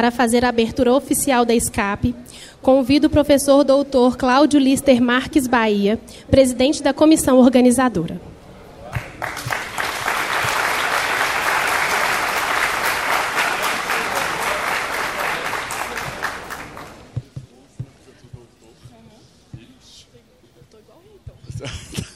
[0.00, 2.14] para fazer a abertura oficial da SCAP,
[2.62, 8.18] convido o professor doutor Cláudio Lister Marques Bahia, presidente da comissão organizadora.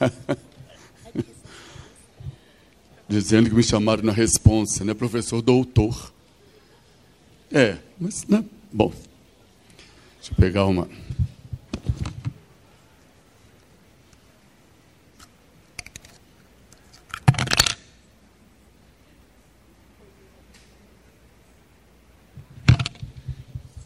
[3.06, 4.94] Dizendo que me chamaram na responsa, né?
[4.94, 6.13] Professor doutor.
[7.56, 8.44] É, mas, né?
[8.72, 8.92] Bom.
[10.16, 10.88] Deixa eu pegar uma.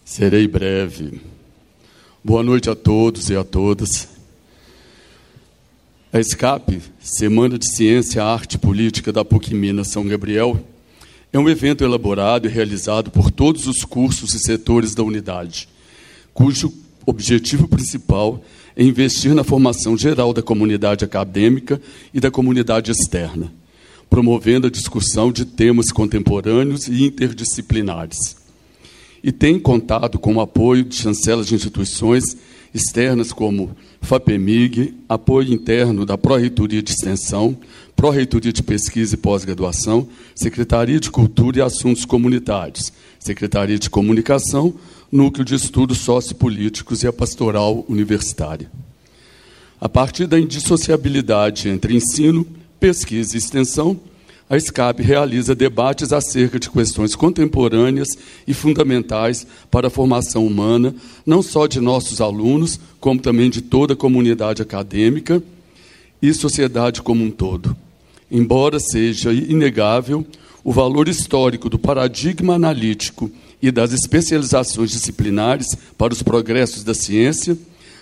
[0.02, 1.20] Serei breve.
[2.24, 4.08] Boa noite a todos e a todas.
[6.10, 10.58] A SCAP, Semana de Ciência, Arte e Política da PUC Minas São Gabriel,
[11.32, 15.68] é um evento elaborado e realizado por todos os cursos e setores da unidade,
[16.32, 16.72] cujo
[17.04, 18.42] objetivo principal
[18.76, 21.80] é investir na formação geral da comunidade acadêmica
[22.14, 23.52] e da comunidade externa,
[24.08, 28.36] promovendo a discussão de temas contemporâneos e interdisciplinares.
[29.22, 32.36] E tem contado com o apoio de chancelas de instituições
[32.72, 37.56] externas como FAPEMIG, apoio interno da Pró-Reitoria de Extensão,
[37.98, 44.72] Pró-Reitoria de Pesquisa e Pós-Graduação, Secretaria de Cultura e Assuntos Comunitários, Secretaria de Comunicação,
[45.10, 48.70] Núcleo de Estudos Sociopolíticos e a Pastoral Universitária.
[49.80, 52.46] A partir da indissociabilidade entre ensino,
[52.78, 53.98] pesquisa e extensão,
[54.48, 58.10] a SCAP realiza debates acerca de questões contemporâneas
[58.46, 60.94] e fundamentais para a formação humana,
[61.26, 65.42] não só de nossos alunos, como também de toda a comunidade acadêmica
[66.22, 67.76] e sociedade como um todo.
[68.30, 70.26] Embora seja inegável
[70.62, 73.30] o valor histórico do paradigma analítico
[73.60, 77.56] e das especializações disciplinares para os progressos da ciência,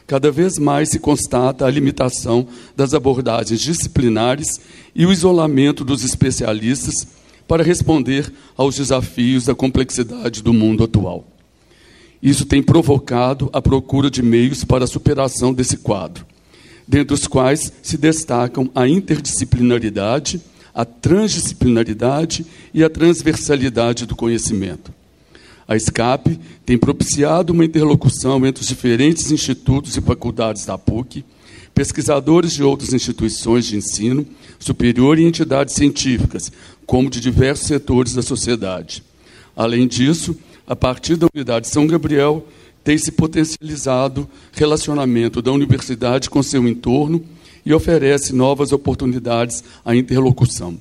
[0.07, 4.61] cada vez mais se constata a limitação das abordagens disciplinares
[4.95, 7.07] e o isolamento dos especialistas
[7.47, 11.25] para responder aos desafios da complexidade do mundo atual.
[12.23, 16.27] Isso tem provocado a procura de meios para a superação desse quadro,
[16.86, 20.41] dentre os quais se destacam a interdisciplinaridade,
[20.74, 24.92] a transdisciplinaridade e a transversalidade do conhecimento.
[25.67, 31.24] A SCAP tem propiciado uma interlocução entre os diferentes institutos e faculdades da PUC,
[31.74, 34.24] pesquisadores de outras instituições de ensino
[34.58, 36.53] superior e entidades científicas,
[36.86, 39.03] como de diversos setores da sociedade.
[39.57, 40.36] Além disso,
[40.67, 42.47] a partir da Unidade São Gabriel,
[42.86, 47.20] tem se potencializado relacionamento da universidade com seu entorno
[47.64, 50.79] e oferece novas oportunidades à interlocução.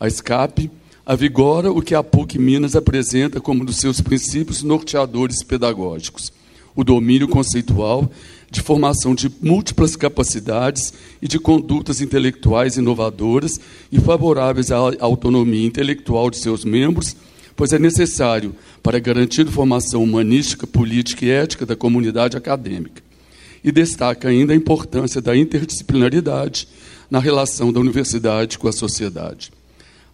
[0.00, 0.68] A SCAP
[1.06, 6.32] avigora o que a PUC Minas apresenta como um dos seus princípios norteadores pedagógicos:
[6.74, 8.10] o domínio conceitual
[8.50, 10.92] de formação de múltiplas capacidades
[11.22, 13.52] e de condutas intelectuais inovadoras
[13.92, 17.14] e favoráveis à autonomia intelectual de seus membros,
[17.56, 23.02] pois é necessário para garantir formação humanística, política e ética da comunidade acadêmica.
[23.64, 26.68] E destaca ainda a importância da interdisciplinaridade
[27.10, 29.50] na relação da universidade com a sociedade.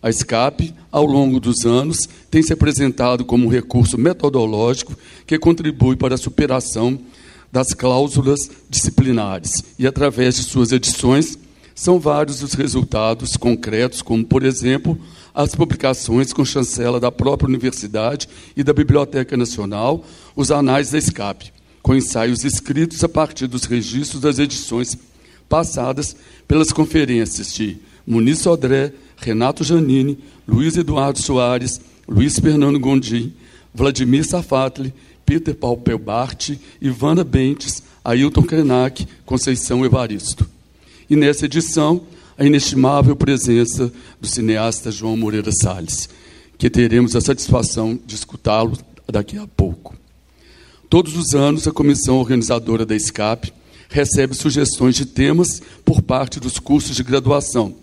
[0.02, 5.96] A SCAP, ao longo dos anos, tem se apresentado como um recurso metodológico que contribui
[5.96, 6.98] para a superação
[7.52, 11.38] das cláusulas disciplinares e, através de suas edições,
[11.74, 14.98] são vários os resultados concretos, como, por exemplo,
[15.34, 20.04] as publicações com chancela da própria universidade e da Biblioteca Nacional,
[20.36, 24.96] os anais da SCAP, com ensaios escritos a partir dos registros das edições
[25.48, 26.14] passadas
[26.46, 33.32] pelas conferências de Muniz Sodré, Renato Janini, Luiz Eduardo Soares, Luiz Fernando Gondim,
[33.74, 34.92] Vladimir Safatli,
[35.24, 40.48] Peter Paupelbart, Ivana Bentes, Ailton Krenak, Conceição Evaristo.
[41.08, 42.02] E nessa edição,
[42.36, 46.08] a inestimável presença do cineasta João Moreira Salles,
[46.58, 48.78] que teremos a satisfação de escutá-lo
[49.10, 49.94] daqui a pouco.
[50.88, 53.52] Todos os anos, a comissão organizadora da SCAP
[53.88, 57.74] recebe sugestões de temas por parte dos cursos de graduação,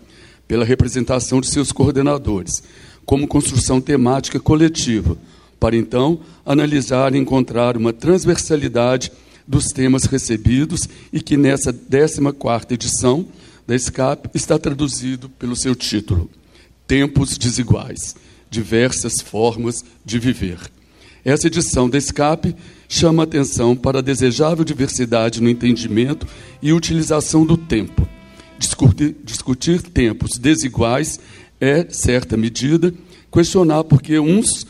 [0.46, 2.62] pela representação de seus coordenadores,
[3.06, 5.16] como construção temática coletiva,
[5.58, 9.12] para então analisar e encontrar uma transversalidade
[9.46, 13.26] dos temas recebidos e que nessa 14ª edição
[13.70, 16.28] da SCAP está traduzido pelo seu título:
[16.88, 18.16] Tempos desiguais,
[18.50, 20.58] diversas formas de viver.
[21.24, 22.56] Essa edição da SCAP
[22.88, 26.26] chama atenção para a desejável diversidade no entendimento
[26.60, 28.08] e utilização do tempo
[28.58, 31.20] discutir, discutir tempos desiguais
[31.60, 32.92] é, certa medida,
[33.30, 34.66] questionar porque uns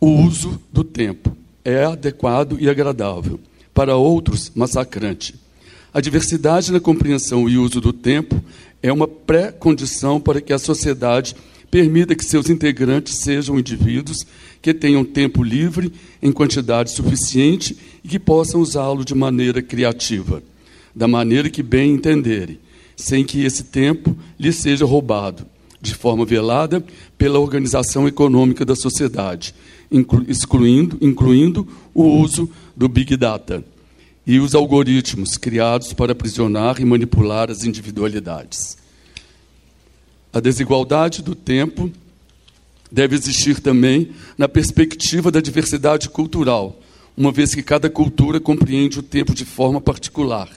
[0.00, 3.38] o uso do tempo é adequado e agradável,
[3.72, 5.41] para outros, massacrante.
[5.94, 8.42] A diversidade na compreensão e uso do tempo
[8.82, 11.36] é uma pré-condição para que a sociedade
[11.70, 14.26] permita que seus integrantes sejam indivíduos
[14.62, 15.92] que tenham tempo livre
[16.22, 20.42] em quantidade suficiente e que possam usá-lo de maneira criativa,
[20.96, 22.58] da maneira que bem entenderem,
[22.96, 25.44] sem que esse tempo lhe seja roubado,
[25.78, 26.82] de forma velada
[27.18, 29.54] pela organização econômica da sociedade,
[30.26, 33.62] excluindo, incluindo o uso do Big Data
[34.26, 38.76] e os algoritmos criados para aprisionar e manipular as individualidades.
[40.32, 41.90] A desigualdade do tempo
[42.90, 46.80] deve existir também na perspectiva da diversidade cultural,
[47.16, 50.48] uma vez que cada cultura compreende o tempo de forma particular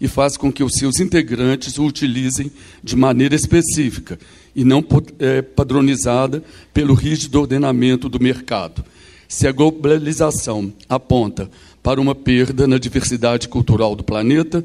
[0.00, 2.50] e faz com que os seus integrantes o utilizem
[2.82, 4.18] de maneira específica
[4.54, 4.84] e não
[5.20, 6.42] é, padronizada
[6.74, 8.84] pelo rígido ordenamento do mercado.
[9.32, 11.50] Se a globalização aponta
[11.82, 14.62] para uma perda na diversidade cultural do planeta,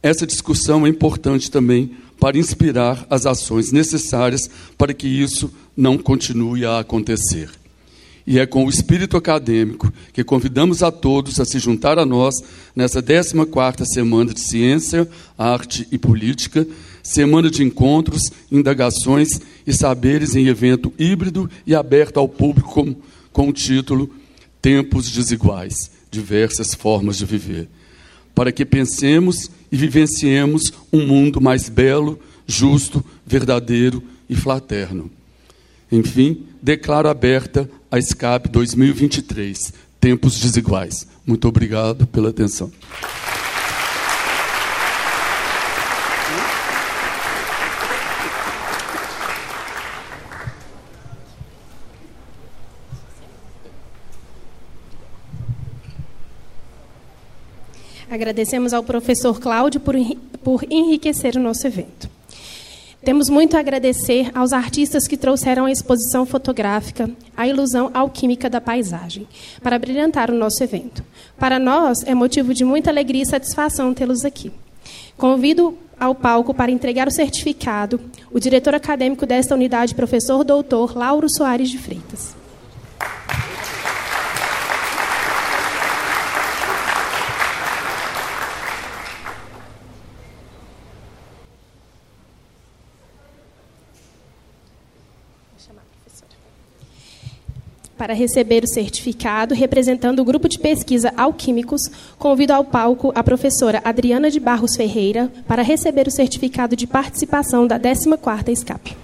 [0.00, 1.90] essa discussão é importante também
[2.20, 4.48] para inspirar as ações necessárias
[4.78, 7.50] para que isso não continue a acontecer.
[8.24, 12.36] E é com o espírito acadêmico que convidamos a todos a se juntar a nós
[12.76, 16.64] nessa 14ª Semana de Ciência, Arte e Política,
[17.02, 22.94] semana de encontros, indagações e saberes em evento híbrido e aberto ao público com,
[23.38, 24.10] com o título
[24.60, 27.68] Tempos Desiguais diversas formas de viver,
[28.34, 32.18] para que pensemos e vivenciemos um mundo mais belo,
[32.48, 35.08] justo, verdadeiro e fraterno.
[35.92, 41.06] Enfim, declaro aberta a SCAP 2023, Tempos Desiguais.
[41.24, 42.72] Muito obrigado pela atenção.
[58.10, 59.94] Agradecemos ao professor Cláudio por,
[60.42, 62.08] por enriquecer o nosso evento.
[63.04, 68.60] Temos muito a agradecer aos artistas que trouxeram a exposição fotográfica A Ilusão Alquímica da
[68.60, 69.26] Paisagem,
[69.62, 71.04] para brilhantar o nosso evento.
[71.38, 74.50] Para nós, é motivo de muita alegria e satisfação tê-los aqui.
[75.16, 78.00] Convido ao palco para entregar o certificado
[78.30, 82.37] o diretor acadêmico desta unidade, professor doutor Lauro Soares de Freitas.
[97.98, 103.82] Para receber o certificado, representando o grupo de pesquisa Alquímicos, convido ao palco a professora
[103.84, 108.96] Adriana de Barros Ferreira para receber o certificado de participação da 14ª SCAP.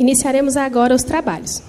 [0.00, 1.62] Iniciaremos agora os trabalhos.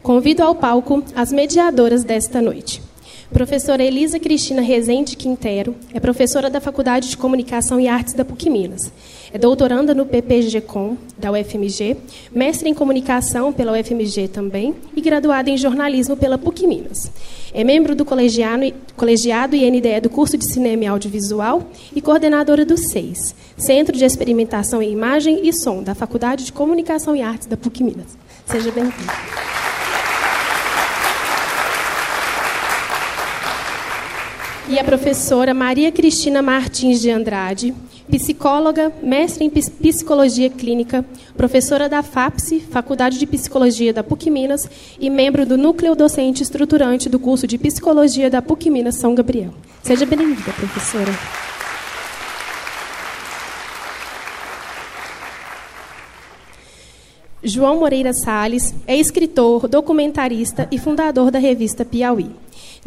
[0.00, 2.80] Convido ao palco as mediadoras desta noite.
[3.32, 8.48] Professora Elisa Cristina Rezende Quintero é professora da Faculdade de Comunicação e Artes da PUC
[8.48, 8.92] Minas.
[9.36, 11.98] É doutoranda no PPG-Com, da UFMG,
[12.34, 17.12] mestre em Comunicação pela UFMG também e graduada em Jornalismo pela PUC Minas.
[17.52, 22.78] É membro do colegiado, colegiado INDE do curso de Cinema e Audiovisual e coordenadora do
[22.78, 27.58] SEIS, Centro de Experimentação em Imagem e Som, da Faculdade de Comunicação e Artes da
[27.58, 28.16] PUC Minas.
[28.46, 29.12] Seja bem-vindo.
[34.68, 37.72] e a professora Maria Cristina Martins de Andrade,
[38.10, 41.04] psicóloga, mestre em psicologia clínica,
[41.36, 47.08] professora da FAPSE, Faculdade de Psicologia da PUC Minas, e membro do núcleo docente estruturante
[47.08, 49.52] do curso de Psicologia da PUC Minas São Gabriel.
[49.82, 51.12] Seja bem-vinda, professora.
[57.42, 62.30] João Moreira Salles é escritor, documentarista e fundador da revista Piauí.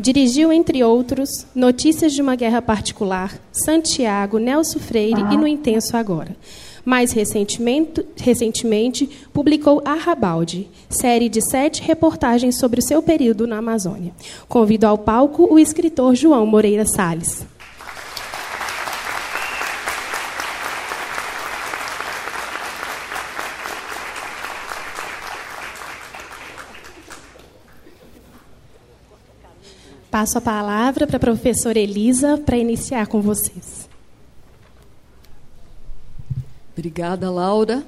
[0.01, 6.37] Dirigiu, entre outros, Notícias de uma Guerra Particular, Santiago, Nelson Freire e No Intenso Agora.
[6.85, 14.13] Mais recentemente, recentemente publicou Arrabalde, série de sete reportagens sobre o seu período na Amazônia.
[14.47, 17.45] Convido ao palco o escritor João Moreira Salles.
[30.11, 33.87] Passo a palavra para a professora Elisa para iniciar com vocês.
[36.73, 37.83] Obrigada, Laura.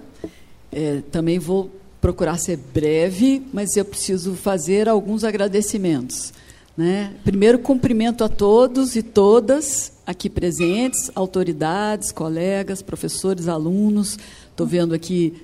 [0.72, 6.32] É, também vou procurar ser breve, mas eu preciso fazer alguns agradecimentos.
[6.78, 7.14] Né?
[7.24, 14.18] Primeiro, cumprimento a todos e todas aqui presentes, autoridades, colegas, professores, alunos.
[14.50, 15.42] Estou vendo aqui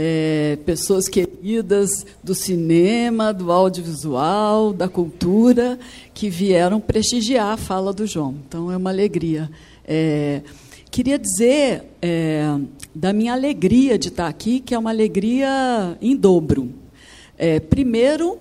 [0.00, 5.76] é, pessoas queridas do cinema, do audiovisual, da cultura,
[6.14, 8.36] que vieram prestigiar a fala do João.
[8.46, 9.50] Então, é uma alegria.
[9.84, 10.42] É,
[10.88, 12.46] queria dizer é,
[12.94, 16.72] da minha alegria de estar aqui, que é uma alegria em dobro.
[17.36, 18.38] É, primeiro,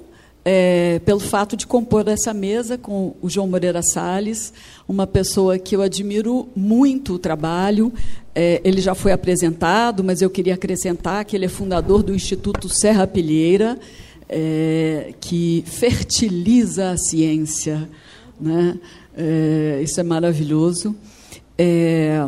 [0.50, 4.54] é, pelo fato de compor essa mesa com o João Moreira Salles,
[4.88, 7.92] uma pessoa que eu admiro muito o trabalho.
[8.34, 12.70] É, ele já foi apresentado, mas eu queria acrescentar que ele é fundador do Instituto
[12.70, 13.78] Serra Pilheira,
[14.30, 17.90] é, que fertiliza a ciência.
[18.40, 18.80] Né?
[19.18, 20.96] É, isso é maravilhoso.
[21.58, 22.26] É,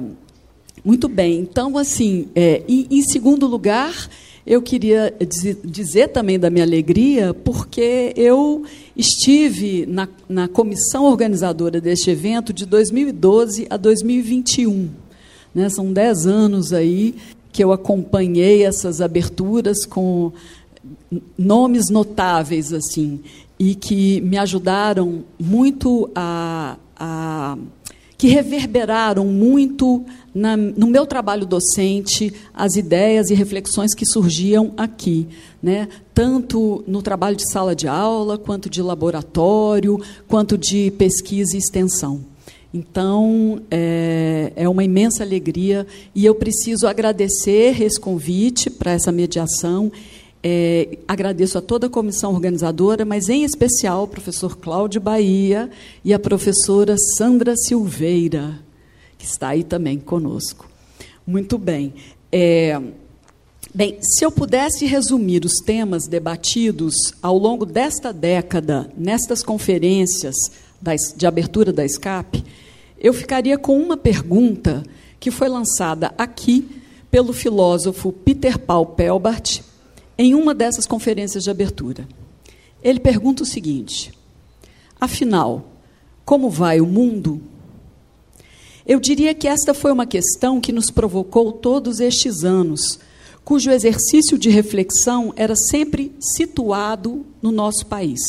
[0.84, 1.40] muito bem.
[1.40, 4.10] Então, assim, é, em, em segundo lugar,
[4.50, 5.15] eu queria
[5.63, 8.63] dizer também da minha alegria, porque eu
[8.98, 14.89] estive na, na comissão organizadora deste evento de 2012 a 2021.
[15.53, 15.70] Né?
[15.70, 17.13] São dez anos aí
[17.51, 20.32] que eu acompanhei essas aberturas com
[21.38, 23.20] nomes notáveis assim
[23.60, 27.56] e que me ajudaram muito a, a
[28.20, 30.04] que reverberaram muito
[30.36, 35.26] na, no meu trabalho docente as ideias e reflexões que surgiam aqui,
[35.64, 35.88] né?
[36.14, 42.20] tanto no trabalho de sala de aula, quanto de laboratório, quanto de pesquisa e extensão.
[42.74, 49.90] Então, é, é uma imensa alegria e eu preciso agradecer esse convite para essa mediação
[50.41, 55.69] é, agradeço a toda a comissão organizadora, mas em especial ao professor Cláudio Bahia
[56.03, 58.60] e a professora Sandra Silveira,
[59.17, 60.69] que está aí também conosco.
[61.27, 61.93] Muito bem.
[62.31, 62.79] É,
[63.75, 70.36] bem, se eu pudesse resumir os temas debatidos ao longo desta década, nestas conferências
[71.17, 72.43] de abertura da SCAP,
[72.98, 74.84] eu ficaria com uma pergunta
[75.19, 76.65] que foi lançada aqui
[77.12, 79.62] pelo filósofo Peter Paul Pelbart
[80.20, 82.06] em uma dessas conferências de abertura.
[82.84, 84.12] Ele pergunta o seguinte:
[85.00, 85.72] afinal,
[86.26, 87.42] como vai o mundo?
[88.86, 93.00] Eu diria que esta foi uma questão que nos provocou todos estes anos,
[93.46, 98.20] cujo exercício de reflexão era sempre situado no nosso país.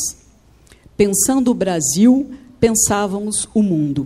[0.95, 4.05] Pensando o Brasil, pensávamos o mundo.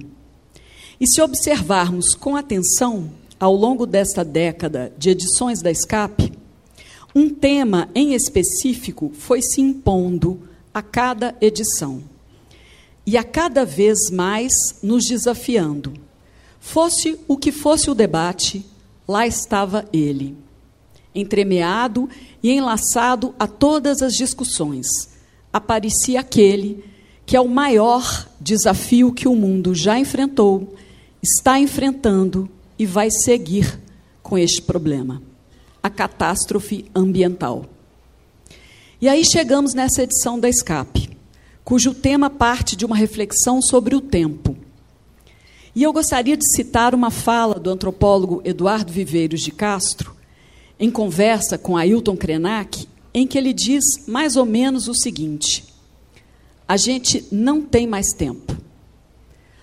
[1.00, 6.32] E se observarmos com atenção, ao longo desta década de edições da SCAP,
[7.16, 10.38] um tema em específico foi se impondo
[10.74, 12.04] a cada edição
[13.08, 14.52] e a cada vez mais
[14.84, 15.94] nos desafiando.
[16.60, 18.66] Fosse o que fosse o debate,
[19.08, 20.36] lá estava ele,
[21.14, 22.10] entremeado
[22.44, 24.88] e enlaçado a todas as discussões.
[25.54, 26.84] Aparecia aquele
[27.26, 30.76] que é o maior desafio que o mundo já enfrentou,
[31.24, 33.80] está enfrentando e vai seguir
[34.22, 35.22] com este problema
[35.86, 37.64] a catástrofe ambiental.
[39.00, 41.16] E aí chegamos nessa edição da Escape,
[41.64, 44.58] cujo tema parte de uma reflexão sobre o tempo.
[45.76, 50.16] E eu gostaria de citar uma fala do antropólogo Eduardo Viveiros de Castro,
[50.80, 55.66] em conversa com Ailton Krenak, em que ele diz mais ou menos o seguinte:
[56.68, 58.58] a gente não tem mais tempo.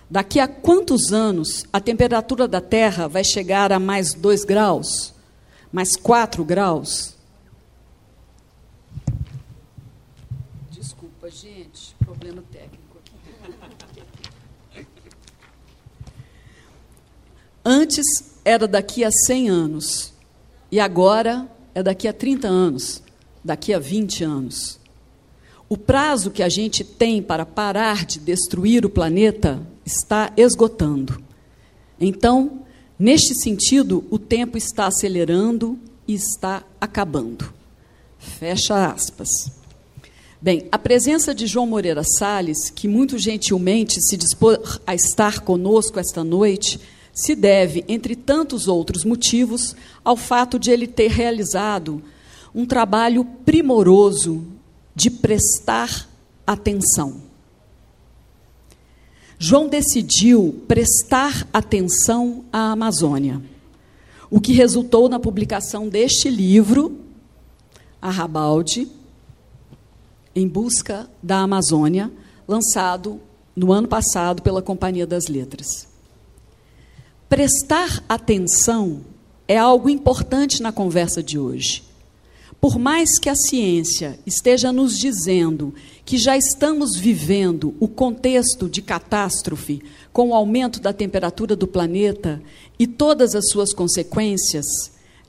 [0.09, 5.13] Daqui a quantos anos a temperatura da Terra vai chegar a mais 2 graus?
[5.73, 7.15] Mais 4 graus.
[10.69, 14.85] Desculpa, gente, problema técnico aqui.
[17.65, 18.05] Antes
[18.45, 20.13] era daqui a 100 anos,
[20.71, 23.01] e agora é daqui a 30 anos,
[23.43, 24.79] daqui a 20 anos.
[25.67, 31.19] O prazo que a gente tem para parar de destruir o planeta está esgotando.
[31.99, 32.62] Então,
[32.97, 37.53] Neste sentido, o tempo está acelerando e está acabando.
[38.19, 39.51] Fecha aspas.
[40.41, 45.99] Bem, a presença de João Moreira Salles, que muito gentilmente se dispôs a estar conosco
[45.99, 46.79] esta noite,
[47.13, 52.03] se deve, entre tantos outros motivos, ao fato de ele ter realizado
[52.53, 54.45] um trabalho primoroso
[54.95, 56.09] de prestar
[56.45, 57.32] atenção.
[59.45, 63.41] João decidiu prestar atenção à Amazônia,
[64.31, 66.97] o que resultou na publicação deste livro,
[68.01, 68.87] Arrabalde,
[70.33, 72.09] em busca da Amazônia,
[72.47, 73.19] lançado
[73.53, 75.89] no ano passado pela Companhia das Letras.
[77.27, 79.01] Prestar atenção
[79.45, 81.83] é algo importante na conversa de hoje.
[82.63, 85.73] Por mais que a ciência esteja nos dizendo
[86.05, 92.41] que já estamos vivendo o contexto de catástrofe com o aumento da temperatura do planeta
[92.79, 94.65] e todas as suas consequências,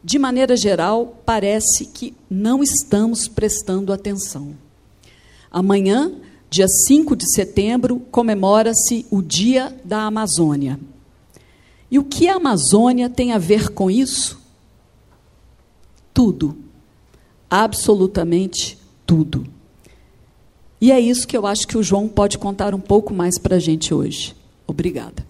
[0.01, 4.57] de maneira geral, parece que não estamos prestando atenção.
[5.51, 6.13] Amanhã,
[6.49, 10.79] dia 5 de setembro, comemora-se o Dia da Amazônia.
[11.91, 14.41] E o que a Amazônia tem a ver com isso?
[16.15, 16.63] Tudo.
[17.49, 19.47] Absolutamente tudo.
[20.81, 23.57] E é isso que eu acho que o João pode contar um pouco mais para
[23.57, 24.35] a gente hoje.
[24.67, 25.25] Obrigada.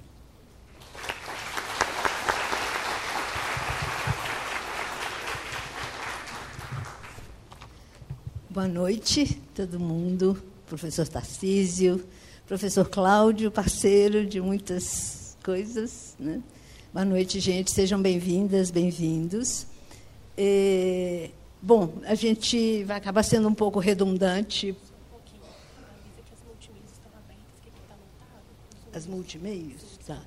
[8.50, 10.40] Boa noite, todo mundo.
[10.66, 12.04] Professor Tarcísio,
[12.47, 16.14] professor Cláudio, parceiro de muitas coisas.
[16.18, 16.40] Né?
[16.92, 17.73] Boa noite, gente.
[17.73, 19.66] Sejam bem-vindas, bem-vindos.
[20.37, 21.30] É,
[21.64, 24.76] bom, a gente vai acabar sendo um pouco redundante.
[28.92, 29.99] As multimeios?
[30.06, 30.18] Tá.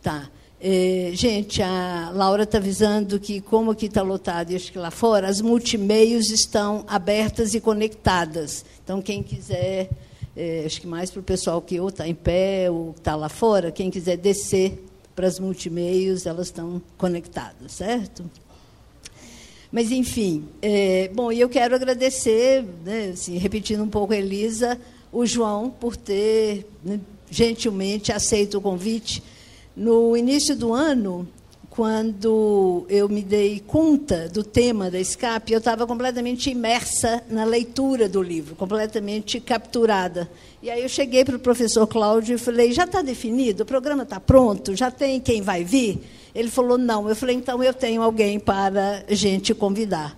[0.00, 0.30] Tá.
[0.60, 4.90] É, gente, a Laura está avisando que, como aqui está lotado e acho que lá
[4.90, 8.64] fora, as multimeios estão abertas e conectadas.
[8.82, 9.90] Então, quem quiser,
[10.36, 13.28] é, acho que mais para o pessoal que ou está em pé ou está lá
[13.28, 14.84] fora, quem quiser descer
[15.16, 18.24] para as multimeios, elas estão conectadas, certo?
[19.70, 24.78] Mas, enfim, é, bom, e eu quero agradecer, né, assim, repetindo um pouco a Elisa,
[25.12, 26.98] o João, por ter né,
[27.30, 29.22] gentilmente aceito o convite
[29.78, 31.28] no início do ano,
[31.78, 38.08] quando eu me dei conta do tema da escape, eu estava completamente imersa na leitura
[38.08, 40.28] do livro, completamente capturada.
[40.60, 43.62] E aí eu cheguei para o professor Cláudio e falei: já está definido?
[43.62, 44.74] O programa está pronto?
[44.74, 46.00] Já tem quem vai vir?
[46.38, 47.08] Ele falou: não.
[47.08, 50.16] Eu falei: então eu tenho alguém para gente convidar.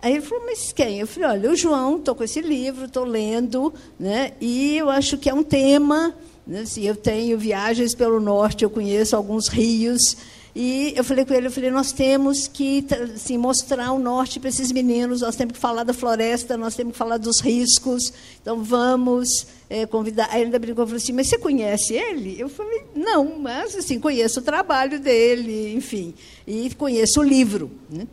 [0.00, 1.00] Aí ele falou, mas quem?
[1.00, 5.16] Eu falei, olha, o João, estou com esse livro, estou lendo, né, e eu acho
[5.16, 6.14] que é um tema
[6.46, 6.60] né?
[6.60, 10.16] Assim, eu tenho viagens pelo norte, eu conheço alguns rios.
[10.58, 12.82] E eu falei com ele, eu falei, nós temos que
[13.14, 16.92] assim, mostrar o norte para esses meninos, nós temos que falar da floresta, nós temos
[16.92, 20.28] que falar dos riscos, então vamos é, convidar.
[20.30, 22.40] Aí ele ainda brincou, falou assim, mas você conhece ele?
[22.40, 26.14] Eu falei, não, mas assim, conheço o trabalho dele, enfim,
[26.46, 27.70] e conheço o livro.
[27.90, 28.06] Né?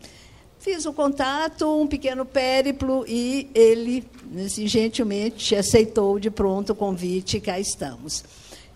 [0.59, 4.03] Fiz o contato, um pequeno périplo, e ele
[4.45, 8.21] assim, gentilmente aceitou de pronto o convite, e cá estamos.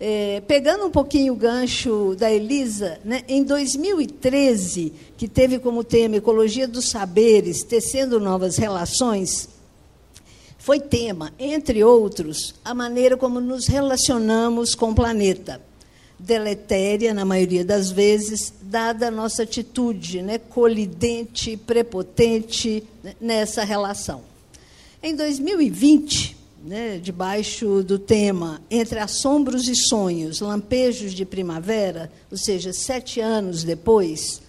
[0.00, 6.16] É, pegando um pouquinho o gancho da Elisa, né, em 2013, que teve como tema
[6.16, 9.48] Ecologia dos Saberes, tecendo novas relações,
[10.68, 15.62] foi tema, entre outros, a maneira como nos relacionamos com o planeta.
[16.18, 24.22] Deletéria, na maioria das vezes, dada a nossa atitude né, colidente, prepotente né, nessa relação.
[25.02, 32.72] Em 2020, né, debaixo do tema Entre Assombros e Sonhos, Lampejos de Primavera, ou seja,
[32.72, 34.42] sete anos depois,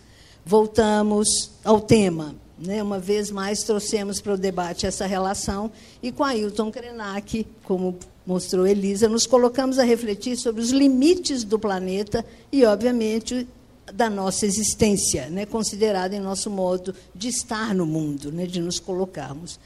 [0.46, 2.36] voltamos ao tema.
[2.58, 5.72] Né, uma vez mais, trouxemos para o debate essa relação
[6.04, 11.58] e com Ailton Krenak, como mostrou Elisa, nos colocamos a refletir sobre os limites do
[11.58, 13.48] planeta e, obviamente,
[13.94, 18.78] da nossa existência, né, considerada em nosso modo de estar no mundo, né, de nos
[18.78, 19.58] colocarmos.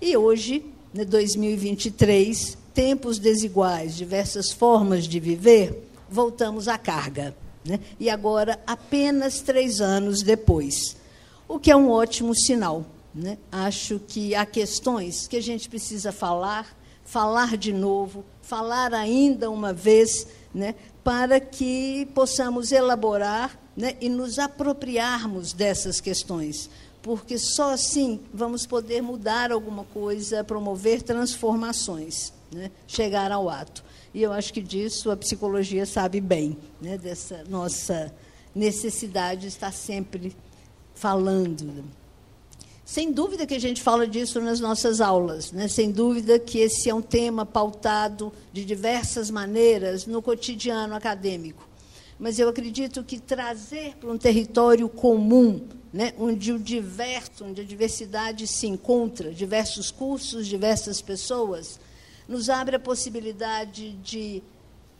[0.00, 7.34] E hoje, né, 2023, tempos desiguais, diversas formas de viver, voltamos à carga.
[7.64, 7.80] Né?
[7.98, 10.96] E agora, apenas três anos depois,
[11.48, 12.84] o que é um ótimo sinal.
[13.14, 13.38] Né?
[13.50, 19.72] Acho que há questões que a gente precisa falar, falar de novo, falar ainda uma
[19.72, 20.74] vez, né?
[21.02, 23.96] para que possamos elaborar né?
[24.00, 26.68] e nos apropriarmos dessas questões
[27.06, 32.68] porque só assim vamos poder mudar alguma coisa, promover transformações, né?
[32.84, 33.84] chegar ao ato.
[34.12, 36.98] E eu acho que disso a psicologia sabe bem, né?
[36.98, 38.12] dessa nossa
[38.52, 40.36] necessidade de estar sempre
[40.96, 41.84] falando.
[42.84, 45.68] Sem dúvida que a gente fala disso nas nossas aulas, né?
[45.68, 51.68] sem dúvida que esse é um tema pautado de diversas maneiras no cotidiano acadêmico.
[52.18, 57.64] Mas eu acredito que trazer para um território comum né, onde o diverso, onde a
[57.64, 61.80] diversidade se encontra, diversos cursos, diversas pessoas,
[62.28, 64.42] nos abre a possibilidade de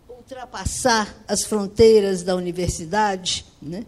[0.09, 3.85] ultrapassar as fronteiras da universidade né,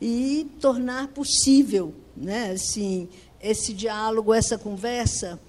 [0.00, 3.08] e tornar possível né, assim,
[3.42, 5.40] esse diálogo, essa conversa,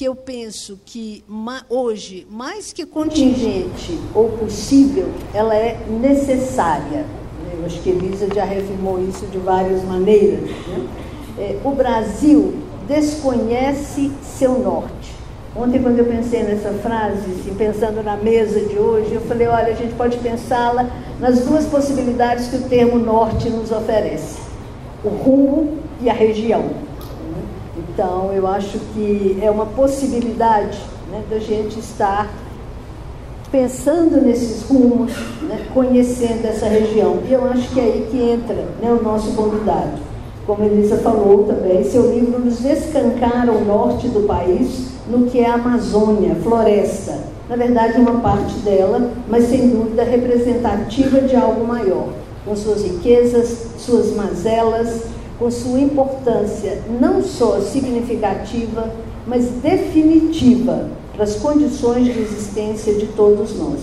[0.00, 1.22] que eu penso que
[1.68, 7.04] hoje, mais que contingente ou possível, ela é necessária.
[7.52, 10.40] Eu acho que Elisa já reafirmou isso de várias maneiras.
[10.40, 10.88] Né?
[11.36, 12.54] É, o Brasil
[12.88, 15.14] desconhece seu norte.
[15.54, 19.66] Ontem, quando eu pensei nessa frase, assim, pensando na mesa de hoje, eu falei: olha,
[19.66, 20.88] a gente pode pensá-la
[21.20, 24.38] nas duas possibilidades que o termo norte nos oferece:
[25.04, 26.89] o rumo e a região.
[28.02, 30.78] Então, eu acho que é uma possibilidade
[31.12, 32.32] né, da gente estar
[33.52, 37.18] pensando nesses rumos, né, conhecendo essa região.
[37.28, 39.98] E eu acho que é aí que entra né, o nosso convidado.
[40.46, 45.50] Como Elisa falou também, seu livro nos escancara o norte do país no que é
[45.50, 47.18] a Amazônia, floresta.
[47.50, 52.08] Na verdade, uma parte dela, mas sem dúvida representativa de algo maior,
[52.46, 55.02] com suas riquezas, suas mazelas,
[55.40, 58.92] com sua importância não só significativa,
[59.26, 63.80] mas definitiva para as condições de existência de todos nós.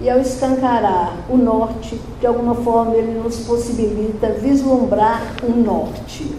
[0.00, 6.32] E ao escancarar o norte, de alguma forma ele nos possibilita vislumbrar um norte.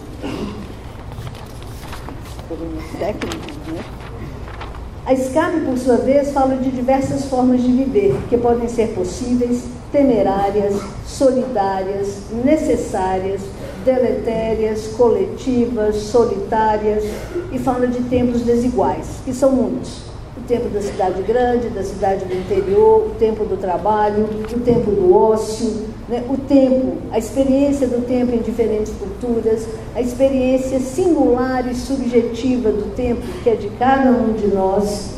[5.06, 9.64] A escape, por sua vez, fala de diversas formas de viver, que podem ser possíveis,
[9.90, 10.74] temerárias,
[11.06, 13.40] solidárias, necessárias,
[13.84, 17.04] deletérias, coletivas, solitárias,
[17.52, 20.10] e fala de tempos desiguais, que são muitos.
[20.36, 24.90] O tempo da cidade grande, da cidade do interior, o tempo do trabalho, o tempo
[24.90, 26.24] do ócio, né?
[26.28, 32.94] o tempo, a experiência do tempo em diferentes culturas, a experiência singular e subjetiva do
[32.94, 35.10] tempo que é de cada um de nós.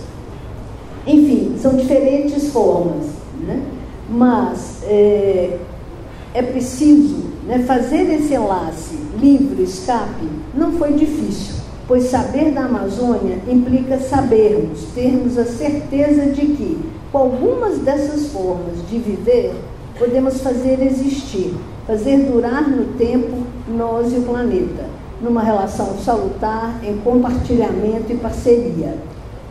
[1.06, 3.06] Enfim, são diferentes formas,
[3.40, 3.62] né?
[4.08, 5.58] mas é,
[6.34, 13.36] é preciso né, fazer esse enlace livre, escape, não foi difícil, pois saber da Amazônia
[13.46, 16.78] implica sabermos, termos a certeza de que,
[17.12, 19.52] com algumas dessas formas de viver,
[19.98, 21.54] podemos fazer existir,
[21.86, 24.86] fazer durar no tempo nós e o planeta,
[25.20, 28.96] numa relação salutar, em compartilhamento e parceria.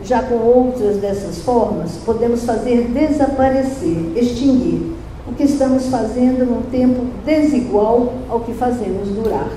[0.02, 4.92] Já com outras dessas formas, podemos fazer desaparecer, extinguir
[5.26, 9.48] o que estamos fazendo num tempo desigual ao que fazemos durar.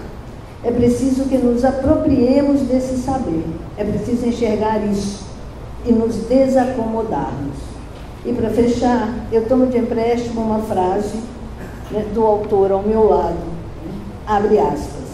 [0.63, 3.45] É preciso que nos apropriemos desse saber,
[3.77, 5.25] é preciso enxergar isso
[5.85, 7.57] e nos desacomodarmos.
[8.25, 11.17] E para fechar, eu tomo de empréstimo uma frase
[11.91, 13.37] né, do autor ao meu lado,
[14.25, 15.05] abre aspas.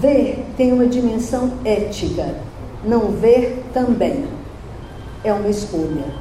[0.00, 2.34] Ver tem uma dimensão ética,
[2.82, 4.24] não ver também.
[5.22, 6.19] É uma escolha.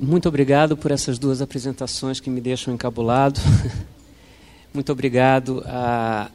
[0.00, 3.40] Muito obrigado por essas duas apresentações que me deixam encabulado.
[4.72, 6.30] Muito obrigado a,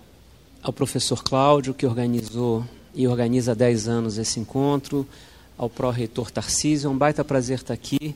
[0.61, 5.07] ao professor Cláudio, que organizou e organiza há 10 anos esse encontro,
[5.57, 6.87] ao pró-reitor Tarcísio.
[6.87, 8.15] É um baita prazer estar aqui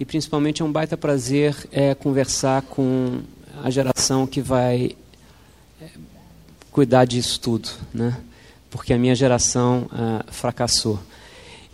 [0.00, 3.20] e, principalmente, é um baita prazer é, conversar com
[3.62, 4.96] a geração que vai
[5.80, 5.86] é,
[6.72, 8.16] cuidar disso tudo, né?
[8.74, 10.98] porque a minha geração ah, fracassou.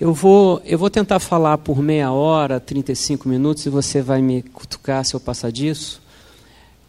[0.00, 4.40] Eu vou, eu vou tentar falar por meia hora, 35 minutos, e você vai me
[4.40, 6.00] cutucar se eu passar disso.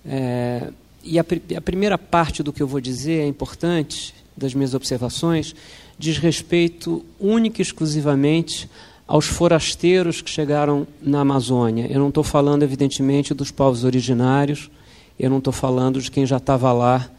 [0.06, 0.70] É,
[1.04, 1.26] e a,
[1.58, 5.54] a, primeira parte do que eu vou dizer é importante, das minhas observações,
[6.00, 8.70] diz respeito única e exclusivamente
[9.06, 11.88] aos forasteiros que chegaram na Amazônia.
[11.92, 14.72] Eu não estou falando, evidentemente, dos povos originários,
[15.20, 17.10] eu não estou falando de quem já estava lá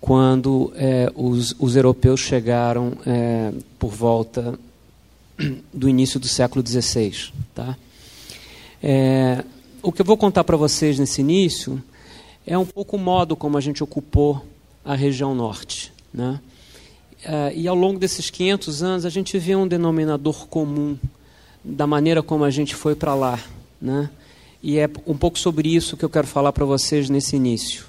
[0.00, 4.56] quando é, os, os, europeus chegaram é, por volta
[5.72, 7.32] do início do século XVI.
[7.54, 7.76] Tá?
[8.82, 9.44] É,
[9.82, 11.82] o que eu vou contar para vocês nesse início
[12.46, 14.44] é um pouco o modo como a gente ocupou
[14.84, 15.92] a região norte.
[16.12, 16.40] Né?
[17.24, 20.96] É, e ao longo desses 500 anos a gente vê um denominador comum
[21.62, 23.38] da maneira como a gente foi para lá.
[23.80, 24.10] Né?
[24.62, 27.86] E é um pouco sobre isso que eu quero falar para vocês nesse início.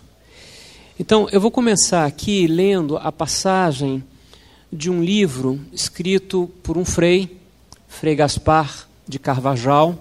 [0.99, 4.03] Então, eu vou começar aqui lendo a passagem
[4.71, 7.40] de um livro escrito por um frei
[7.91, 9.95] Frei Gaspar de Carvajal,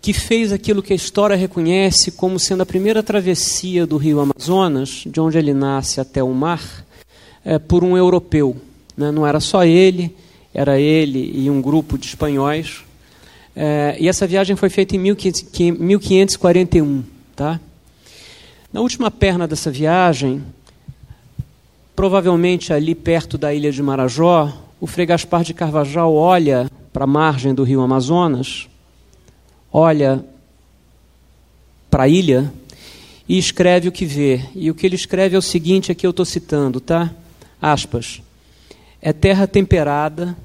[0.00, 5.02] que fez aquilo que a história reconhece como sendo a primeira travessia do rio Amazonas,
[5.04, 6.62] de onde ele nasce até o mar,
[7.44, 8.56] é, por um europeu.
[8.96, 9.10] Né?
[9.10, 10.16] Não era só ele,
[10.54, 12.82] era ele e um grupo de espanhóis.
[13.54, 17.04] É, e essa viagem foi feita em 1541.
[17.34, 17.60] Tá?
[18.72, 20.42] Na última perna dessa viagem,
[21.94, 27.06] provavelmente ali perto da ilha de Marajó, o Frei Gaspar de Carvajal olha para a
[27.06, 28.68] margem do rio Amazonas,
[29.72, 30.24] olha
[31.90, 32.52] para a ilha
[33.28, 34.42] e escreve o que vê.
[34.54, 37.12] E o que ele escreve é o seguinte, aqui eu estou citando, tá?
[37.60, 38.22] Aspas.
[39.00, 40.36] É terra temperada,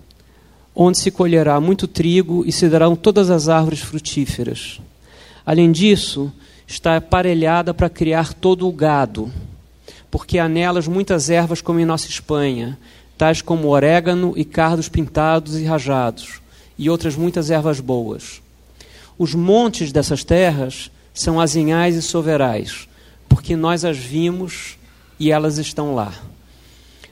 [0.76, 4.80] onde se colherá muito trigo e se darão todas as árvores frutíferas.
[5.46, 6.32] Além disso,
[6.68, 9.32] está aparelhada para criar todo o gado,
[10.10, 12.78] porque há nelas muitas ervas como em nossa Espanha,
[13.22, 16.42] tais como orégano e cardos pintados e rajados,
[16.76, 18.42] e outras muitas ervas boas.
[19.16, 22.90] Os montes dessas terras são azinhais e soverais,
[23.30, 24.76] porque nós as vimos
[25.20, 26.12] e elas estão lá.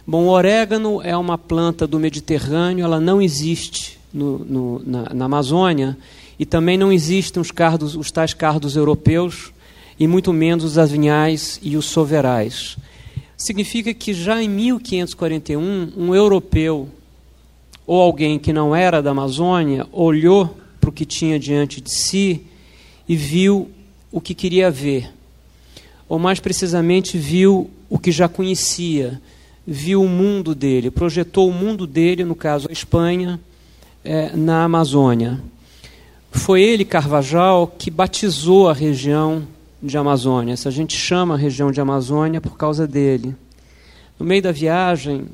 [0.07, 5.25] Bom, o orégano é uma planta do Mediterrâneo, ela não existe no, no, na, na,
[5.25, 5.95] Amazônia
[6.39, 9.53] e também não existem os, cardos, os tais cardos europeus
[9.99, 12.77] e muito menos os avinhais e os soverais.
[13.39, 16.87] Significa que já em 1541, um europeu
[17.87, 22.45] ou alguém que não era da Amazônia olhou para o que tinha diante de si
[23.07, 23.71] e viu
[24.11, 25.11] o que queria ver.
[26.07, 29.19] Ou mais precisamente, viu o que já conhecia
[29.71, 33.39] viu o mundo dele, projetou o mundo dele, no caso a Espanha,
[34.03, 35.39] é, na Amazônia.
[36.31, 39.47] Foi ele, Carvajal, que batizou a região
[39.81, 40.53] de Amazônia.
[40.53, 43.35] Essa a gente chama a região de Amazônia por causa dele.
[44.19, 45.25] No meio da viagem,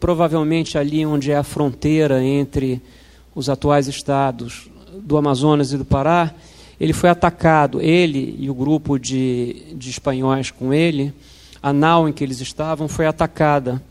[0.00, 2.80] provavelmente ali onde é a fronteira entre
[3.34, 4.68] os atuais estados
[5.02, 6.32] do Amazonas e do Pará,
[6.80, 11.12] ele foi atacado, ele e o grupo de, de espanhóis com ele,
[11.62, 13.82] a nau em que eles estavam foi atacada.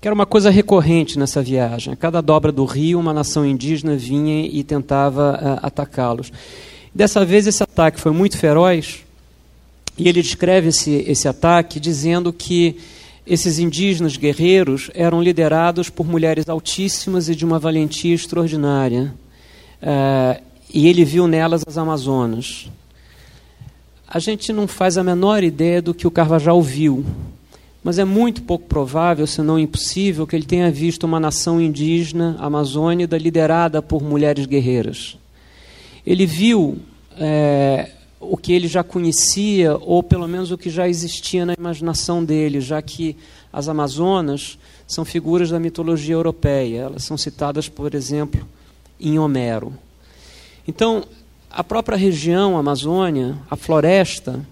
[0.00, 1.92] Que era uma coisa recorrente nessa viagem.
[1.92, 6.32] A cada dobra do rio, uma nação indígena vinha e tentava uh, atacá-los.
[6.94, 9.05] Dessa vez, esse ataque foi muito feroz,
[9.98, 12.76] e ele descreve esse, esse ataque dizendo que
[13.26, 19.12] esses indígenas guerreiros eram liderados por mulheres altíssimas e de uma valentia extraordinária.
[19.82, 20.40] Uh,
[20.72, 22.68] e ele viu nelas as Amazonas
[24.08, 27.04] a gente não faz a menor ideia do que o Carvajal viu,
[27.82, 32.36] mas é muito pouco provável, se não impossível, que ele tenha visto uma nação indígena
[32.38, 35.18] amazônica liderada por mulheres guerreiras.
[36.06, 36.78] Ele viu
[37.18, 37.90] é,
[38.30, 42.60] o que ele já conhecia, ou pelo menos o que já existia na imaginação dele,
[42.60, 43.16] já que
[43.52, 46.82] as Amazonas são figuras da mitologia europeia.
[46.82, 48.46] Elas são citadas, por exemplo,
[49.00, 49.72] em Homero.
[50.66, 51.04] Então,
[51.50, 54.44] a própria região Amazônia, a floresta,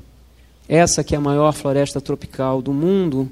[0.68, 3.30] essa que é a maior floresta tropical do mundo,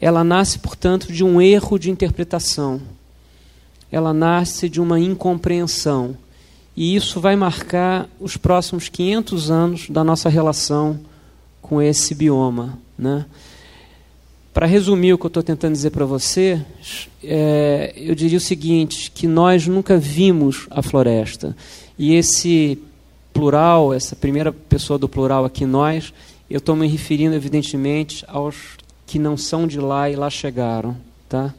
[0.00, 2.80] ela nasce, portanto, de um erro de interpretação.
[3.90, 6.16] Ela nasce de uma incompreensão.
[6.76, 11.00] E isso vai marcar os próximos 500 anos da nossa relação
[11.60, 12.78] com esse bioma.
[12.98, 13.26] Né?
[14.52, 16.64] Para resumir o que eu estou tentando dizer para você,
[17.22, 21.56] é, eu diria o seguinte: que nós nunca vimos a floresta.
[21.98, 22.78] E esse
[23.32, 26.12] plural, essa primeira pessoa do plural aqui, nós,
[26.48, 30.96] eu estou me referindo, evidentemente, aos que não são de lá e lá chegaram.
[31.28, 31.54] Tá?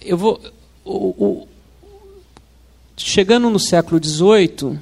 [0.00, 0.40] Eu vou.
[0.84, 1.48] O, o,
[3.04, 4.78] chegando no século XVIII,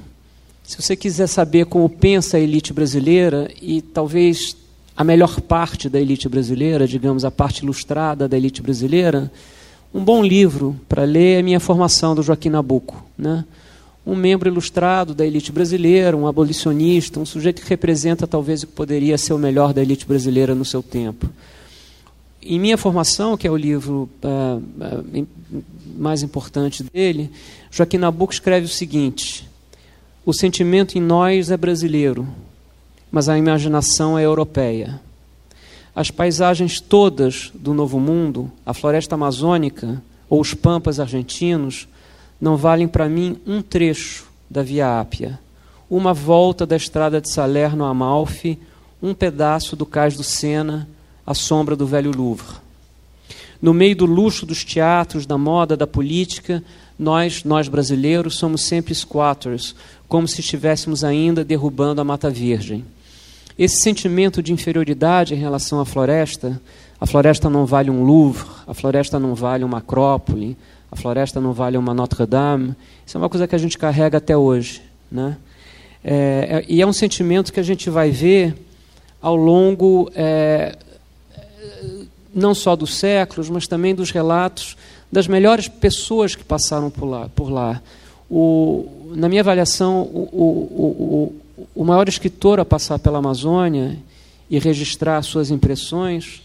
[0.63, 4.55] se você quiser saber como pensa a elite brasileira, e talvez
[4.95, 9.31] a melhor parte da elite brasileira, digamos, a parte ilustrada da elite brasileira,
[9.93, 13.05] um bom livro para ler é Minha Formação, do Joaquim Nabuco.
[13.17, 13.43] Né?
[14.05, 18.73] um membro ilustrado da elite brasileira, um abolicionista, um sujeito que representa talvez o que
[18.73, 21.29] poderia ser o melhor da elite brasileira no seu tempo.
[22.43, 25.27] Em minha formação, que é o livro uh,
[25.95, 27.29] mais importante dele,
[27.69, 29.47] Joaquim Nabuco escreve o seguinte:
[30.25, 32.27] O sentimento em nós é brasileiro,
[33.11, 34.99] mas a imaginação é europeia.
[35.95, 41.87] As paisagens todas do Novo Mundo, a floresta amazônica ou os pampas argentinos,
[42.39, 45.39] não valem para mim um trecho da Via Ápia,
[45.89, 48.57] uma volta da estrada de Salerno a Amalfi,
[49.03, 50.87] um pedaço do cais do Sena,
[51.25, 52.55] a sombra do velho Louvre.
[53.61, 56.63] No meio do luxo dos teatros, da moda, da política,
[56.97, 59.75] nós, nós brasileiros, somos sempre squatters,
[60.07, 62.83] como se estivéssemos ainda derrubando a Mata Virgem.
[63.57, 66.59] Esse sentimento de inferioridade em relação à floresta,
[66.99, 70.57] a floresta não vale um Louvre, a floresta não vale uma Acrópole,
[70.91, 72.75] a floresta não vale uma Notre-Dame.
[73.05, 74.81] Isso é uma coisa que a gente carrega até hoje.
[75.11, 75.37] Né?
[76.03, 78.55] É, é, e é um sentimento que a gente vai ver
[79.21, 80.75] ao longo é,
[82.33, 84.77] não só dos séculos, mas também dos relatos
[85.11, 87.29] das melhores pessoas que passaram por lá.
[87.35, 87.81] Por lá.
[88.29, 91.35] O, na minha avaliação, o, o,
[91.75, 93.97] o, maior escritor a passar pela Amazônia
[94.49, 96.41] e registrar suas impressões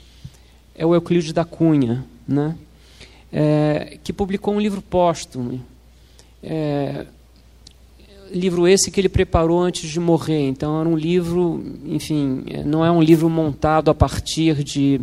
[0.75, 2.57] é o Euclides da Cunha, né?
[3.33, 5.61] é, que publicou um livro póstumo.
[6.43, 7.07] É,
[8.33, 10.49] livro esse que ele preparou antes de morrer.
[10.49, 15.01] Então era um livro, enfim, não é um livro montado a partir de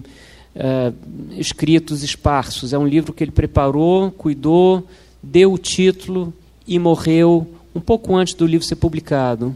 [0.55, 0.91] é,
[1.37, 2.73] escritos esparsos.
[2.73, 4.87] É um livro que ele preparou, cuidou,
[5.21, 6.33] deu o título
[6.67, 9.55] e morreu um pouco antes do livro ser publicado.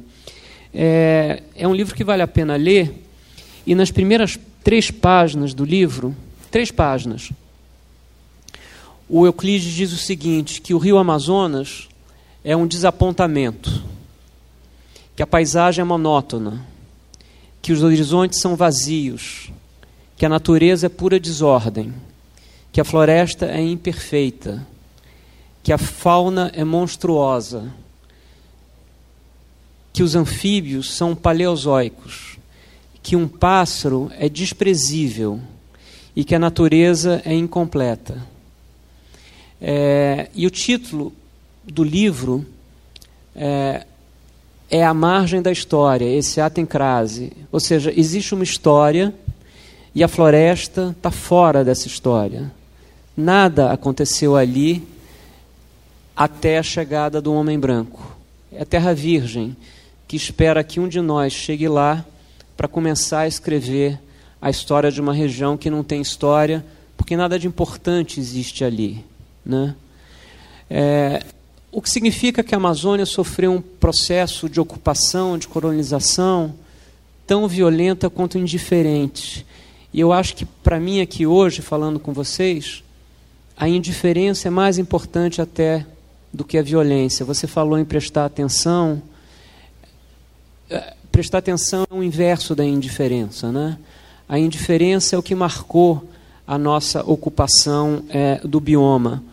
[0.73, 3.03] É, é um livro que vale a pena ler,
[3.65, 6.15] e nas primeiras três páginas do livro,
[6.51, 7.31] três páginas,
[9.09, 11.87] o Euclides diz o seguinte: que o rio Amazonas
[12.47, 13.83] é um desapontamento,
[15.13, 16.65] que a paisagem é monótona,
[17.61, 19.51] que os horizontes são vazios,
[20.15, 21.93] que a natureza é pura desordem,
[22.71, 24.65] que a floresta é imperfeita,
[25.61, 27.69] que a fauna é monstruosa,
[29.91, 32.37] que os anfíbios são paleozoicos,
[33.03, 35.41] que um pássaro é desprezível.
[36.15, 38.25] E que a natureza é incompleta.
[39.61, 41.13] É, e o título
[41.67, 42.45] do livro
[43.35, 43.85] é,
[44.69, 47.33] é A Margem da História, esse atencrase.
[47.51, 49.13] Ou seja, existe uma história
[49.93, 52.51] e a floresta está fora dessa história.
[53.15, 54.87] Nada aconteceu ali
[56.15, 58.15] até a chegada do homem branco.
[58.51, 59.55] É a terra virgem
[60.07, 62.05] que espera que um de nós chegue lá
[62.55, 63.99] para começar a escrever
[64.41, 69.03] a história de uma região que não tem história, porque nada de importante existe ali.
[69.45, 69.75] Né?
[70.69, 71.23] É,
[71.77, 76.55] o que significa que a Amazônia sofreu um processo de ocupação, de colonização,
[77.27, 79.45] tão violenta quanto indiferente.
[79.93, 82.83] E eu acho que, para mim, aqui hoje, falando com vocês,
[83.55, 85.85] a indiferença é mais importante até
[86.33, 87.23] do que a violência.
[87.23, 88.99] Você falou em prestar atenção.
[90.71, 93.51] É, prestar atenção é o inverso da indiferença.
[93.51, 93.77] Né?
[94.27, 96.03] A indiferença é o que marcou
[96.47, 99.23] a nossa ocupação é, do bioma.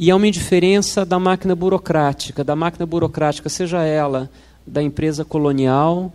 [0.00, 4.30] E há uma indiferença da máquina burocrática, da máquina burocrática, seja ela
[4.64, 6.12] da empresa colonial,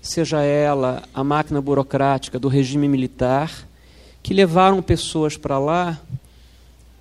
[0.00, 3.68] seja ela a máquina burocrática do regime militar,
[4.22, 6.00] que levaram pessoas para lá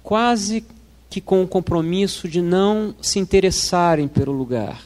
[0.03, 0.65] quase
[1.09, 4.81] que com o compromisso de não se interessarem pelo lugar,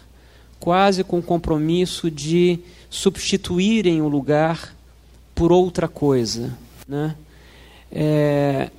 [0.60, 2.60] quase com o compromisso de
[2.92, 4.76] substituírem o lugar
[5.34, 6.56] por outra coisa.
[6.88, 7.16] Né?
[7.92, 8.70] É,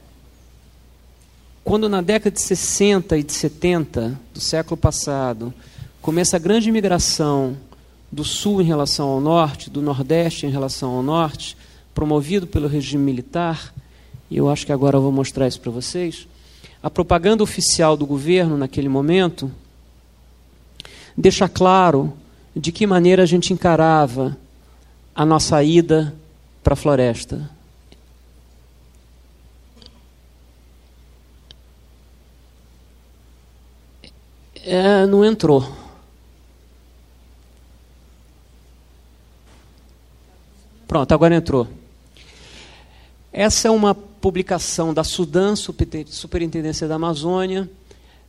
[1.62, 5.52] quando na década de 60 e de 70 do século passado
[6.00, 7.56] começa a grande migração
[8.10, 11.56] do sul em relação ao norte, do nordeste em relação ao norte,
[11.94, 13.72] promovido pelo regime militar,
[14.30, 16.26] e eu acho que agora eu vou mostrar isso para vocês,
[16.82, 19.50] a propaganda oficial do governo naquele momento
[21.16, 22.12] deixa claro
[22.56, 24.36] de que maneira a gente encarava
[25.14, 26.14] a nossa ida
[26.64, 27.50] para a floresta.
[34.54, 35.66] É, não entrou.
[40.86, 41.68] Pronto, agora entrou.
[43.32, 47.70] Essa é uma publicação da Sudan, Superintendência da Amazônia,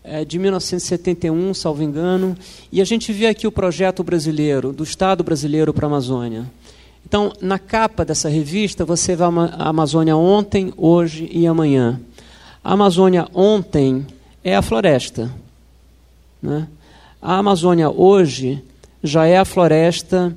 [0.03, 2.37] é, de 1971, salvo engano,
[2.71, 6.45] e a gente vê aqui o projeto brasileiro, do Estado brasileiro para a Amazônia.
[7.05, 11.99] Então, na capa dessa revista, você vê a Amazônia ontem, hoje e amanhã.
[12.63, 14.05] A Amazônia ontem
[14.43, 15.31] é a floresta.
[16.41, 16.67] Né?
[17.21, 18.63] A Amazônia hoje
[19.03, 20.35] já é a floresta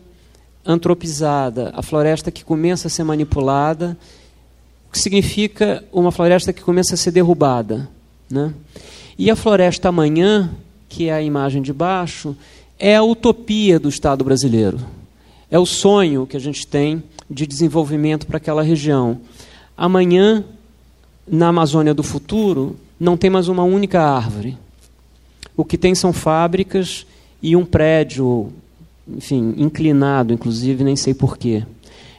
[0.64, 3.96] antropizada, a floresta que começa a ser manipulada,
[4.88, 7.88] o que significa uma floresta que começa a ser derrubada.
[8.30, 8.52] Né?
[9.18, 10.50] E a floresta amanhã,
[10.88, 12.36] que é a imagem de baixo,
[12.78, 14.78] é a utopia do Estado brasileiro.
[15.50, 19.20] É o sonho que a gente tem de desenvolvimento para aquela região.
[19.76, 20.44] Amanhã,
[21.26, 24.58] na Amazônia do futuro, não tem mais uma única árvore.
[25.56, 27.06] O que tem são fábricas
[27.42, 28.52] e um prédio,
[29.06, 31.64] enfim, inclinado, inclusive, nem sei porquê.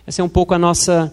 [0.07, 1.11] Esse é um pouco a nossa,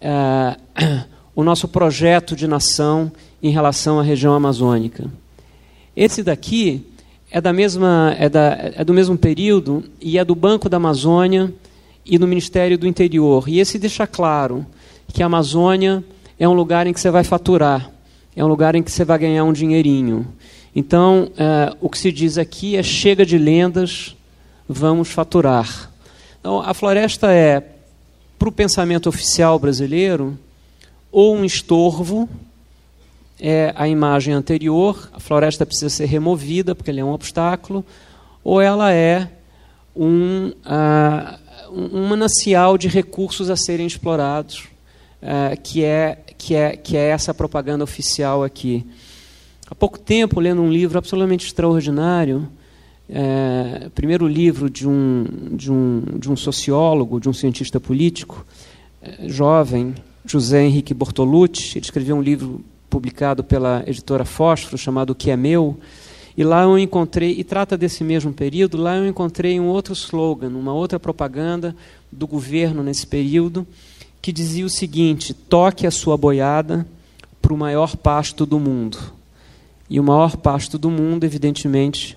[0.00, 1.04] uh,
[1.36, 5.10] o nosso projeto de nação em relação à região amazônica.
[5.94, 6.86] Esse daqui
[7.30, 11.52] é, da mesma, é, da, é do mesmo período e é do Banco da Amazônia
[12.04, 13.48] e do Ministério do Interior.
[13.48, 14.66] E esse deixa claro
[15.12, 16.02] que a Amazônia
[16.38, 17.90] é um lugar em que você vai faturar,
[18.34, 20.26] é um lugar em que você vai ganhar um dinheirinho.
[20.74, 24.16] Então, é, o que se diz aqui é: chega de lendas,
[24.68, 25.90] vamos faturar.
[26.38, 27.62] Então, a floresta é,
[28.38, 30.38] para o pensamento oficial brasileiro,
[31.10, 32.28] ou um estorvo,
[33.40, 37.84] é a imagem anterior, a floresta precisa ser removida porque ele é um obstáculo,
[38.44, 39.28] ou ela é
[39.96, 44.68] um, uh, um manancial de recursos a serem explorados,
[45.22, 48.86] uh, que, é, que, é, que é essa propaganda oficial aqui.
[49.70, 52.48] Há pouco tempo, lendo um livro absolutamente extraordinário,
[53.08, 58.44] é, primeiro livro de um, de, um, de um sociólogo, de um cientista político,
[59.00, 59.94] é, jovem,
[60.24, 61.78] José Henrique Bortolucci.
[61.78, 65.78] Ele escreveu um livro publicado pela editora Fósforo chamado O que é meu.
[66.36, 70.48] E lá eu encontrei, e trata desse mesmo período, lá eu encontrei um outro slogan,
[70.48, 71.76] uma outra propaganda
[72.10, 73.64] do governo nesse período,
[74.20, 76.84] que dizia o seguinte: toque a sua boiada
[77.40, 79.19] para o maior pasto do mundo.
[79.90, 82.16] E o maior pasto do mundo, evidentemente,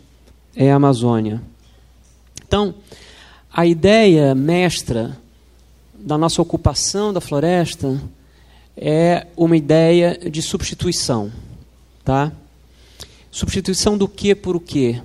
[0.55, 1.41] é a Amazônia.
[2.45, 2.75] Então,
[3.51, 5.17] a ideia mestra
[5.95, 7.99] da nossa ocupação da floresta
[8.77, 11.31] é uma ideia de substituição,
[12.05, 12.31] tá?
[13.31, 15.01] Substituição do que por o quê?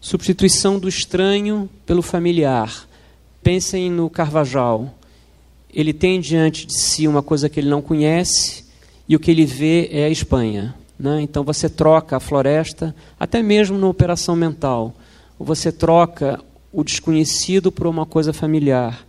[0.00, 2.88] Substituição do estranho pelo familiar.
[3.42, 4.94] Pensem no Carvajal.
[5.74, 8.64] Ele tem diante de si uma coisa que ele não conhece
[9.08, 10.74] e o que ele vê é a Espanha.
[11.02, 11.20] Né?
[11.20, 14.94] Então você troca a floresta, até mesmo na operação mental.
[15.36, 16.38] Você troca
[16.72, 19.04] o desconhecido por uma coisa familiar.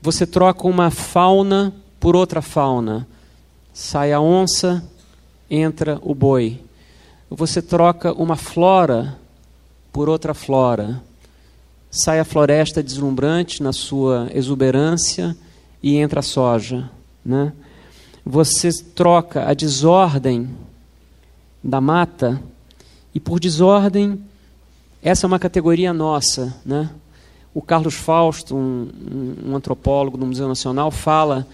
[0.00, 3.04] Você troca uma fauna por outra fauna.
[3.72, 4.88] Sai a onça,
[5.50, 6.60] entra o boi.
[7.28, 9.18] Você troca uma flora
[9.92, 11.02] por outra flora.
[11.90, 15.36] Sai a floresta deslumbrante na sua exuberância
[15.82, 16.88] e entra a soja.
[17.24, 17.52] Né?
[18.24, 20.67] Você troca a desordem
[21.62, 22.40] da mata
[23.14, 24.18] e por desordem
[25.02, 26.90] essa é uma categoria nossa, né?
[27.54, 28.90] O Carlos Fausto, um,
[29.46, 31.46] um, antropólogo do Museu Nacional, fala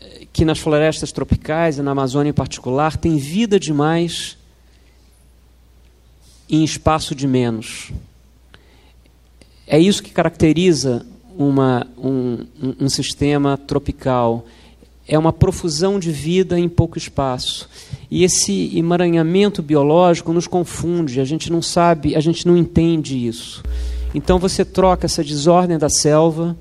[0.00, 4.36] eh, que nas florestas tropicais e na Amazônia em particular tem vida demais
[6.48, 7.92] em espaço de menos.
[9.66, 11.06] É isso que caracteriza
[11.36, 12.46] uma, um,
[12.80, 14.46] um, sistema tropical.
[15.06, 17.68] É uma profusão de vida em pouco espaço.
[18.14, 23.60] E esse emaranhamento biológico nos confunde, a gente não sabe, a gente não entende isso.
[24.14, 26.56] Então você troca essa desordem da selva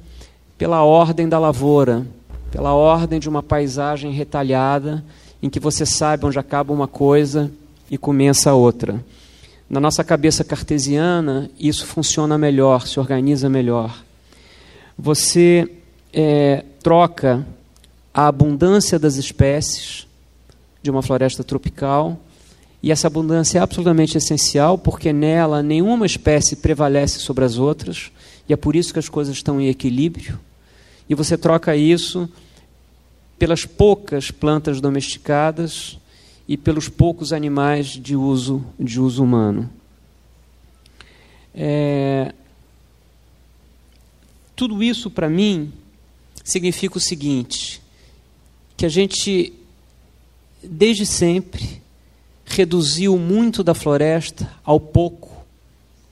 [0.57, 2.07] pela ordem da lavoura,
[2.49, 5.05] pela ordem de uma paisagem retalhada,
[5.43, 7.51] em que você sabe onde acaba uma coisa
[7.87, 9.05] e começa a outra.
[9.69, 14.03] Na nossa cabeça cartesiana, isso funciona melhor, se organiza melhor.
[14.97, 15.69] Você
[16.11, 17.45] é, troca
[18.11, 20.07] a abundância das espécies
[20.83, 22.19] de uma floresta tropical,
[22.83, 28.11] e essa abundância é absolutamente essencial, porque nela nenhuma espécie prevalece sobre as outras,
[28.47, 30.37] e é por isso que as coisas estão em equilíbrio.
[31.09, 32.29] E você troca isso
[33.39, 35.97] pelas poucas plantas domesticadas
[36.47, 39.69] e pelos poucos animais de uso, de uso humano.
[41.55, 42.33] É,
[44.55, 45.71] tudo isso, para mim,
[46.43, 47.81] significa o seguinte:
[48.75, 49.53] que a gente,
[50.63, 51.81] desde sempre,
[52.45, 55.31] reduziu muito da floresta ao pouco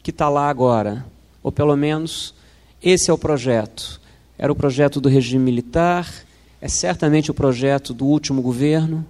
[0.04, 1.06] que está lá agora.
[1.44, 2.34] Ou pelo menos
[2.82, 4.00] esse é o projeto.
[4.38, 6.12] Era o projeto do regime militar,
[6.60, 9.06] é certamente o projeto do último governo,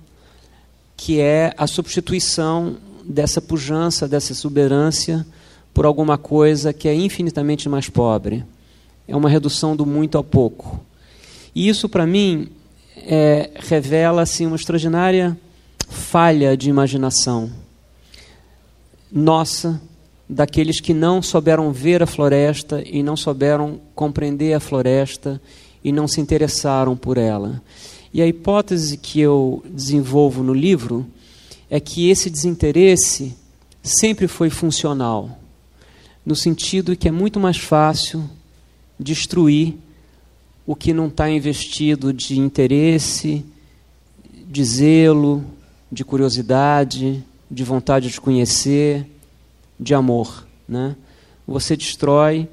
[0.98, 5.26] que é a substituição dessa pujança, dessa exuberância,
[5.74, 8.44] por alguma coisa que é infinitamente mais pobre.
[9.08, 10.84] É uma redução do muito ao pouco.
[11.56, 12.50] E isso, para mim,
[12.98, 15.38] é, revela assim, uma extraordinária
[15.88, 17.52] falha de imaginação
[19.12, 19.82] nossa,
[20.30, 25.42] daqueles que não souberam ver a floresta e não souberam compreender a floresta
[25.84, 27.62] e não se interessaram por ela.
[28.14, 31.06] E a hipótese que eu desenvolvo no livro
[31.70, 33.36] é que esse desinteresse
[33.84, 35.38] sempre foi funcional,
[36.26, 38.30] no sentido que é muito mais fácil
[38.98, 39.78] destruir
[40.72, 43.44] o que não está investido de interesse,
[44.48, 45.44] de zelo,
[45.92, 49.06] de curiosidade, de vontade de conhecer,
[49.78, 50.48] de amor.
[50.66, 50.96] Né?
[51.46, 52.48] Você destrói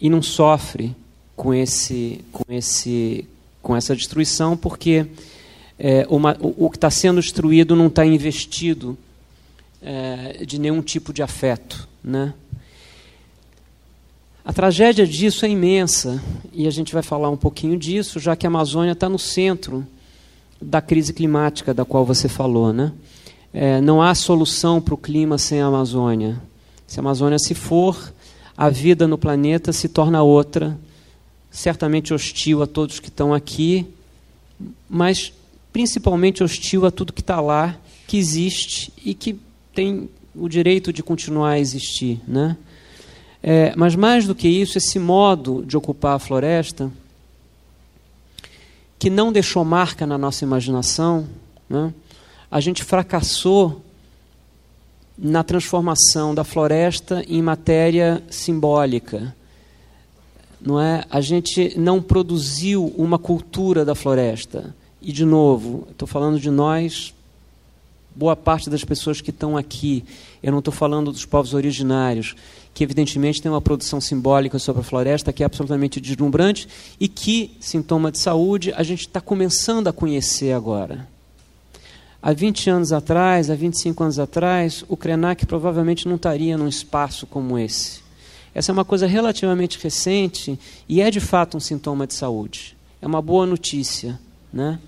[0.00, 0.94] e não sofre
[1.34, 3.26] com, esse, com, esse,
[3.60, 5.06] com essa destruição, porque
[5.76, 8.96] é, uma, o, o, que está sendo destruído não está investido
[9.82, 11.88] é, de nenhum tipo de afeto.
[12.04, 12.32] Né?
[14.44, 16.22] A tragédia disso é imensa,
[16.52, 19.86] e a gente vai falar um pouquinho disso, já que a Amazônia está no centro
[20.60, 22.70] da crise climática da qual você falou.
[22.70, 22.92] Né?
[23.54, 26.38] É, não há solução para o clima sem a Amazônia.
[26.86, 28.12] Se a Amazônia se for,
[28.54, 30.78] a vida no planeta se torna outra,
[31.50, 33.86] certamente hostil a todos que estão aqui,
[34.86, 35.32] mas
[35.72, 39.40] principalmente hostil a tudo que está lá, que existe e que
[39.74, 42.20] tem o direito de continuar a existir.
[42.28, 42.58] Né?
[43.46, 46.90] É, mas mais do que isso, esse modo de ocupar a floresta,
[48.98, 51.28] que não deixou marca na nossa imaginação,
[51.68, 51.92] né?
[52.50, 53.82] a gente fracassou
[55.18, 59.34] na transformação da floresta em matéria simbólica
[60.64, 61.04] não é?
[61.10, 67.12] A gente não produziu uma cultura da floresta e de novo, estou falando de nós,
[68.16, 70.02] boa parte das pessoas que estão aqui,
[70.44, 72.36] eu não estou falando dos povos originários,
[72.74, 76.68] que evidentemente tem uma produção simbólica sobre a floresta que é absolutamente deslumbrante
[77.00, 81.08] e que, sintoma de saúde, a gente está começando a conhecer agora.
[82.20, 87.26] Há 20 anos atrás, há 25 anos atrás, o Krenak provavelmente não estaria num espaço
[87.26, 88.02] como esse.
[88.54, 92.76] Essa é uma coisa relativamente recente e é de fato um sintoma de saúde.
[93.00, 94.20] É uma boa notícia.
[94.52, 94.78] Né?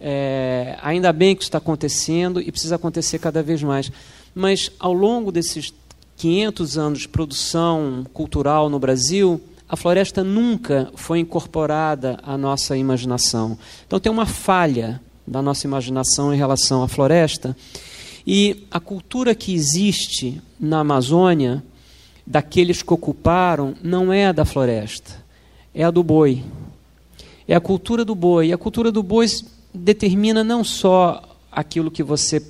[0.00, 3.92] É, ainda bem que isso está acontecendo e precisa acontecer cada vez mais.
[4.34, 5.72] Mas ao longo desses
[6.16, 13.58] 500 anos de produção cultural no Brasil, a floresta nunca foi incorporada à nossa imaginação.
[13.86, 17.56] Então tem uma falha da nossa imaginação em relação à floresta.
[18.26, 21.62] E a cultura que existe na Amazônia,
[22.26, 25.12] daqueles que ocuparam, não é a da floresta,
[25.74, 26.42] é a do boi.
[27.46, 28.48] É a cultura do boi.
[28.48, 29.26] E a cultura do boi
[29.72, 32.42] determina não só aquilo que você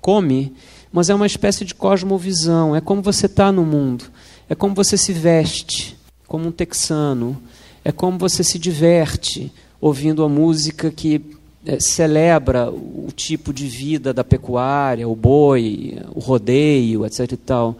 [0.00, 0.54] come,
[0.92, 4.04] mas é uma espécie de cosmovisão, é como você está no mundo,
[4.48, 7.40] é como você se veste, como um texano,
[7.84, 11.20] é como você se diverte ouvindo a música que
[11.64, 17.32] é, celebra o tipo de vida da pecuária, o boi, o rodeio, etc.
[17.32, 17.76] E tal.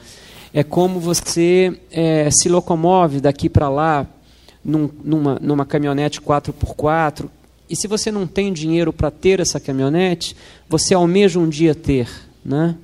[0.52, 4.06] É como você é, se locomove daqui para lá
[4.64, 7.26] num, numa, numa caminhonete 4x4.
[7.68, 10.36] E se você não tem dinheiro para ter essa caminhonete,
[10.68, 12.08] você almeja um dia ter.
[12.44, 12.76] Né?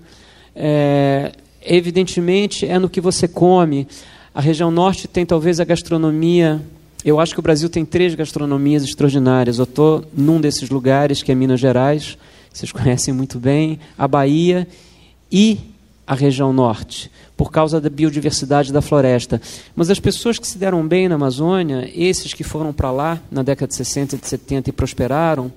[0.59, 1.33] É,
[1.63, 3.87] evidentemente, é no que você come.
[4.35, 6.63] A região norte tem talvez a gastronomia.
[7.05, 9.59] Eu acho que o Brasil tem três gastronomias extraordinárias.
[9.59, 12.17] Eu estou num desses lugares, que é Minas Gerais,
[12.53, 14.67] vocês conhecem muito bem, a Bahia
[15.31, 15.59] e
[16.07, 19.43] a região norte, por causa da biodiversidade da floresta.
[19.75, 23.43] Mas as pessoas que se deram bem na Amazônia, esses que foram para lá na
[23.43, 25.53] década de 60 e de 70 e prosperaram,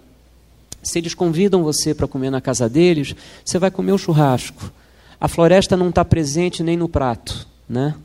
[0.82, 4.72] se eles convidam você para comer na casa deles, você vai comer o churrasco
[5.20, 7.48] a floresta não está presente nem no prato.
[7.68, 7.96] Né?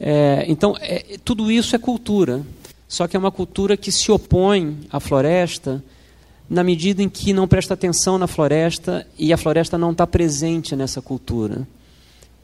[0.00, 2.42] É, então, é, tudo isso é cultura,
[2.88, 5.82] só que é uma cultura que se opõe à floresta
[6.48, 10.76] na medida em que não presta atenção na floresta e a floresta não está presente
[10.76, 11.66] nessa cultura.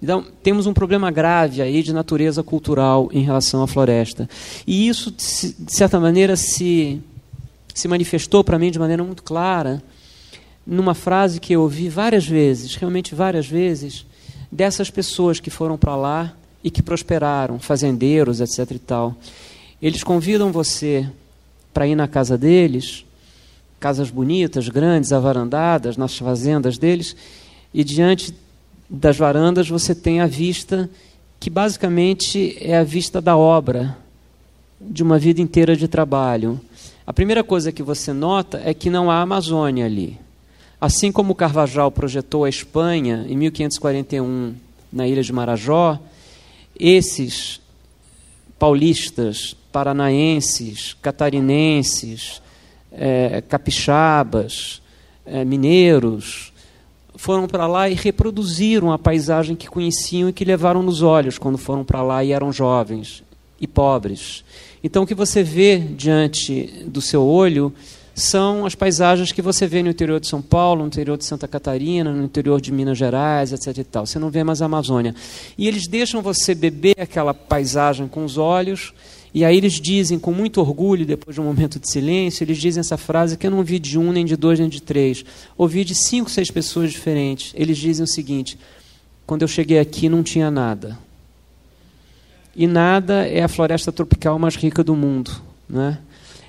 [0.02, 4.28] Então, temos um problema grave aí de natureza cultural em relação à floresta.
[4.66, 7.00] E isso, de certa maneira, se,
[7.72, 9.80] se manifestou para mim de maneira muito clara
[10.66, 14.06] numa frase que eu ouvi várias vezes, realmente várias vezes,
[14.50, 16.32] dessas pessoas que foram para lá
[16.62, 18.70] e que prosperaram, fazendeiros, etc.
[18.72, 19.16] e tal.
[19.80, 21.08] Eles convidam você
[21.74, 23.04] para ir na casa deles,
[23.80, 27.16] casas bonitas, grandes, avarandadas, nas fazendas deles,
[27.74, 28.32] e diante
[28.88, 30.88] das varandas você tem a vista
[31.40, 33.96] que basicamente é a vista da obra
[34.80, 36.60] de uma vida inteira de trabalho.
[37.04, 40.20] A primeira coisa que você nota é que não há Amazônia ali.
[40.82, 44.52] Assim como Carvajal projetou a Espanha em 1541
[44.92, 45.96] na ilha de Marajó,
[46.76, 47.60] esses
[48.58, 52.42] paulistas, paranaenses, catarinenses,
[52.90, 54.82] é, capixabas,
[55.24, 56.52] é, mineiros,
[57.14, 61.58] foram para lá e reproduziram a paisagem que conheciam e que levaram nos olhos quando
[61.58, 63.22] foram para lá e eram jovens
[63.60, 64.44] e pobres.
[64.82, 67.72] Então, o que você vê diante do seu olho
[68.14, 71.48] são as paisagens que você vê no interior de São Paulo, no interior de Santa
[71.48, 73.78] Catarina, no interior de Minas Gerais, etc.
[73.78, 74.06] E tal.
[74.06, 75.14] Você não vê mais a Amazônia.
[75.56, 78.92] E eles deixam você beber aquela paisagem com os olhos,
[79.34, 82.80] e aí eles dizem com muito orgulho, depois de um momento de silêncio, eles dizem
[82.80, 85.24] essa frase que eu não ouvi de um, nem de dois, nem de três.
[85.56, 87.52] Ouvi de cinco, seis pessoas diferentes.
[87.56, 88.58] Eles dizem o seguinte:
[89.26, 90.98] quando eu cheguei aqui não tinha nada.
[92.54, 95.30] E nada é a floresta tropical mais rica do mundo.
[95.66, 95.98] Né?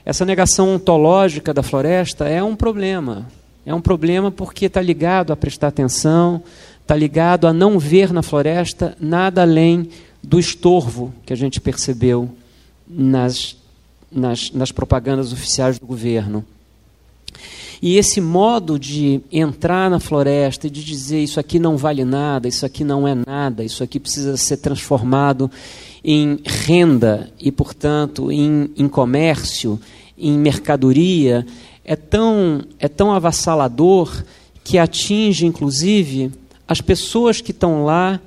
[0.05, 3.27] Essa negação ontológica da floresta é um problema.
[3.65, 6.43] É um problema porque está ligado a prestar atenção,
[6.81, 9.89] está ligado a não ver na floresta nada além
[10.21, 12.29] do estorvo que a gente percebeu
[12.87, 13.55] nas,
[14.11, 16.43] nas, nas propagandas oficiais do governo.
[17.81, 22.47] E esse modo de entrar na floresta e de dizer isso aqui não vale nada,
[22.47, 25.49] isso aqui não é nada, isso aqui precisa ser transformado
[26.03, 29.79] em renda e, portanto, em, em comércio,
[30.17, 31.45] em mercadoria,
[31.85, 34.23] é tão, é tão avassalador
[34.63, 36.31] que atinge, inclusive,
[36.67, 38.19] as pessoas que estão lá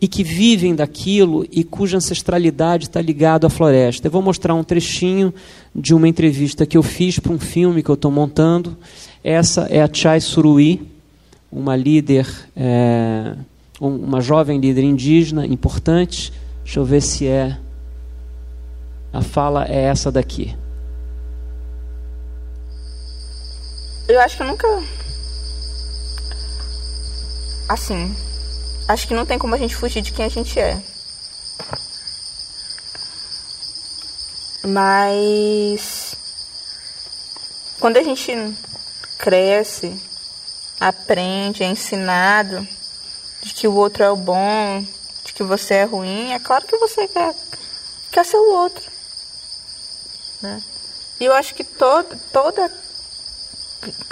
[0.00, 4.06] e que vivem daquilo e cuja ancestralidade está ligada à floresta.
[4.06, 5.32] Eu vou mostrar um trechinho
[5.74, 8.76] de uma entrevista que eu fiz para um filme que eu estou montando.
[9.24, 10.86] Essa é a Chai Suruí,
[11.50, 13.34] uma líder é,
[13.80, 16.32] uma jovem líder indígena importante.
[16.64, 17.58] Deixa eu ver se é.
[19.12, 20.56] A fala é essa daqui.
[24.08, 24.68] eu acho que eu nunca.
[27.68, 28.14] Assim.
[28.88, 30.80] Acho que não tem como a gente fugir de quem a gente é.
[34.64, 36.14] Mas.
[37.80, 38.32] Quando a gente
[39.18, 40.00] cresce,
[40.80, 42.66] aprende, é ensinado
[43.46, 44.84] de que o outro é o bom,
[45.24, 47.32] de que você é ruim, é claro que você quer,
[48.10, 48.90] quer ser o outro.
[50.42, 50.60] Né?
[51.20, 52.72] E eu acho que todo, toda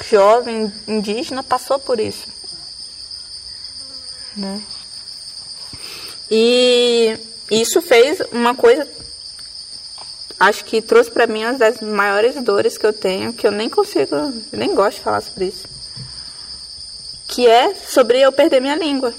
[0.09, 2.29] jovem indígena passou por isso.
[4.37, 4.63] Né?
[6.31, 7.19] E
[7.51, 8.89] isso fez uma coisa,
[10.39, 13.69] acho que trouxe para mim uma das maiores dores que eu tenho, que eu nem
[13.69, 14.15] consigo,
[14.53, 15.67] nem gosto de falar sobre isso.
[17.27, 19.13] Que é sobre eu perder minha língua.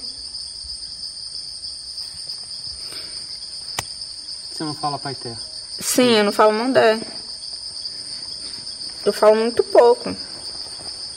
[4.55, 5.39] Você não fala pai terra?
[5.79, 6.99] Sim, eu não falo mandé.
[9.05, 10.15] Eu falo muito pouco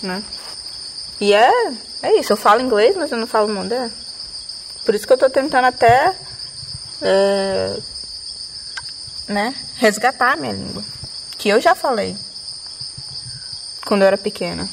[0.02, 0.22] né?
[1.20, 1.50] E é,
[2.02, 3.90] é isso, eu falo inglês, mas eu não falo mandé.
[4.84, 6.14] Por isso que eu estou tentando até
[7.02, 7.76] é,
[9.28, 10.84] né, resgatar a minha língua.
[11.36, 12.16] Que eu já falei
[13.86, 14.68] quando eu era pequena.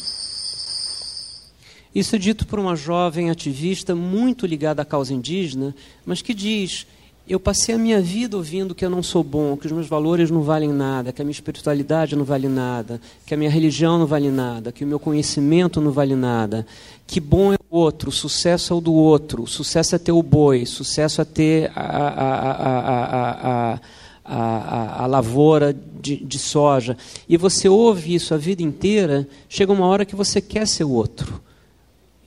[1.94, 5.74] Isso é dito por uma jovem ativista muito ligada à causa indígena,
[6.06, 6.86] mas que diz:
[7.28, 10.30] eu passei a minha vida ouvindo que eu não sou bom, que os meus valores
[10.30, 14.06] não valem nada, que a minha espiritualidade não vale nada, que a minha religião não
[14.06, 16.68] vale nada, que o meu conhecimento não vale nada.
[17.08, 20.68] Que bom é o outro, sucesso é o do outro, sucesso é ter o boi,
[20.68, 22.54] sucesso é ter a, a,
[23.74, 23.80] a,
[24.24, 26.96] a, a lavoura de, de soja.
[27.28, 30.92] E você ouve isso a vida inteira, chega uma hora que você quer ser o
[30.92, 31.42] outro.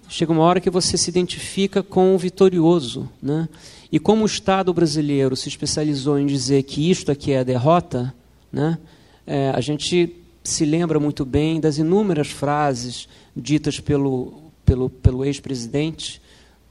[0.09, 3.49] Chega uma hora que você se identifica com o vitorioso, né?
[3.91, 8.15] E como o Estado brasileiro se especializou em dizer que isto aqui é a derrota,
[8.53, 8.79] né,
[9.27, 16.21] é, a gente se lembra muito bem das inúmeras frases ditas pelo, pelo, pelo ex-presidente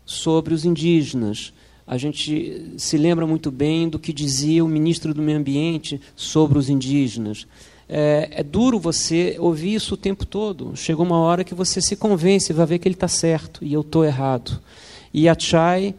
[0.05, 1.53] sobre os indígenas.
[1.86, 6.57] A gente se lembra muito bem do que dizia o ministro do Meio Ambiente sobre
[6.57, 7.47] os indígenas.
[7.88, 10.76] É, é, duro você ouvir isso o tempo todo.
[10.76, 13.82] Chega uma hora que você se convence, vai ver que ele está certo e eu
[13.82, 14.59] estou errado.
[15.13, 15.95] E a Chai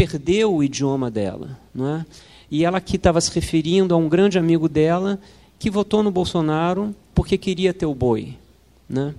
[0.00, 1.58] perdeu o idioma dela.
[1.74, 2.06] Não é?
[2.50, 5.20] E ela aqui estava se referindo a um grande amigo dela
[5.58, 8.38] que votou no Bolsonaro porque queria ter o boi.
[8.88, 9.14] Né?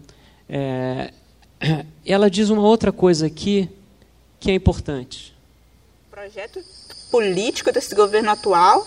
[0.49, 1.13] É,
[2.03, 3.69] ela diz uma outra coisa aqui
[4.39, 5.35] que é importante.
[6.07, 6.59] O projeto
[7.11, 8.83] político desse governo atual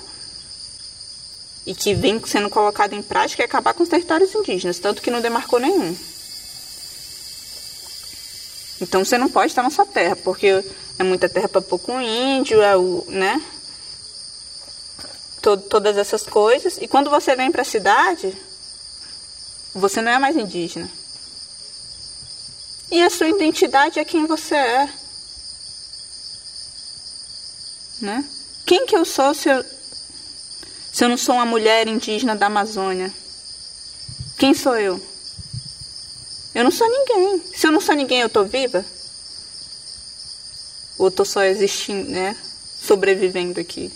[1.64, 5.12] e que vem sendo colocado em prática é acabar com os territórios indígenas, tanto que
[5.12, 5.97] não demarcou nenhum.
[8.81, 10.64] Então você não pode estar na sua terra, porque
[10.99, 13.43] é muita terra para pouco índio, é o, né?
[15.41, 16.79] Todo, todas essas coisas.
[16.79, 18.37] E quando você vem para a cidade,
[19.75, 20.91] você não é mais indígena.
[22.91, 24.89] E a sua identidade é quem você é.
[28.01, 28.25] Né?
[28.66, 29.64] Quem que eu sou se eu,
[30.93, 33.12] se eu não sou uma mulher indígena da Amazônia?
[34.39, 35.14] Quem sou eu?
[36.55, 37.42] Eu não sou ninguém.
[37.52, 38.84] Se eu não sou ninguém, eu estou viva?
[40.96, 42.36] Ou estou só existindo, né?
[42.80, 43.92] Sobrevivendo aqui?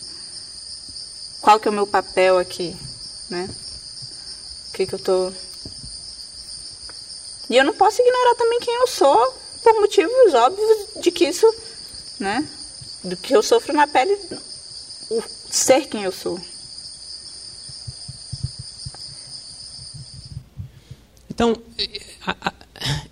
[1.40, 2.76] Qual que é o meu papel aqui,
[3.30, 3.48] né?
[4.68, 5.32] O que que eu tô...
[7.48, 11.46] E eu não posso ignorar também quem eu sou, por motivos óbvios de que isso,
[12.18, 12.46] né?
[13.04, 14.18] Do que eu sofro na pele,
[15.08, 16.38] o ser quem eu sou.
[21.30, 21.56] Então,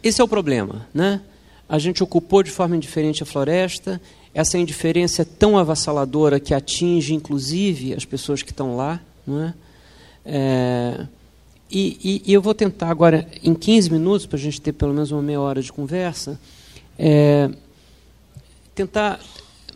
[0.03, 1.21] esse é o problema, né?
[1.69, 4.01] a gente ocupou de forma indiferente a floresta.
[4.33, 9.01] Essa indiferença é tão avassaladora que atinge, inclusive, as pessoas que estão lá.
[9.27, 9.55] Não é?
[10.25, 11.07] é
[11.69, 14.95] e, e, e, eu vou tentar agora, em 15 minutos, para a gente ter pelo
[14.95, 16.39] menos uma meia hora de conversa,
[16.97, 17.51] é,
[18.73, 19.19] tentar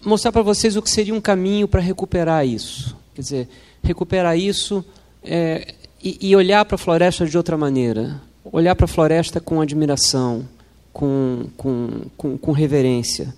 [0.05, 2.97] mostrar para vocês o que seria um caminho para recuperar isso.
[3.12, 3.49] Quer dizer,
[3.82, 4.84] recuperar isso
[5.24, 8.20] é, e, e olhar para a floresta de outra maneira.
[8.45, 10.47] Olhar para a floresta com admiração
[10.93, 13.34] com, com, com, com reverência.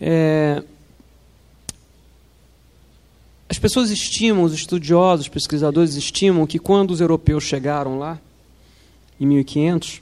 [0.00, 0.62] É,
[3.48, 8.18] as pessoas estimam, os estudiosos, os pesquisadores estimam que quando os europeus chegaram lá,
[9.20, 10.00] em 1500,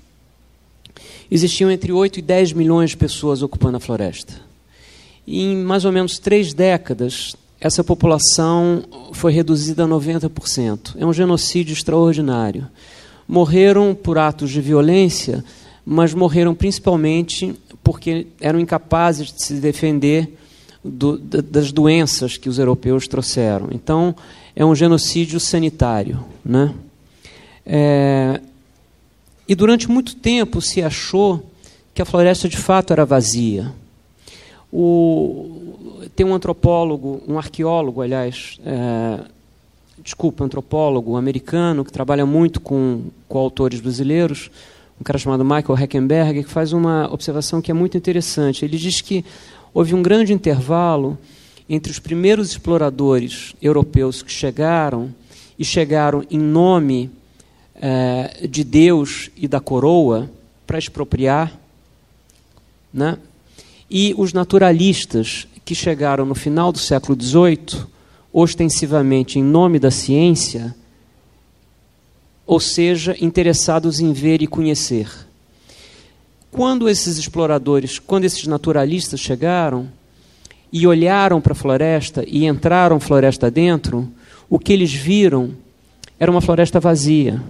[1.31, 4.35] existiam entre 8 e 10 milhões de pessoas ocupando a floresta.
[5.27, 10.97] E em mais ou menos três décadas, essa população foi reduzida a 90%.
[10.97, 12.69] É um genocídio extraordinário.
[13.29, 15.45] Morreram por atos de violência
[15.91, 20.37] mas morreram principalmente porque eram incapazes de se defender
[20.85, 23.70] do, das doenças que os europeus trouxeram.
[23.72, 24.14] Então,
[24.55, 26.22] é um genocídio sanitário.
[26.45, 26.74] Né?
[27.64, 28.39] É,
[29.49, 31.43] E durante muito tempo se achou
[31.95, 33.72] que a floresta de fato era vazia.
[34.70, 39.20] O, tem um antropólogo, um arqueólogo, aliás, é,
[40.03, 44.51] desculpa, antropólogo americano que trabalha muito com, com autores brasileiros,
[45.01, 48.64] um cara chamado Michael Heckenberg, que faz uma observação que é muito interessante.
[48.64, 49.24] Ele diz que
[49.72, 51.16] houve um grande intervalo
[51.68, 55.14] entre os primeiros exploradores europeus que chegaram
[55.59, 57.11] e chegaram em nome
[57.74, 60.30] é, de Deus e da coroa
[60.66, 61.53] para expropriar,
[62.92, 63.18] né?
[63.90, 67.86] e os naturalistas que chegaram no final do século XVIII,
[68.33, 70.74] ostensivamente em nome da ciência,
[72.47, 75.11] ou seja, interessados em ver e conhecer.
[76.51, 79.89] Quando esses exploradores, quando esses naturalistas chegaram
[80.72, 84.09] e olharam para a floresta e entraram floresta dentro,
[84.49, 85.51] o que eles viram
[86.18, 87.43] era uma floresta vazia.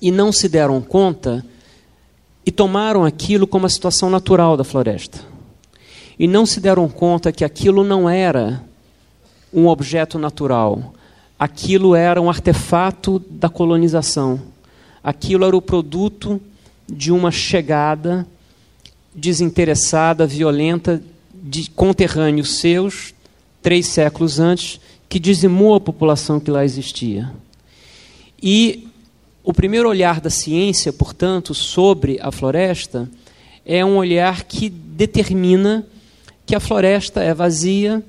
[0.00, 1.44] E não se deram conta
[2.46, 5.20] e tomaram aquilo como a situação natural da floresta.
[6.18, 8.62] E não se deram conta que aquilo não era
[9.52, 10.94] um objeto natural,
[11.38, 14.40] aquilo era um artefato da colonização.
[15.02, 16.40] Aquilo era o produto
[16.88, 18.26] de uma chegada
[19.14, 21.02] desinteressada, violenta,
[21.34, 23.12] de conterrâneos seus,
[23.60, 27.30] três séculos antes, que dizimou a população que lá existia.
[28.42, 28.88] E
[29.44, 33.10] o primeiro olhar da ciência, portanto, sobre a floresta
[33.66, 35.86] é um olhar que determina
[36.46, 38.02] que a floresta é vazia,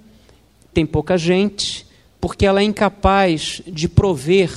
[0.74, 1.86] tem pouca gente,
[2.20, 4.50] porque ela é incapaz de prover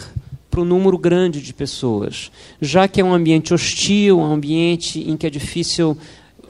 [0.51, 5.17] para um número grande de pessoas, já que é um ambiente hostil, um ambiente em
[5.17, 5.99] que é difícil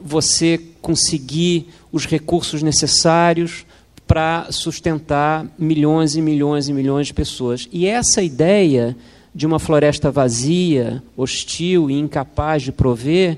[0.01, 3.65] você conseguir os recursos necessários
[4.07, 7.67] para sustentar milhões e milhões e milhões de pessoas.
[7.73, 8.95] E essa ideia
[9.35, 13.37] de uma floresta vazia, hostil e incapaz de prover,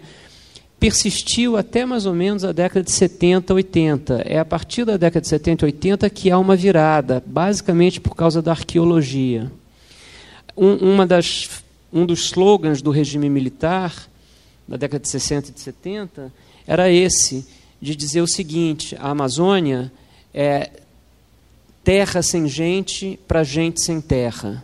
[0.80, 4.24] persistiu até mais ou menos a década de 70, 80.
[4.26, 8.16] É a partir da década de 70 e 80 que há uma virada, basicamente por
[8.16, 9.52] causa da arqueologia.
[10.56, 14.08] Um, uma das, um dos slogans do regime militar,
[14.68, 16.32] da década de 60 e de 70,
[16.66, 17.46] era esse,
[17.82, 19.92] de dizer o seguinte: a Amazônia
[20.34, 20.70] é
[21.84, 24.64] terra sem gente para gente sem terra.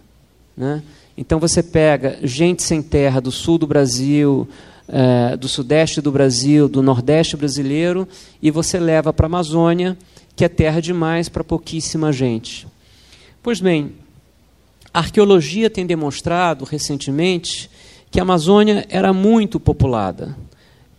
[0.55, 0.81] Né?
[1.17, 4.47] Então você pega gente sem terra do sul do Brasil,
[4.87, 8.07] é, do sudeste do Brasil, do nordeste brasileiro,
[8.41, 9.97] e você leva para a Amazônia,
[10.35, 12.67] que é terra demais para pouquíssima gente.
[13.41, 13.93] Pois bem,
[14.93, 17.69] a arqueologia tem demonstrado recentemente
[18.09, 20.37] que a Amazônia era muito populada.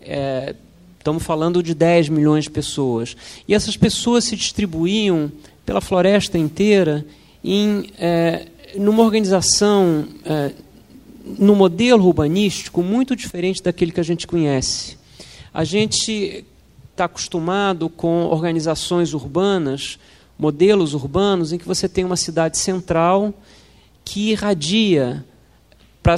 [0.01, 0.55] É,
[0.99, 3.16] estamos falando de 10 milhões de pessoas.
[3.49, 5.30] E essas pessoas se distribuíam
[5.64, 7.07] pela floresta inteira
[7.43, 7.91] em.
[7.99, 10.53] É, numa organização, é,
[11.27, 14.97] no modelo urbanístico, muito diferente daquele que a gente conhece.
[15.53, 16.45] A gente
[16.93, 19.99] está acostumado com organizações urbanas,
[20.39, 23.35] modelos urbanos, em que você tem uma cidade central
[24.05, 25.24] que irradia
[26.03, 26.16] para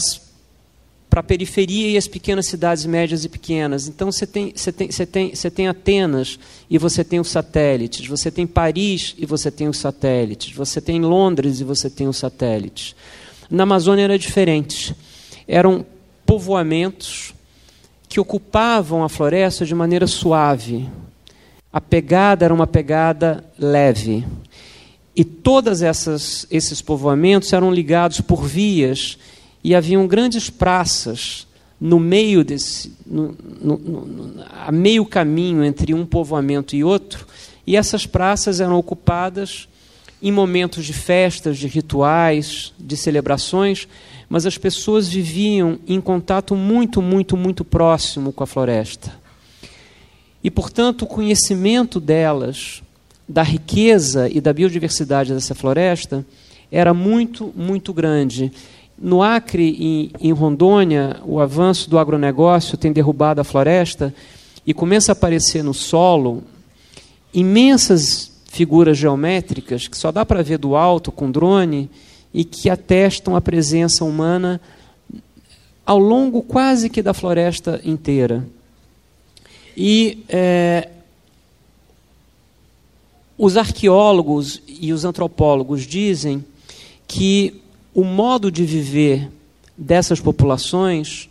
[1.16, 3.88] a periferia e as pequenas cidades médias e pequenas.
[3.88, 6.38] Então você tem, você, tem, você, tem, você tem Atenas
[6.68, 11.00] e você tem os satélites, você tem Paris e você tem os satélites, você tem
[11.00, 12.94] Londres e você tem os satélites.
[13.50, 14.94] Na Amazônia era diferente.
[15.46, 15.84] Eram
[16.26, 17.34] povoamentos
[18.08, 20.88] que ocupavam a floresta de maneira suave.
[21.72, 24.24] A pegada era uma pegada leve.
[25.16, 25.24] E
[25.82, 29.18] essas esses povoamentos eram ligados por vias
[29.64, 31.46] e haviam grandes praças
[31.80, 37.26] no meio desse, no, no, no, a meio caminho entre um povoamento e outro,
[37.66, 39.68] e essas praças eram ocupadas
[40.22, 43.86] em momentos de festas, de rituais, de celebrações,
[44.28, 49.12] mas as pessoas viviam em contato muito, muito, muito próximo com a floresta.
[50.42, 52.82] E, portanto, o conhecimento delas,
[53.28, 56.24] da riqueza e da biodiversidade dessa floresta,
[56.70, 58.52] era muito, muito grande.
[59.00, 64.14] No Acre e em Rondônia, o avanço do agronegócio tem derrubado a floresta
[64.66, 66.42] e começa a aparecer no solo
[67.32, 71.88] imensas figuras geométricas que só dá para ver do alto com drone
[72.34, 74.60] e que atestam a presença humana
[75.86, 78.46] ao longo quase que da floresta inteira.
[79.76, 80.88] E é,
[83.38, 86.44] os arqueólogos e os antropólogos dizem
[87.06, 87.62] que
[87.94, 89.30] o modo de viver
[89.76, 91.30] dessas populações,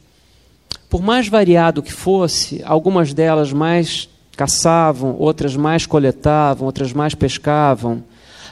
[0.90, 8.04] por mais variado que fosse, algumas delas mais caçavam, outras mais coletavam, outras mais pescavam,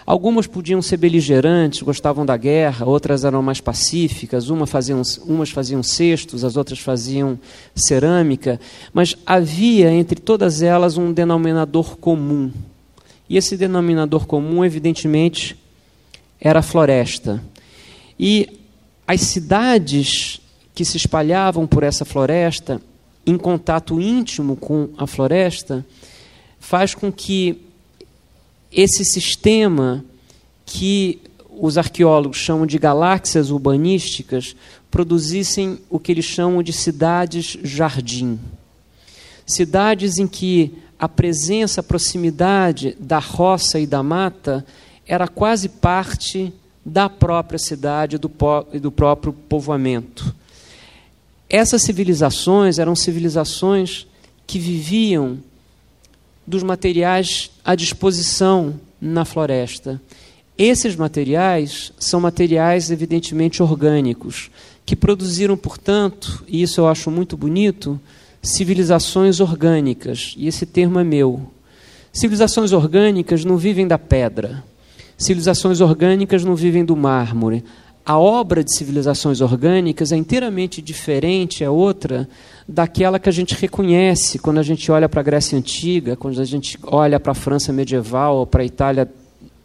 [0.06, 5.82] Algumas podiam ser beligerantes, gostavam da guerra, outras eram mais pacíficas, uma faziam, umas faziam
[5.82, 7.40] cestos, as outras faziam
[7.76, 8.60] cerâmica,
[8.94, 12.52] mas havia entre todas elas um denominador comum.
[13.28, 15.58] E esse denominador comum, evidentemente,
[16.40, 17.44] era a floresta.
[18.20, 18.60] E
[19.08, 20.40] as cidades
[20.76, 22.80] que se espalhavam por essa floresta,
[23.26, 25.86] em contato íntimo com a floresta,
[26.60, 27.62] faz com que
[28.72, 30.04] esse sistema
[30.66, 31.20] que
[31.50, 34.56] os arqueólogos chamam de galáxias urbanísticas
[34.92, 38.40] produzissem o que eles chamam de cidades-jardim.
[39.46, 44.66] Cidades em que a presença, a proximidade da roça e da mata
[45.06, 46.54] era quase parte
[46.86, 48.18] da própria cidade
[48.74, 50.36] e do próprio povoamento.
[51.56, 54.06] Essas civilizações eram civilizações
[54.46, 55.38] que viviam
[56.46, 60.02] dos materiais à disposição na floresta.
[60.58, 64.52] Esses materiais são materiais evidentemente orgânicos,
[64.86, 67.98] que produziram, portanto, e isso eu acho muito bonito,
[68.42, 70.36] civilizações orgânicas.
[70.38, 71.50] E esse termo é meu.
[72.12, 74.62] Civilizações orgânicas não vivem da pedra.
[75.18, 77.64] Civilizações orgânicas não vivem do mármore.
[78.06, 82.30] A obra de civilizações orgânicas é inteiramente diferente, é outra
[82.68, 86.46] daquela que a gente reconhece quando a gente olha para a Grécia Antiga, quando a
[86.46, 89.12] gente olha para a França medieval ou para a Itália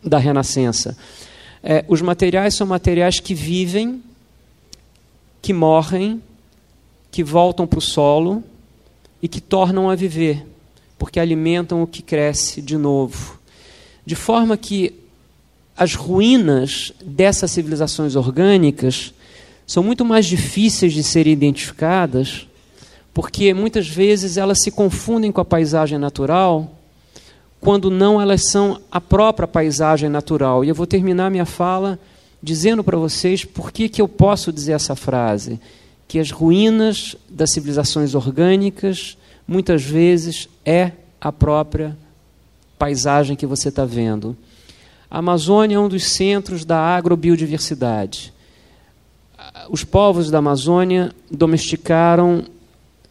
[0.02, 0.96] da Renascença.
[1.62, 4.02] É, os materiais são materiais que vivem,
[5.42, 6.22] que morrem,
[7.10, 8.42] que voltam para o solo
[9.20, 10.46] e que tornam a viver,
[10.98, 13.38] porque alimentam o que cresce de novo.
[14.06, 14.94] De forma que
[15.80, 19.14] as ruínas dessas civilizações orgânicas
[19.66, 22.46] são muito mais difíceis de serem identificadas
[23.14, 26.70] porque muitas vezes elas se confundem com a paisagem natural,
[27.60, 30.64] quando não elas são a própria paisagem natural.
[30.64, 31.98] E eu vou terminar minha fala
[32.42, 35.58] dizendo para vocês por que, que eu posso dizer essa frase:
[36.06, 39.16] que as ruínas das civilizações orgânicas
[39.48, 41.96] muitas vezes é a própria
[42.78, 44.36] paisagem que você está vendo.
[45.10, 48.32] A Amazônia é um dos centros da agrobiodiversidade.
[49.68, 52.44] Os povos da Amazônia domesticaram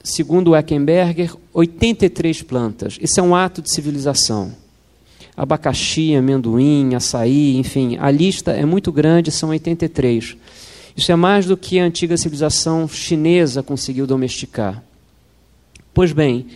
[0.01, 2.97] segundo Eckenberger, 83 plantas.
[3.01, 4.55] Isso é um ato de civilização.
[5.35, 10.37] Abacaxi, amendoim, açaí, enfim, a lista é muito grande, são 83.
[10.95, 14.83] Isso é mais do que a antiga civilização chinesa conseguiu domesticar.
[15.93, 16.47] Pois bem,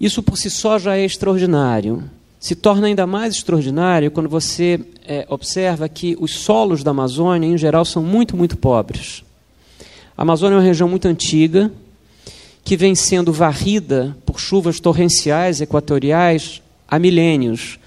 [0.00, 2.04] isso por si só já é extraordinário.
[2.42, 7.56] Se torna ainda mais extraordinário quando você é, observa que os solos da Amazônia, em
[7.56, 9.22] geral, são muito, muito pobres.
[10.16, 11.70] A Amazônia é uma região muito antiga,
[12.64, 17.78] que vem sendo varrida por chuvas torrenciais equatoriais há milênios.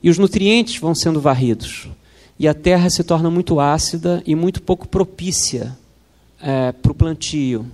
[0.00, 1.88] E os nutrientes vão sendo varridos.
[2.38, 5.76] E a terra se torna muito ácida e muito pouco propícia
[6.40, 7.66] é, para o plantio.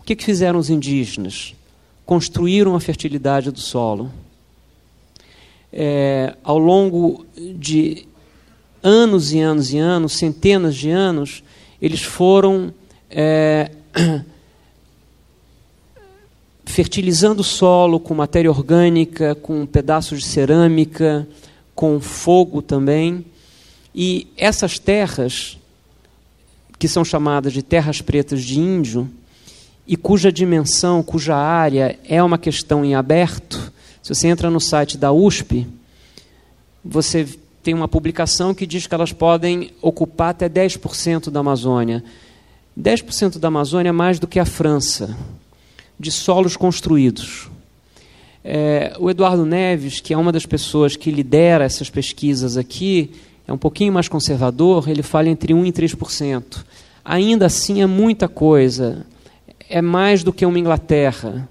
[0.00, 1.54] O que, que fizeram os indígenas?
[2.06, 4.10] Construíram a fertilidade do solo.
[5.72, 7.24] É, ao longo
[7.56, 8.06] de
[8.82, 11.42] anos e anos e anos, centenas de anos,
[11.80, 12.74] eles foram
[13.08, 13.70] é,
[16.64, 21.26] fertilizando o solo com matéria orgânica, com pedaços de cerâmica,
[21.74, 23.24] com fogo também.
[23.94, 25.58] E essas terras,
[26.78, 29.08] que são chamadas de terras pretas de índio,
[29.86, 33.72] e cuja dimensão, cuja área é uma questão em aberto,
[34.02, 35.66] se você entra no site da USP,
[36.84, 37.28] você
[37.62, 42.02] tem uma publicação que diz que elas podem ocupar até 10% da Amazônia.
[42.78, 45.16] 10% da Amazônia é mais do que a França
[45.98, 47.48] de solos construídos.
[48.44, 53.12] É, o Eduardo Neves, que é uma das pessoas que lidera essas pesquisas aqui,
[53.46, 56.64] é um pouquinho mais conservador, ele fala entre 1% e 3%.
[57.04, 59.06] Ainda assim é muita coisa,
[59.68, 61.48] é mais do que uma Inglaterra.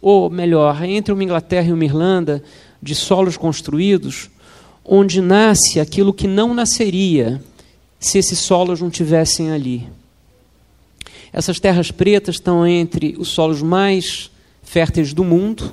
[0.00, 2.42] Ou melhor, entre uma Inglaterra e uma Irlanda,
[2.82, 4.30] de solos construídos,
[4.84, 7.42] onde nasce aquilo que não nasceria
[7.98, 9.86] se esses solos não tivessem ali.
[11.32, 14.30] Essas terras pretas estão entre os solos mais
[14.62, 15.72] férteis do mundo,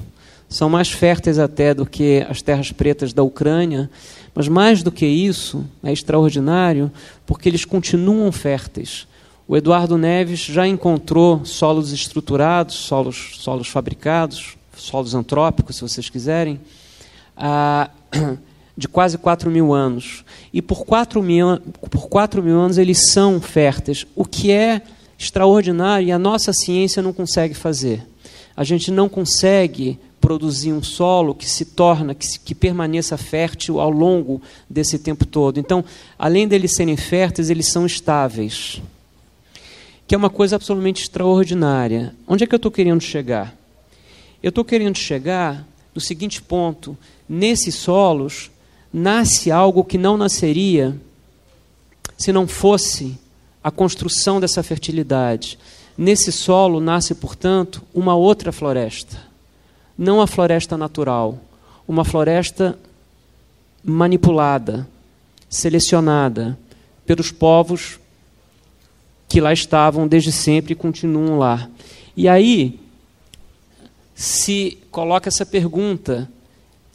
[0.49, 3.89] são mais férteis até do que as terras pretas da Ucrânia,
[4.35, 6.91] mas mais do que isso, é extraordinário,
[7.25, 9.07] porque eles continuam férteis.
[9.49, 16.59] O Eduardo Neves já encontrou solos estruturados, solos, solos fabricados, solos antrópicos, se vocês quiserem,
[18.75, 20.25] de quase 4 mil anos.
[20.51, 24.81] E por 4 mil, por 4 mil anos eles são férteis, o que é
[25.17, 28.05] extraordinário e a nossa ciência não consegue fazer.
[28.55, 33.79] A gente não consegue produzir um solo que se torna, que, se, que permaneça fértil
[33.79, 35.57] ao longo desse tempo todo.
[35.57, 35.85] Então,
[36.19, 38.81] além deles serem férteis, eles são estáveis,
[40.07, 42.15] que é uma coisa absolutamente extraordinária.
[42.25, 43.53] Onde é que eu estou querendo chegar?
[44.41, 46.97] Eu estou querendo chegar no seguinte ponto:
[47.27, 48.49] nesses solos
[48.91, 50.95] nasce algo que não nasceria
[52.17, 53.17] se não fosse
[53.61, 55.59] a construção dessa fertilidade.
[55.97, 59.17] Nesse solo nasce, portanto, uma outra floresta.
[59.97, 61.39] Não a floresta natural,
[61.87, 62.77] uma floresta
[63.83, 64.87] manipulada,
[65.49, 66.57] selecionada
[67.05, 67.99] pelos povos
[69.27, 71.69] que lá estavam desde sempre e continuam lá.
[72.15, 72.79] E aí
[74.15, 76.29] se coloca essa pergunta,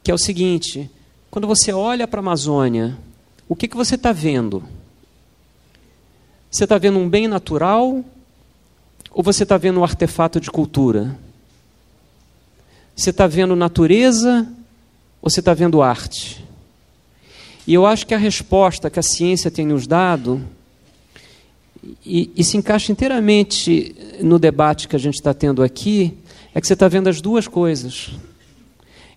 [0.02, 0.90] que é o seguinte:
[1.30, 2.98] quando você olha para a Amazônia,
[3.48, 4.64] o que, que você está vendo?
[6.50, 8.04] Você está vendo um bem natural
[9.10, 11.18] ou você está vendo um artefato de cultura?
[12.94, 14.46] Você está vendo natureza
[15.20, 16.44] ou você está vendo arte?
[17.66, 20.42] E eu acho que a resposta que a ciência tem nos dado,
[22.04, 26.16] e, e se encaixa inteiramente no debate que a gente está tendo aqui,
[26.54, 28.10] é que você está vendo as duas coisas.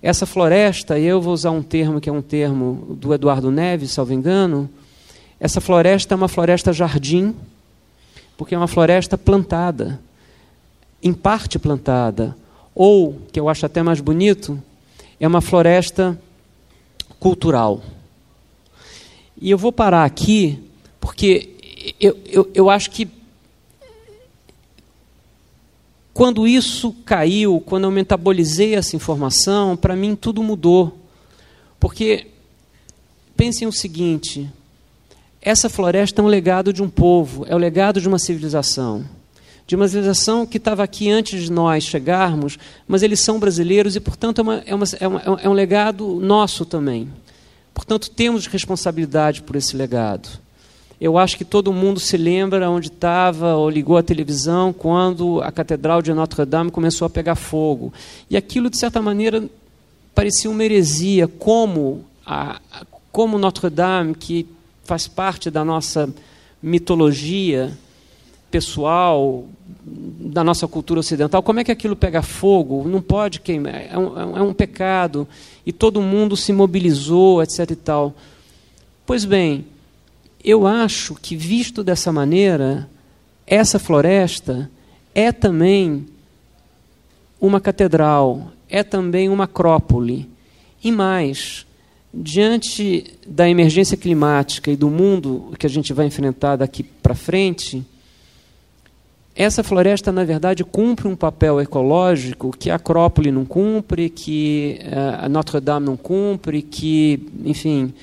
[0.02, 3.92] Essa floresta, e eu vou usar um termo que é um termo do Eduardo Neves,
[3.92, 4.70] salvo engano,
[5.40, 7.36] essa floresta é uma floresta jardim,
[8.38, 10.00] porque é uma floresta plantada,
[11.02, 12.36] em parte plantada,
[12.74, 14.62] ou, que eu acho até mais bonito,
[15.20, 16.20] é uma floresta
[17.20, 17.82] cultural.
[19.40, 20.60] E eu vou parar aqui,
[21.00, 21.55] porque
[22.00, 23.08] eu, eu, eu acho que
[26.16, 30.98] quando isso caiu, quando eu metabolizei essa informação, para mim tudo mudou.
[31.80, 32.28] Porque
[33.36, 34.50] pensem o seguinte:
[35.42, 39.06] essa floresta é um legado de um povo, é o legado de uma civilização.
[39.68, 42.58] De uma civilização que estava aqui antes de nós chegarmos,
[42.88, 46.20] mas eles são brasileiros e, portanto, é, uma, é, uma, é, uma, é um legado
[46.22, 47.10] nosso também.
[47.74, 50.45] Portanto, temos responsabilidade por esse legado.
[51.00, 55.52] Eu acho que todo mundo se lembra onde estava ou ligou a televisão quando a
[55.52, 57.92] Catedral de Notre-Dame começou a pegar fogo.
[58.30, 59.44] E aquilo, de certa maneira,
[60.14, 61.28] parecia uma heresia.
[61.28, 62.62] Como, a,
[63.12, 64.48] como Notre-Dame, que
[64.86, 66.10] faz parte da nossa
[66.64, 67.78] mitologia
[68.50, 69.46] pessoal,
[69.86, 72.88] da nossa cultura ocidental, como é que aquilo pega fogo?
[72.88, 75.28] Não pode queimar, é um, é um pecado.
[75.66, 77.72] E todo mundo se mobilizou, etc.
[77.72, 78.14] e tal.
[79.06, 79.66] Pois bem,
[80.46, 82.88] eu acho que, visto dessa maneira,
[83.48, 84.70] essa floresta
[85.14, 86.06] é também
[87.42, 90.30] uma catedral, é também uma acrópole.
[90.84, 91.66] E mais,
[92.14, 97.84] diante da emergência climática e do mundo que a gente vai enfrentar daqui para frente,
[99.36, 105.26] essa floresta, na verdade, cumpre um papel ecológico que a Acrópole não cumpre, que uh,
[105.26, 107.94] a Notre Dame não cumpre, que, enfim,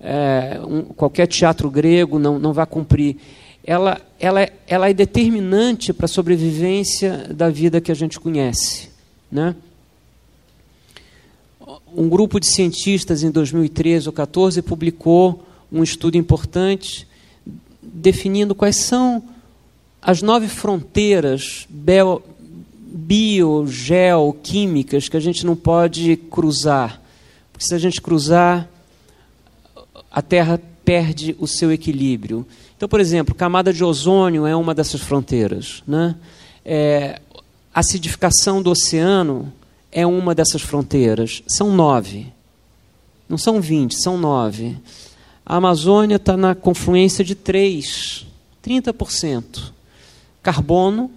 [0.00, 3.16] uh, um, qualquer teatro grego não, não vai cumprir.
[3.64, 8.88] Ela, ela, é, ela é determinante para a sobrevivência da vida que a gente conhece.
[9.30, 9.54] Né?
[11.94, 17.06] um grupo de cientistas em 2013 ou 2014 publicou um estudo importante
[17.82, 19.22] definindo quais são
[20.00, 21.68] as nove fronteiras
[22.80, 27.02] biogeoquímicas que a gente não pode cruzar.
[27.52, 28.70] Porque se a gente cruzar,
[30.18, 32.44] a Terra perde o seu equilíbrio.
[32.76, 35.80] Então, por exemplo, camada de ozônio é uma dessas fronteiras.
[35.86, 36.16] Né?
[36.64, 37.20] É,
[37.72, 39.52] acidificação do oceano
[39.92, 41.44] é uma dessas fronteiras.
[41.46, 42.32] São nove.
[43.28, 44.76] Não são vinte, são nove.
[45.46, 48.26] A Amazônia está na confluência de três,
[48.66, 49.70] 30%.
[50.42, 51.12] Carbono,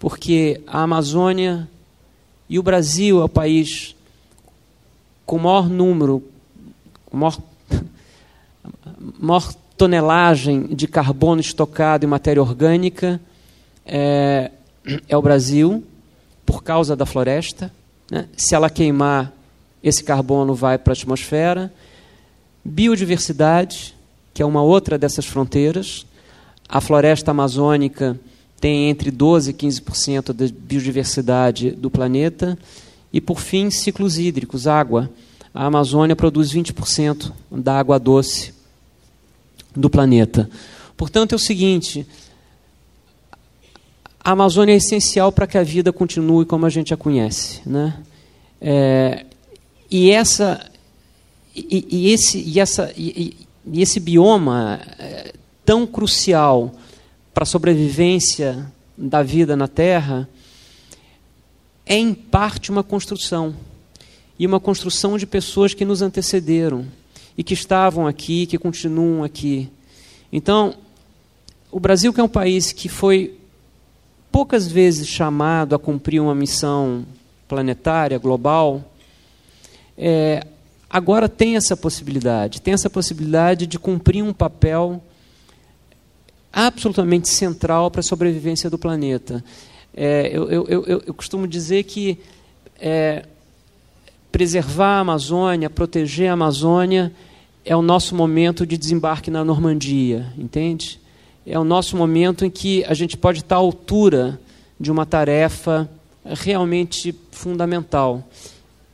[0.00, 1.70] porque a Amazônia
[2.50, 3.94] e o Brasil é o país
[5.24, 6.24] com maior número,
[7.12, 7.38] maior,
[9.18, 13.20] maior tonelagem de carbono estocado em matéria orgânica
[13.84, 14.50] é,
[15.08, 15.84] é o Brasil,
[16.46, 17.72] por causa da floresta.
[18.10, 18.28] Né?
[18.36, 19.32] Se ela queimar,
[19.82, 21.72] esse carbono vai para a atmosfera.
[22.64, 23.94] Biodiversidade,
[24.32, 26.06] que é uma outra dessas fronteiras.
[26.68, 28.18] A floresta amazônica
[28.60, 32.56] tem entre 12% e 15% da biodiversidade do planeta.
[33.12, 35.10] E, por fim, ciclos hídricos, água.
[35.52, 38.51] A Amazônia produz 20% da água doce
[39.74, 40.48] do planeta.
[40.96, 42.06] Portanto, é o seguinte:
[44.22, 47.60] a Amazônia é essencial para que a vida continue como a gente a conhece.
[47.66, 47.96] Né?
[48.60, 49.26] É,
[49.90, 50.70] e, essa,
[51.54, 55.32] e, e, esse, e, essa, e, e esse bioma é,
[55.64, 56.72] tão crucial
[57.34, 60.28] para a sobrevivência da vida na Terra
[61.84, 63.54] é, em parte, uma construção.
[64.38, 66.86] e uma construção de pessoas que nos antecederam
[67.36, 69.70] e que estavam aqui, que continuam aqui.
[70.32, 70.74] Então,
[71.70, 73.38] o Brasil, que é um país que foi
[74.30, 77.04] poucas vezes chamado a cumprir uma missão
[77.48, 78.82] planetária, global,
[79.96, 80.46] é,
[80.88, 85.02] agora tem essa possibilidade, tem essa possibilidade de cumprir um papel
[86.52, 89.42] absolutamente central para a sobrevivência do planeta.
[89.94, 92.18] É, eu, eu, eu, eu, costumo dizer que
[92.78, 93.26] é,
[94.32, 97.12] preservar a Amazônia, proteger a Amazônia,
[97.64, 100.98] é o nosso momento de desembarque na Normandia, entende?
[101.46, 104.40] É o nosso momento em que a gente pode estar à altura
[104.80, 105.88] de uma tarefa
[106.24, 108.26] realmente fundamental,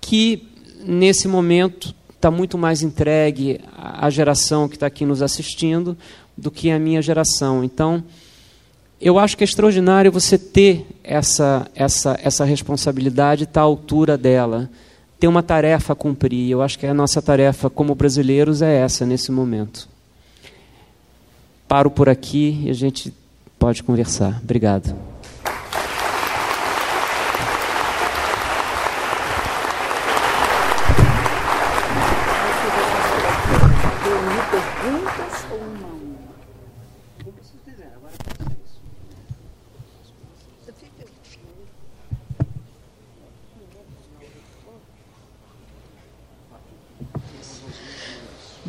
[0.01, 0.49] que
[0.84, 5.97] nesse momento está muito mais entregue à geração que está aqui nos assistindo
[6.36, 7.62] do que a minha geração.
[7.62, 8.03] Então,
[9.01, 14.18] eu acho que é extraordinário você ter essa, essa, essa responsabilidade e estar à altura
[14.18, 14.68] dela.
[15.19, 16.51] Ter uma tarefa a cumprir.
[16.51, 19.89] Eu acho que a nossa tarefa como brasileiros é essa nesse momento.
[21.66, 23.12] Paro por aqui e a gente
[23.59, 24.41] pode conversar.
[24.43, 24.95] Obrigado.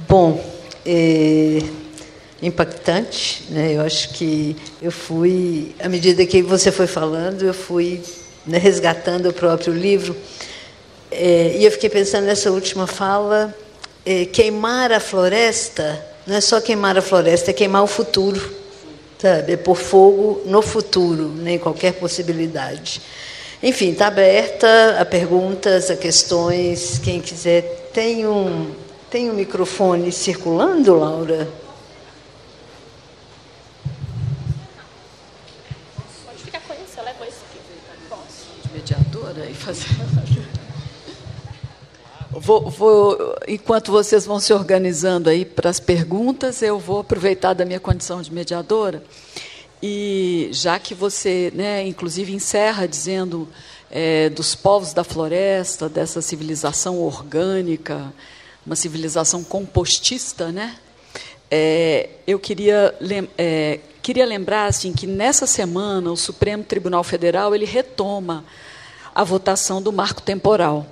[0.10, 0.44] Bom,
[0.84, 1.60] é
[2.42, 3.76] impactante, né?
[3.76, 8.02] Eu acho que eu fui, à medida que você foi falando, eu fui
[8.44, 10.18] né, resgatando o próprio livro
[11.12, 13.56] é, e eu fiquei pensando nessa última fala,
[14.04, 18.42] é, queimar a floresta não é só queimar a floresta, é queimar o futuro,
[19.20, 19.54] sabe?
[19.54, 21.60] É pôr fogo no futuro, nem né?
[21.60, 23.00] qualquer possibilidade.
[23.62, 26.98] Enfim, está aberta a perguntas, a questões.
[26.98, 31.50] Quem quiser, tem um tem um microfone circulando, Laura?
[36.26, 37.60] Pode ficar com isso, eu levo esse aqui.
[38.08, 38.48] Posso.
[38.64, 39.88] De mediadora e fazer.
[42.32, 47.66] Vou, vou, enquanto vocês vão se organizando aí para as perguntas, eu vou aproveitar da
[47.66, 49.04] minha condição de mediadora.
[49.82, 53.48] E já que você, né, inclusive, encerra dizendo
[53.90, 58.14] é, dos povos da floresta, dessa civilização orgânica,
[58.70, 60.76] uma civilização compostista, né?
[61.50, 62.96] É, eu queria,
[63.36, 68.46] é, queria lembrar assim, que nessa semana o Supremo Tribunal Federal ele retoma
[69.16, 70.86] a votação do marco temporal.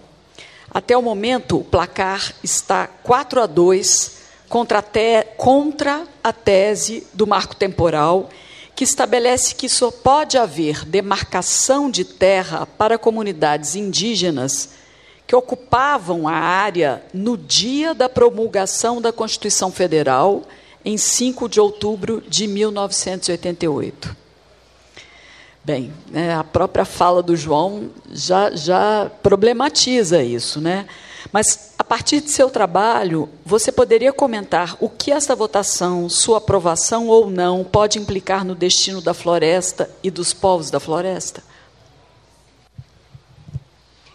[0.71, 4.17] Até o momento, o placar está 4 a 2
[4.49, 4.83] contra a,
[5.35, 8.31] contra a tese do marco temporal,
[8.75, 14.69] que estabelece que só pode haver demarcação de terra para comunidades indígenas
[15.27, 20.43] que ocupavam a área no dia da promulgação da Constituição Federal,
[20.85, 24.15] em 5 de outubro de 1988.
[25.65, 30.87] Bem, né, a própria fala do João já, já problematiza isso, né?
[31.29, 37.07] Mas, a partir de seu trabalho, você poderia comentar o que essa votação, sua aprovação
[37.09, 41.43] ou não, pode implicar no destino da floresta e dos povos da floresta?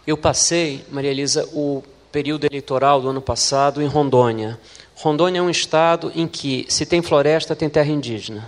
[0.05, 1.81] Eu passei, Maria Elisa, o
[2.11, 4.59] período eleitoral do ano passado em Rondônia.
[4.95, 8.45] Rondônia é um estado em que, se tem floresta, tem terra indígena.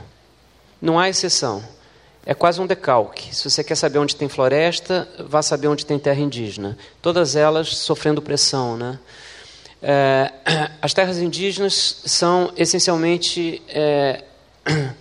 [0.81, 1.63] Não há exceção.
[2.25, 3.33] É quase um decalque.
[3.33, 6.77] Se você quer saber onde tem floresta, vá saber onde tem terra indígena.
[7.01, 8.75] Todas elas sofrendo pressão.
[8.75, 8.99] Né?
[9.81, 10.33] É,
[10.81, 14.25] as terras indígenas são essencialmente é,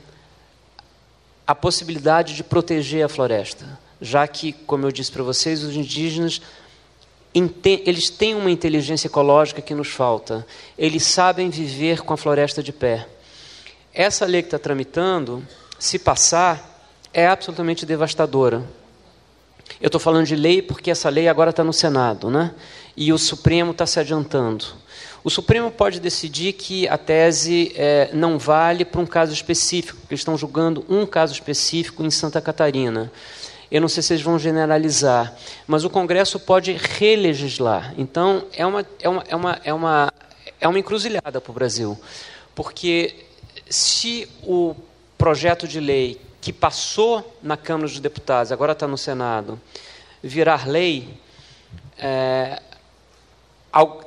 [1.45, 6.41] a possibilidade de proteger a floresta já que, como eu disse para vocês, os indígenas
[7.85, 10.47] eles têm uma inteligência ecológica que nos falta.
[10.79, 13.09] Eles sabem viver com a floresta de pé.
[13.93, 15.45] Essa lei que está tramitando,
[15.77, 18.63] se passar, é absolutamente devastadora.
[19.81, 22.55] Eu estou falando de lei porque essa lei agora está no Senado, né?
[22.97, 24.67] E o Supremo está se adiantando.
[25.25, 30.15] O Supremo pode decidir que a tese é, não vale para um caso específico, porque
[30.15, 33.11] eles estão julgando um caso específico em Santa Catarina.
[33.71, 35.35] Eu não sei se eles vão generalizar,
[35.67, 37.95] mas o Congresso pode relegislar.
[37.97, 40.13] Então, é uma, é uma, é uma, é uma,
[40.61, 41.99] é uma encruzilhada para o Brasil.
[42.55, 43.27] Porque
[43.69, 44.75] se o
[45.17, 49.59] projeto de lei que passou na Câmara dos Deputados, agora está no Senado,
[50.23, 51.09] virar lei,
[51.99, 52.61] é,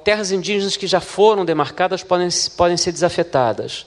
[0.04, 3.86] terras indígenas que já foram demarcadas podem, podem ser desafetadas.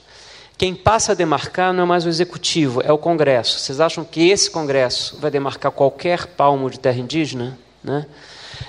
[0.61, 3.57] Quem passa a demarcar não é mais o executivo, é o Congresso.
[3.57, 7.57] Vocês acham que esse Congresso vai demarcar qualquer palmo de terra indígena?
[7.83, 8.05] Né?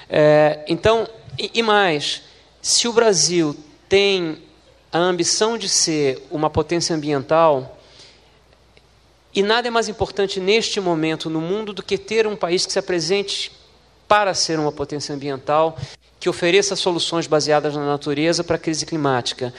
[0.08, 1.06] É, então,
[1.38, 2.22] e, e mais,
[2.62, 3.54] se o Brasil
[3.90, 4.38] tem
[4.90, 7.78] a ambição de ser uma potência ambiental,
[9.34, 12.72] e nada é mais importante neste momento no mundo do que ter um país que
[12.72, 13.52] se apresente
[14.08, 15.76] para ser uma potência ambiental,
[16.18, 19.52] que ofereça soluções baseadas na natureza para a crise climática.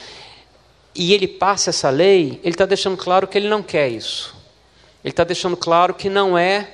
[0.94, 4.34] E ele passa essa lei, ele está deixando claro que ele não quer isso.
[5.02, 6.68] Ele está deixando claro que não é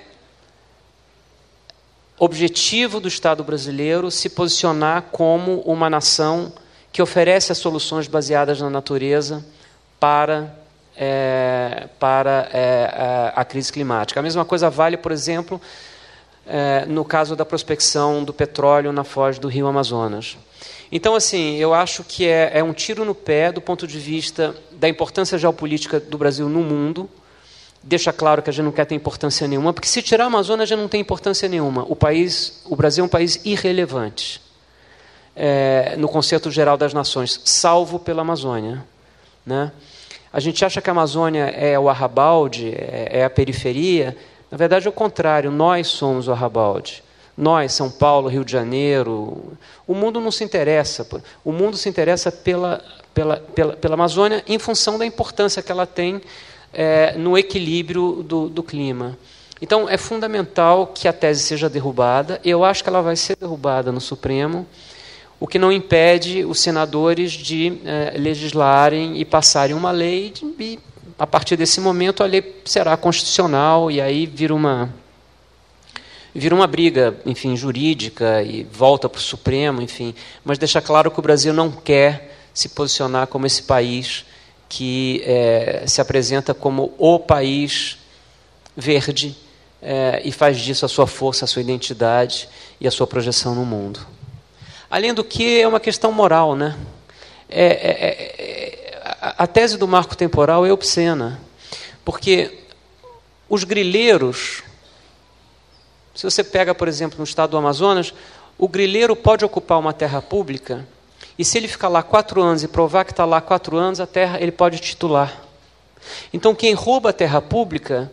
[2.18, 6.52] objetivo do Estado brasileiro se posicionar como uma nação
[6.92, 9.44] que oferece as soluções baseadas na natureza
[9.98, 10.54] para,
[10.94, 14.20] é, para é, a, crise climática.
[14.20, 15.58] A mesma coisa vale, por exemplo,
[16.46, 20.36] é, no caso da prospecção do petróleo na foz do rio Amazonas.
[20.92, 24.54] Então, assim, eu acho que é, é um tiro no pé do ponto de vista
[24.72, 27.08] da importância geopolítica do Brasil no mundo,
[27.82, 30.66] deixa claro que a gente não quer ter importância nenhuma, porque se tirar a Amazônia
[30.66, 31.84] já não tem importância nenhuma.
[31.88, 34.40] O país, o Brasil é um país irrelevante
[35.36, 38.84] é, no conceito geral das nações, salvo pela Amazônia,
[39.46, 39.72] né?
[40.32, 44.16] A gente acha que a Amazônia é o arrabalde, é, é a periferia.
[44.48, 45.50] Na verdade, é o contrário.
[45.50, 47.02] Nós somos o arrabalde.
[47.40, 49.54] Nós, São Paulo, Rio de Janeiro,
[49.86, 51.08] o mundo não se interessa.
[51.42, 52.84] O mundo se interessa pela,
[53.14, 56.20] pela, pela, pela Amazônia em função da importância que ela tem
[56.70, 59.16] é, no equilíbrio do, do clima.
[59.62, 62.38] Então, é fundamental que a tese seja derrubada.
[62.44, 64.66] Eu acho que ela vai ser derrubada no Supremo,
[65.38, 70.78] o que não impede os senadores de é, legislarem e passarem uma lei, e
[71.18, 74.92] a partir desse momento a lei será constitucional, e aí vira uma,
[76.38, 80.14] vira uma briga, enfim, jurídica e volta para o Supremo, enfim.
[80.44, 84.24] Mas deixa claro que o Brasil não quer se posicionar como esse país
[84.68, 87.98] que é, se apresenta como o país
[88.76, 89.36] verde
[89.82, 92.48] é, e faz disso a sua força, a sua identidade
[92.80, 94.06] e a sua projeção no mundo.
[94.90, 96.54] Além do que, é uma questão moral.
[96.54, 96.76] Né?
[97.48, 98.80] É, é, é
[99.20, 101.40] a tese do marco temporal é obscena,
[102.04, 102.58] porque
[103.48, 104.62] os grileiros,
[106.20, 108.12] se você pega, por exemplo, no estado do Amazonas,
[108.58, 110.86] o grileiro pode ocupar uma terra pública
[111.38, 114.06] e se ele ficar lá quatro anos e provar que está lá quatro anos, a
[114.06, 115.34] terra ele pode titular.
[116.30, 118.12] Então quem rouba a terra pública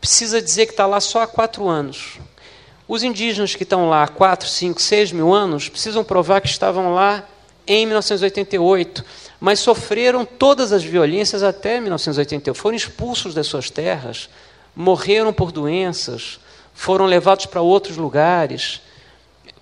[0.00, 2.20] precisa dizer que está lá só há quatro anos.
[2.86, 6.94] Os indígenas que estão lá há quatro, cinco, seis mil anos precisam provar que estavam
[6.94, 7.24] lá
[7.66, 9.04] em 1988,
[9.40, 12.56] mas sofreram todas as violências até 1988.
[12.56, 14.30] Foram expulsos das suas terras,
[14.76, 16.38] morreram por doenças,
[16.80, 18.80] foram levados para outros lugares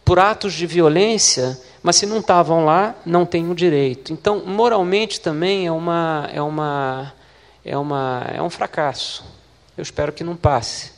[0.05, 4.13] por atos de violência mas se não estavam lá, não têm o direito.
[4.13, 7.15] Então, moralmente também é uma é uma
[7.65, 9.25] é uma é um fracasso.
[9.77, 10.93] Eu espero que não passe.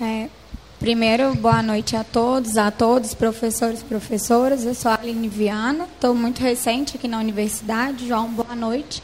[0.00, 0.28] É,
[0.78, 4.64] primeiro, boa noite a todos, a todos, professores professoras.
[4.64, 8.06] Eu sou a Aline Viana, estou muito recente aqui na universidade.
[8.06, 9.02] João, boa noite.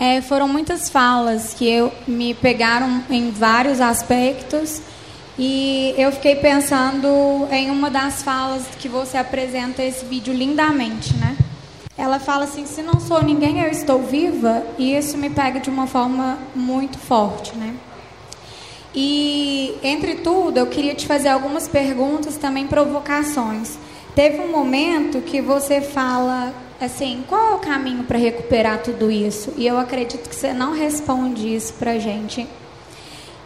[0.00, 4.80] É, foram muitas falas que eu, me pegaram em vários aspectos
[5.36, 11.36] e eu fiquei pensando em uma das falas que você apresenta esse vídeo lindamente, né?
[11.96, 15.68] Ela fala assim: se não sou ninguém, eu estou viva, e isso me pega de
[15.68, 17.74] uma forma muito forte, né?
[18.94, 23.76] E, entre tudo, eu queria te fazer algumas perguntas, também provocações.
[24.18, 29.54] Teve um momento que você fala assim: qual é o caminho para recuperar tudo isso?
[29.56, 32.44] E eu acredito que você não responde isso para gente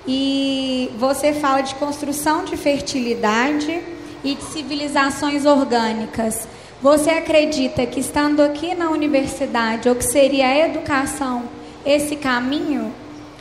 [0.08, 3.82] e você fala de construção de fertilidade
[4.24, 6.48] e de civilizações orgânicas.
[6.80, 11.50] Você acredita que estando aqui na universidade, ou que seria a educação
[11.84, 12.94] esse caminho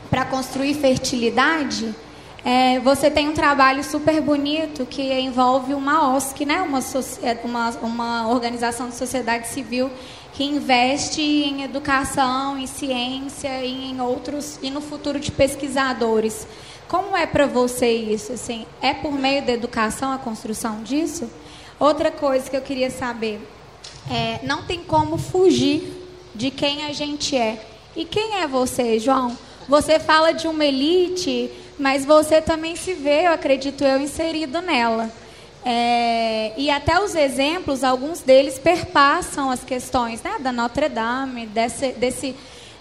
[0.09, 1.95] para construir fertilidade?
[2.43, 6.61] É, você tem um trabalho super bonito que envolve uma OSC, né?
[6.61, 6.79] uma,
[7.43, 9.91] uma, uma organização de sociedade civil
[10.33, 16.47] que investe em educação, em ciência e em outros e no futuro de pesquisadores.
[16.87, 18.33] Como é para você isso?
[18.33, 21.29] Assim, é por meio da educação a construção disso?
[21.79, 23.39] Outra coisa que eu queria saber
[24.09, 25.83] é, não tem como fugir
[26.33, 27.63] de quem a gente é.
[27.95, 29.37] E quem é você, João?
[29.67, 31.51] Você fala de uma elite,
[31.81, 35.09] mas você também se vê, eu acredito eu, inserido nela.
[35.65, 41.91] É, e até os exemplos, alguns deles perpassam as questões né, da Notre Dame, desse,
[41.93, 42.35] desse,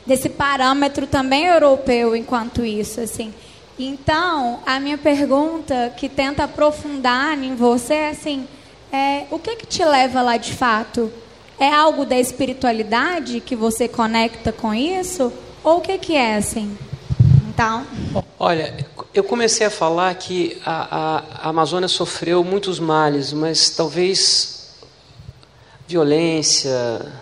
[0.06, 3.00] desse parâmetro também europeu enquanto isso.
[3.00, 3.32] Assim.
[3.78, 8.46] Então, a minha pergunta que tenta aprofundar em você é assim,
[8.92, 11.10] é, o que, que te leva lá de fato?
[11.58, 15.32] É algo da espiritualidade que você conecta com isso?
[15.64, 16.76] Ou o que, que é assim?
[17.60, 17.86] Então...
[18.38, 18.74] Olha,
[19.12, 24.78] eu comecei a falar que a, a, a Amazônia sofreu muitos males, mas talvez
[25.86, 26.70] violência,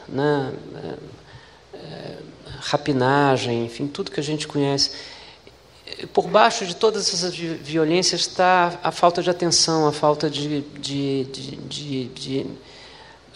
[0.08, 2.18] né, é, é,
[2.60, 4.92] rapinagem, enfim, tudo que a gente conhece.
[6.12, 11.24] Por baixo de todas essas violências está a falta de atenção, a falta de, de,
[11.24, 12.46] de, de, de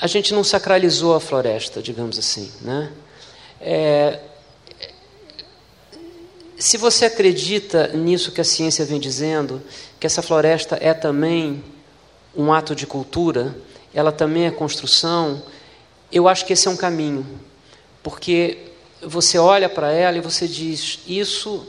[0.00, 2.92] a gente não sacralizou a floresta, digamos assim, né?
[3.60, 4.20] É,
[6.62, 9.60] se você acredita nisso que a ciência vem dizendo,
[9.98, 11.62] que essa floresta é também
[12.36, 13.52] um ato de cultura,
[13.92, 15.42] ela também é construção,
[16.12, 17.26] eu acho que esse é um caminho.
[18.00, 18.58] Porque
[19.02, 21.66] você olha para ela e você diz: isso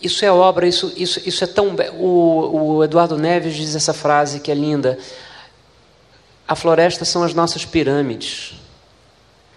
[0.00, 1.74] isso é obra, isso, isso, isso é tão.
[1.98, 4.96] O, o Eduardo Neves diz essa frase que é linda:
[6.46, 8.54] a floresta são as nossas pirâmides.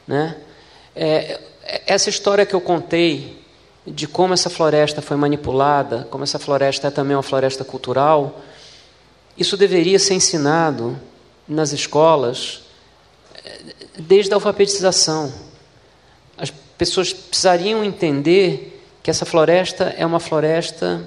[0.08, 0.38] Né?
[0.96, 1.40] É,
[1.86, 3.38] essa história que eu contei
[3.86, 8.42] de como essa floresta foi manipulada, como essa floresta é também uma floresta cultural,
[9.38, 11.00] isso deveria ser ensinado
[11.48, 12.64] nas escolas
[13.46, 13.62] eh,
[14.00, 15.32] desde a alfabetização.
[16.38, 21.02] As pessoas precisariam entender que essa floresta é uma floresta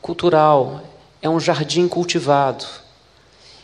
[0.00, 0.82] cultural,
[1.20, 2.64] é um jardim cultivado.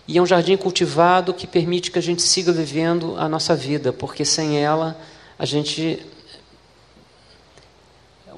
[0.09, 3.93] E é um jardim cultivado que permite que a gente siga vivendo a nossa vida,
[3.93, 4.99] porque sem ela
[5.39, 6.05] a gente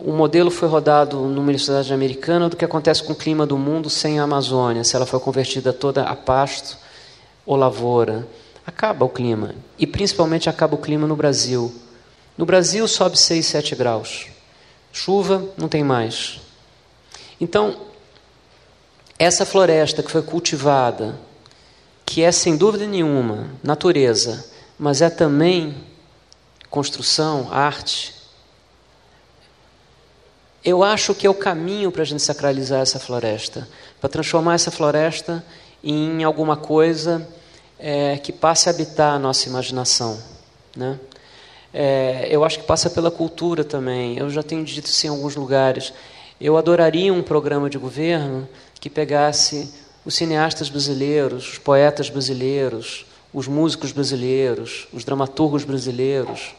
[0.05, 3.89] o modelo foi rodado numa universidade americana do que acontece com o clima do mundo
[3.89, 6.77] sem a Amazônia, se ela for convertida toda a pasto
[7.47, 8.27] ou lavoura.
[8.67, 9.55] Acaba o clima.
[9.79, 11.73] E principalmente acaba o clima no Brasil.
[12.37, 14.27] No Brasil sobe 6, 7 graus.
[14.93, 16.41] Chuva não tem mais.
[17.41, 17.77] Então,
[19.19, 21.19] essa floresta que foi cultivada,
[22.05, 24.45] que é sem dúvida nenhuma natureza,
[24.77, 25.77] mas é também
[26.69, 28.22] construção, arte,
[30.65, 33.69] eu acho que é o caminho para a gente sacralizar essa floresta,
[34.01, 35.45] para transformar essa floresta
[35.83, 37.27] em alguma coisa
[37.79, 40.17] é, que passe a habitar a nossa imaginação.
[40.77, 40.99] Né?
[41.75, 44.17] É, eu acho que passa pela cultura também.
[44.17, 45.93] Eu já tenho dito isso em alguns lugares.
[46.41, 48.49] Eu adoraria um programa de governo
[48.81, 49.73] que pegasse
[50.05, 56.55] os cineastas brasileiros, os poetas brasileiros, os músicos brasileiros, os dramaturgos brasileiros,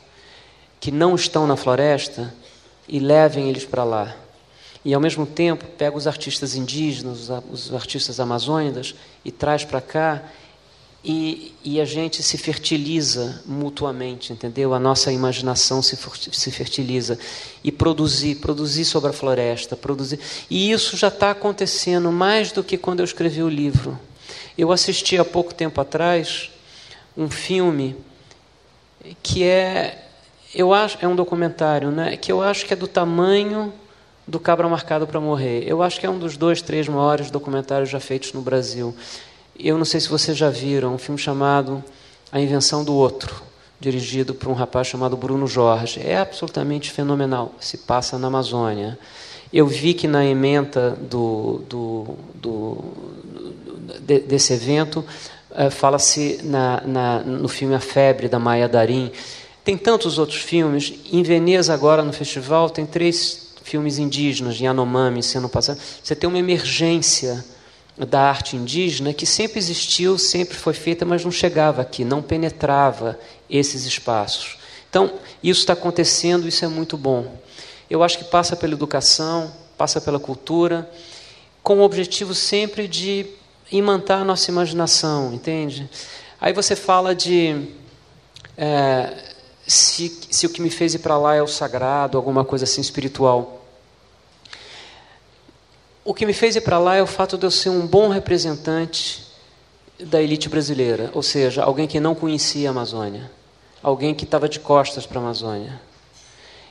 [0.80, 2.34] que não estão na floresta
[2.88, 4.16] e levem eles para lá.
[4.86, 10.24] E ao mesmo tempo pega os artistas indígenas, os artistas amazônicos e traz para cá
[11.06, 14.74] e, e, a gente se fertiliza mutuamente, entendeu?
[14.74, 15.98] A nossa imaginação se,
[16.32, 17.20] se fertiliza
[17.62, 20.18] e produzir, produzir sobre a floresta, produzir.
[20.50, 24.00] E isso já está acontecendo mais do que quando eu escrevi o livro.
[24.58, 26.50] Eu assisti há pouco tempo atrás
[27.18, 27.98] um filme
[29.22, 30.08] que é
[30.54, 32.16] eu acho é um documentário, né?
[32.16, 33.74] Que eu acho que é do tamanho
[34.28, 35.64] do Cabra Marcado para Morrer.
[35.68, 38.96] Eu acho que é um dos dois, três maiores documentários já feitos no Brasil.
[39.58, 41.84] Eu não sei se vocês já viram um filme chamado
[42.32, 43.42] A Invenção do Outro,
[43.80, 46.00] dirigido por um rapaz chamado Bruno Jorge.
[46.04, 47.54] É absolutamente fenomenal.
[47.60, 48.98] Se passa na Amazônia.
[49.52, 52.78] Eu vi que na ementa do, do, do,
[54.00, 55.06] de, desse evento
[55.52, 56.40] uh, fala-se
[57.26, 59.12] no filme A Febre da Maia Darim
[59.64, 60.94] tem tantos outros filmes.
[61.12, 65.82] Em Veneza, agora no festival, tem três filmes indígenas, Yanomami sendo passados.
[66.04, 67.44] Você tem uma emergência
[67.98, 73.18] da arte indígena que sempre existiu, sempre foi feita, mas não chegava aqui, não penetrava
[73.50, 74.58] esses espaços.
[74.90, 77.38] Então, isso está acontecendo, isso é muito bom.
[77.90, 80.90] Eu acho que passa pela educação, passa pela cultura,
[81.62, 83.26] com o objetivo sempre de
[83.72, 85.90] imantar a nossa imaginação, entende?
[86.40, 87.70] Aí você fala de.
[88.58, 89.33] É,
[89.66, 92.82] se, se o que me fez ir para lá é o sagrado, alguma coisa assim
[92.82, 93.66] espiritual.
[96.04, 98.10] O que me fez ir para lá é o fato de eu ser um bom
[98.10, 99.26] representante
[100.00, 103.32] da elite brasileira, ou seja, alguém que não conhecia a Amazônia,
[103.82, 105.80] alguém que estava de costas para a Amazônia.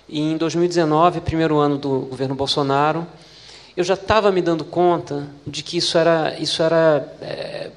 [0.08, 3.06] E em 2019, primeiro ano do governo Bolsonaro,
[3.74, 7.70] eu já estava me dando conta de que isso era, isso era, é,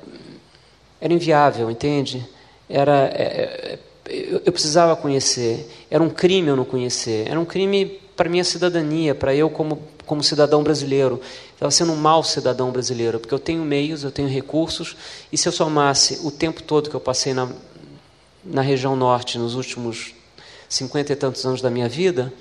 [1.00, 2.28] era inviável, entende?
[2.70, 5.70] Era, é, eu, eu precisava conhecer.
[5.90, 7.28] Era um crime eu não conhecer.
[7.28, 11.20] Era um crime para minha cidadania, para eu como como cidadão brasileiro.
[11.54, 14.96] Estava sendo um mau cidadão brasileiro, porque eu tenho meios, eu tenho recursos,
[15.32, 17.50] e se eu somasse o tempo todo que eu passei na,
[18.44, 20.14] na região norte nos últimos
[20.70, 22.32] cinquenta e tantos anos da minha vida,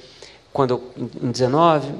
[0.52, 1.92] quando eu, em 19,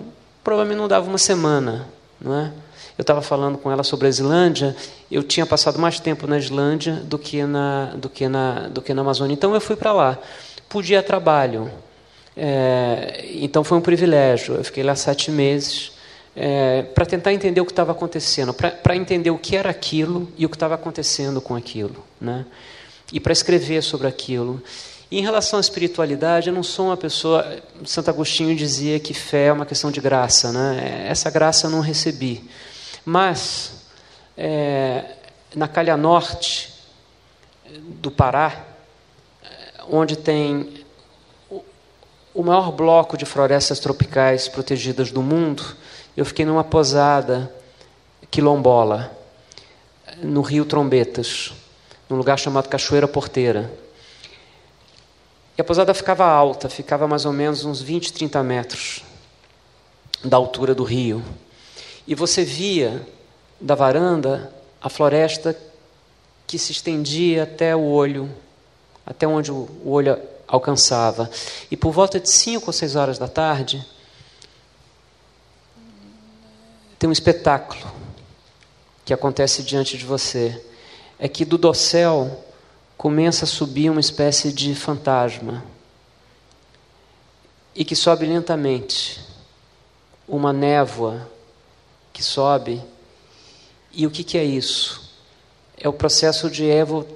[0.43, 1.89] provavelmente não dava uma semana,
[2.21, 2.53] não é?
[2.97, 4.77] Eu estava falando com ela sobre a Islândia.
[5.11, 8.95] Eu tinha passado mais tempo na Islândia do que na, do que na, do que
[8.95, 9.35] na Amazônia.
[9.35, 10.19] Então eu fui para lá.
[10.69, 11.71] Podia trabalho.
[12.37, 14.55] É, então foi um privilégio.
[14.55, 15.93] Eu fiquei lá sete meses
[16.37, 20.45] é, para tentar entender o que estava acontecendo, para entender o que era aquilo e
[20.45, 22.45] o que estava acontecendo com aquilo, né?
[23.13, 24.63] E para escrever sobre aquilo.
[25.11, 27.47] E em relação à espiritualidade, eu não sou uma pessoa.
[27.85, 31.07] Santo Agostinho dizia que fé é uma questão de graça, né?
[31.09, 32.43] Essa graça eu não recebi,
[33.05, 33.87] mas
[34.37, 35.17] é,
[35.55, 36.73] na calha norte
[37.79, 38.65] do Pará,
[39.89, 40.85] onde tem
[42.35, 45.77] o maior bloco de florestas tropicais protegidas do mundo,
[46.17, 47.53] eu fiquei numa posada
[48.31, 49.17] quilombola,
[50.23, 51.53] no Rio Trombetas,
[52.09, 53.73] num lugar chamado Cachoeira Porteira.
[55.57, 59.05] E a posada ficava alta, ficava mais ou menos uns 20, 30 metros
[60.25, 61.23] da altura do rio.
[62.07, 63.07] E você via
[63.61, 65.57] da varanda a floresta
[66.47, 68.31] que se estendia até o olho,
[69.07, 71.31] até onde o olho alcançava.
[71.71, 73.85] E por volta de 5 ou 6 horas da tarde,
[76.99, 77.91] tem um espetáculo
[79.05, 80.63] que acontece diante de você.
[81.19, 82.45] É que do dossel
[82.97, 85.65] começa a subir uma espécie de fantasma
[87.75, 89.21] e que sobe lentamente.
[90.27, 91.29] Uma névoa
[92.15, 92.83] que sobe.
[93.93, 95.13] E o que, que é isso?
[95.77, 97.07] É o processo de evo,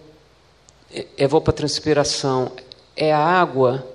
[1.16, 2.52] evapotranspiração.
[2.94, 3.86] É a água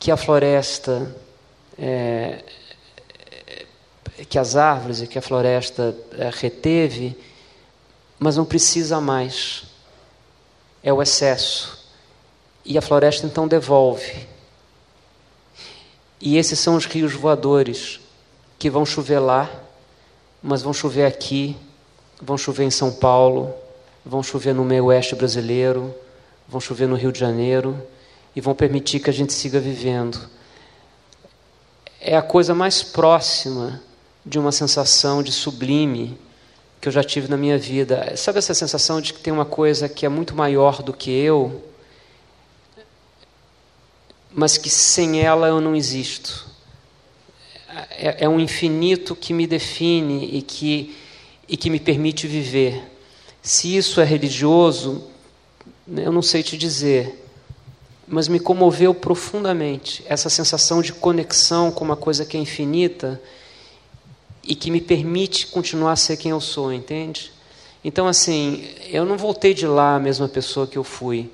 [0.00, 1.14] que a floresta
[1.78, 2.42] é,
[4.28, 7.16] que as árvores e que a floresta é, reteve,
[8.18, 9.64] mas não precisa mais.
[10.82, 11.86] É o excesso.
[12.64, 14.26] E a floresta então devolve.
[16.20, 18.00] E esses são os rios voadores
[18.58, 19.50] que vão chover lá,
[20.42, 21.56] mas vão chover aqui,
[22.20, 23.54] vão chover em São Paulo,
[24.04, 25.94] vão chover no meio oeste brasileiro,
[26.48, 27.80] vão chover no Rio de Janeiro
[28.34, 30.18] e vão permitir que a gente siga vivendo.
[32.00, 33.80] É a coisa mais próxima
[34.26, 36.18] de uma sensação de sublime
[36.80, 38.16] que eu já tive na minha vida.
[38.16, 41.62] Sabe essa sensação de que tem uma coisa que é muito maior do que eu,
[44.32, 46.51] mas que sem ela eu não existo?
[47.90, 50.94] É, é um infinito que me define e que,
[51.48, 52.82] e que me permite viver.
[53.40, 55.04] Se isso é religioso,
[55.88, 57.24] eu não sei te dizer,
[58.06, 63.20] mas me comoveu profundamente essa sensação de conexão com uma coisa que é infinita
[64.44, 67.32] e que me permite continuar a ser quem eu sou, entende?
[67.84, 71.30] Então, assim, eu não voltei de lá a mesma pessoa que eu fui,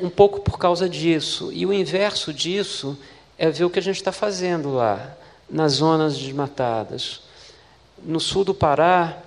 [0.00, 1.50] um pouco por causa disso.
[1.52, 2.98] E o inverso disso
[3.36, 5.16] é ver o que a gente está fazendo lá,
[5.50, 7.22] nas zonas desmatadas.
[8.02, 9.18] No sul do Pará,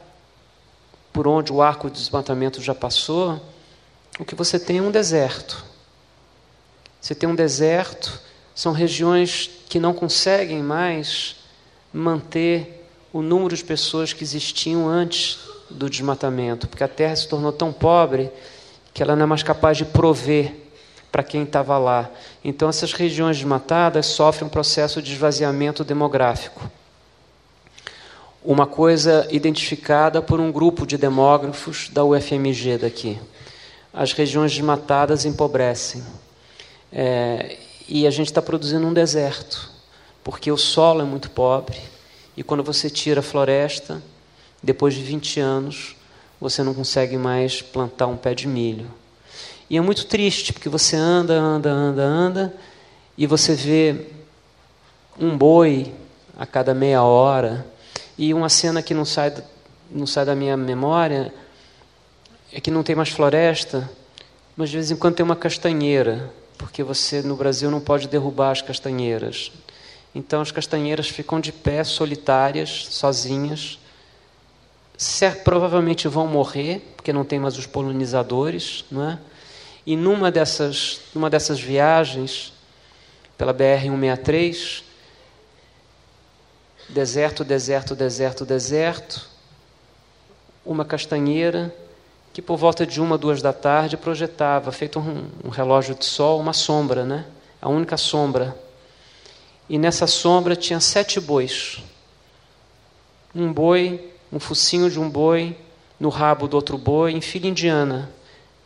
[1.12, 3.42] por onde o arco de desmatamento já passou,
[4.20, 5.66] o que você tem é um deserto.
[7.00, 8.20] Você tem um deserto,
[8.54, 11.38] são regiões que não conseguem mais
[11.94, 15.40] manter o número de pessoas que existiam antes
[15.70, 18.32] do desmatamento, porque a terra se tornou tão pobre
[18.94, 20.61] que ela não é mais capaz de prover
[21.12, 22.10] para quem estava lá.
[22.44, 26.70] Então, essas regiões desmatadas sofrem um processo de esvaziamento demográfico.
[28.44, 33.20] Uma coisa identificada por um grupo de demógrafos da UFMG daqui.
[33.94, 36.02] As regiões desmatadas empobrecem.
[36.92, 37.58] É,
[37.88, 39.70] e a gente está produzindo um deserto,
[40.24, 41.78] porque o solo é muito pobre,
[42.36, 44.02] e quando você tira a floresta,
[44.64, 45.96] depois de 20 anos,
[46.40, 49.01] você não consegue mais plantar um pé de milho.
[49.72, 52.54] E é muito triste, porque você anda, anda, anda, anda,
[53.18, 54.08] e você vê
[55.18, 55.94] um boi
[56.38, 57.66] a cada meia hora.
[58.18, 59.34] E uma cena que não sai,
[59.90, 61.34] não sai da minha memória
[62.52, 63.90] é que não tem mais floresta,
[64.58, 68.52] mas de vez em quando tem uma castanheira, porque você no Brasil não pode derrubar
[68.52, 69.54] as castanheiras.
[70.14, 73.80] Então as castanheiras ficam de pé, solitárias, sozinhas.
[75.46, 79.31] provavelmente vão morrer, porque não tem mais os polinizadores, não é?
[79.86, 82.54] E numa dessas, numa dessas viagens
[83.38, 84.84] pela BR 163,
[86.90, 89.30] deserto, deserto, deserto, deserto,
[90.66, 91.74] uma castanheira
[92.34, 96.40] que por volta de uma, duas da tarde projetava, feito um, um relógio de sol,
[96.40, 97.26] uma sombra, né?
[97.62, 98.56] A única sombra
[99.72, 101.82] e nessa sombra tinha sete bois.
[103.34, 105.58] Um boi, um focinho de um boi,
[105.98, 108.12] no rabo do outro boi, em fila indiana,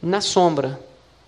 [0.02, 0.80] na sombra,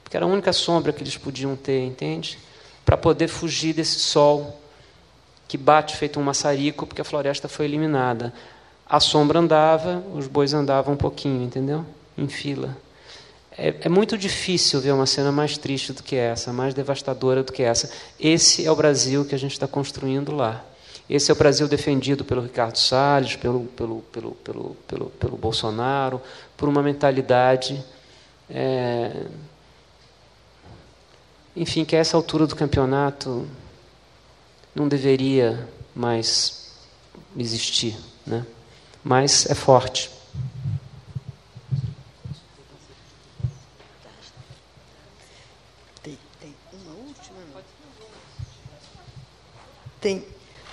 [0.07, 2.39] porque era a única sombra que eles podiam ter, entende?
[2.85, 4.57] Para poder fugir desse sol
[5.49, 8.34] que bate feito um maçarico, porque a floresta foi eliminada.
[8.89, 11.85] A sombra andava, os bois andavam um pouquinho, entendeu?
[12.17, 12.77] Em fila.
[13.57, 17.51] é, é, muito difícil ver uma cena mais triste do que essa, mais devastadora do
[17.51, 17.91] que essa.
[18.17, 20.63] Esse é o Brasil que a gente está construindo lá.
[21.09, 26.21] Esse é o Brasil defendido pelo Ricardo Salles, pelo, pelo, pelo, pelo, pelo, pelo Bolsonaro,
[26.55, 27.84] por uma mentalidade.
[28.49, 29.25] É,
[31.61, 33.47] enfim, que a essa altura do campeonato
[34.73, 36.71] não deveria mais
[37.38, 37.97] existir.
[38.25, 38.45] Né?
[39.03, 40.09] Mas é forte.
[46.01, 47.63] Tem, tem uma última?
[49.99, 50.25] Tem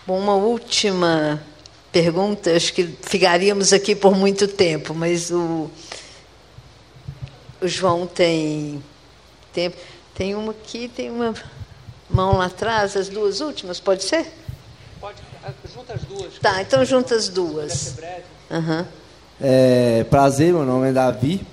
[0.06, 1.42] Bom, uma última
[1.90, 5.70] pergunta, acho que ficaríamos aqui por muito tempo, mas o,
[7.58, 8.84] o João tem
[9.50, 9.78] tempo.
[10.14, 11.34] Tem uma aqui, tem uma
[12.08, 14.32] mão lá atrás, as duas últimas, pode ser?
[15.00, 16.38] Pode, ah, junta as duas.
[16.40, 17.96] Tá, então junta as duas.
[18.50, 18.84] Uhum.
[19.40, 21.46] É, prazer, meu nome é Davi.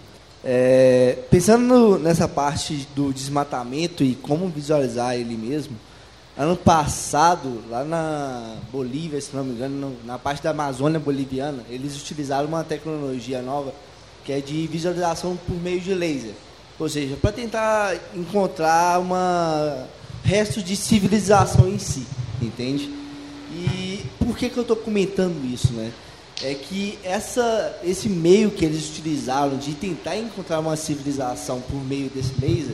[0.43, 5.77] É, pensando no, nessa parte do desmatamento e como visualizar ele mesmo,
[6.37, 11.95] Ano passado, lá na Bolívia, se não me engano, na parte da Amazônia boliviana, eles
[12.01, 13.73] utilizaram uma tecnologia nova
[14.23, 16.31] que é de visualização por meio de laser.
[16.81, 19.85] Ou seja, para tentar encontrar uma
[20.23, 22.07] resto de civilização em si,
[22.41, 22.91] entende?
[23.53, 25.91] E por que, que eu estou comentando isso, né?
[26.41, 32.09] É que essa, esse meio que eles utilizaram de tentar encontrar uma civilização por meio
[32.09, 32.73] desse laser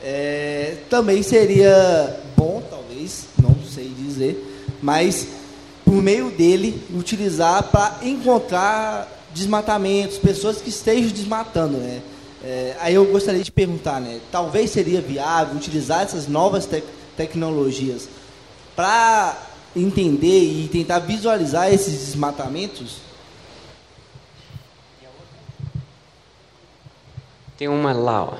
[0.00, 5.26] é, também seria bom, talvez, não sei dizer, mas
[5.84, 12.00] por meio dele utilizar para encontrar desmatamentos, pessoas que estejam desmatando, né?
[12.42, 14.20] É, aí eu gostaria de perguntar, né?
[14.30, 16.82] Talvez seria viável utilizar essas novas te
[17.16, 18.08] tecnologias
[18.76, 19.36] para
[19.74, 22.98] entender e tentar visualizar esses desmatamentos?
[27.56, 28.38] Tem uma lá, ó.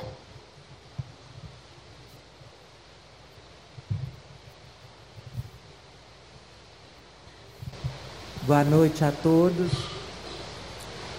[8.43, 9.73] Boa noite a todos,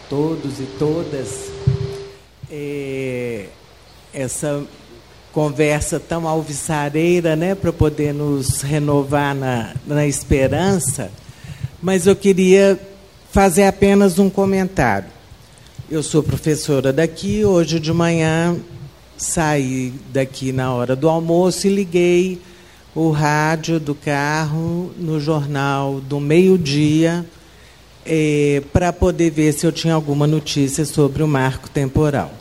[0.10, 1.59] todos e todas.
[2.52, 3.46] É,
[4.14, 4.64] essa
[5.32, 11.12] conversa tão alvissareira, né, para poder nos renovar na, na esperança,
[11.82, 12.80] mas eu queria
[13.32, 15.10] fazer apenas um comentário.
[15.90, 18.58] Eu sou professora daqui, hoje de manhã
[19.18, 22.42] saí daqui na hora do almoço e liguei
[22.96, 27.26] o rádio do carro no jornal do meio-dia
[28.06, 32.39] é, para poder ver se eu tinha alguma notícia sobre o marco temporal.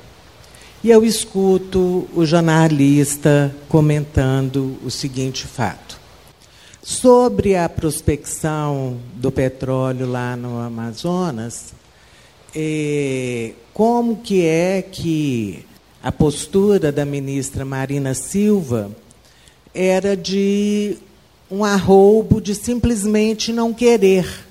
[0.82, 5.98] E eu escuto o jornalista comentando o seguinte fato.
[6.80, 11.74] Sobre a prospecção do petróleo lá no Amazonas,
[12.54, 15.66] é, como que é que
[16.00, 18.92] a postura da ministra Marina Silva
[19.74, 20.96] era de
[21.50, 24.46] um arroubo de simplesmente não querer,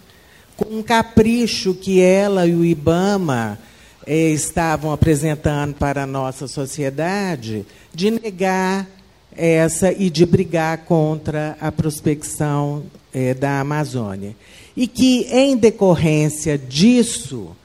[0.57, 3.57] com um capricho que ela e o IBAMA
[4.07, 8.87] estavam apresentando para a nossa sociedade, de negar
[9.35, 14.35] essa e de brigar contra a prospecção eh, da Amazônia.
[14.75, 17.55] E que, em decorrência disso,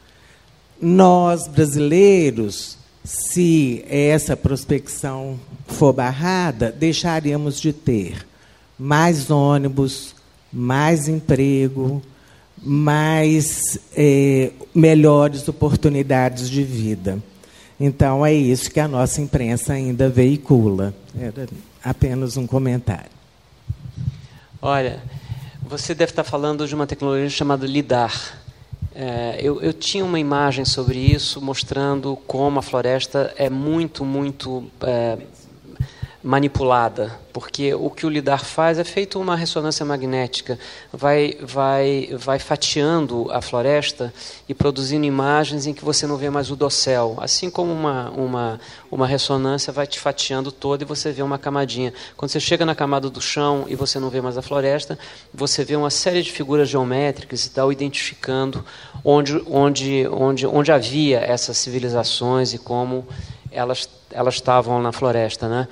[0.81, 8.27] nós brasileiros se essa prospecção for barrada, deixaríamos de ter
[8.79, 10.15] mais ônibus,
[10.53, 12.03] mais emprego,
[12.63, 17.19] mais é, melhores oportunidades de vida.
[17.79, 20.95] Então, é isso que a nossa imprensa ainda veicula.
[21.19, 21.49] Era
[21.83, 23.11] apenas um comentário.
[24.61, 25.03] Olha,
[25.63, 28.43] você deve estar falando de uma tecnologia chamada LIDAR
[28.95, 34.65] é, eu, eu, tinha uma imagem sobre isso mostrando como a floresta é muito, muito
[34.83, 35.19] é,
[36.23, 40.57] manipulada, porque o que o lidar faz é feito uma ressonância magnética,
[40.93, 44.15] vai, vai, vai fatiando a floresta
[44.49, 48.61] e produzindo imagens em que você não vê mais o dossel, assim como uma, uma,
[48.89, 51.93] uma ressonância vai te fatiando toda e você vê uma camadinha.
[52.17, 54.97] Quando você chega na camada do chão e você não vê mais a floresta,
[55.35, 58.65] você vê uma série de figuras geométricas e tal, identificando
[59.05, 63.05] onde, onde, onde, onde havia essas civilizações e como
[63.51, 65.67] elas, elas estavam na floresta, né?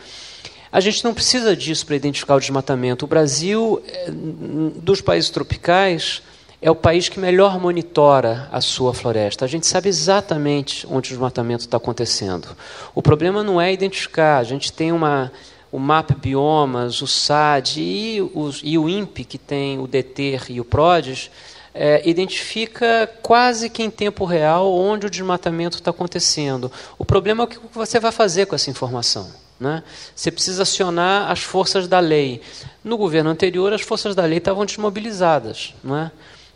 [0.72, 3.04] A gente não precisa disso para identificar o desmatamento.
[3.04, 6.22] O Brasil, eh, dos países tropicais,
[6.62, 9.44] é o país que melhor monitora a sua floresta.
[9.44, 12.56] A gente sabe exatamente onde o desmatamento está acontecendo.
[12.94, 14.38] O problema não é identificar.
[14.38, 15.32] A gente tem uma,
[15.72, 20.60] o MAP Biomas, o SAD e, os, e o INPE, que tem o DETER e
[20.60, 21.30] o PRODES,
[21.74, 26.70] é, identifica quase que em tempo real onde o desmatamento está acontecendo.
[26.96, 29.49] O problema é o que você vai fazer com essa informação.
[29.60, 29.82] Né?
[30.16, 32.40] Você precisa acionar as forças da lei.
[32.82, 35.74] No governo anterior, as forças da lei estavam desmobilizadas.
[35.84, 36.10] Não é?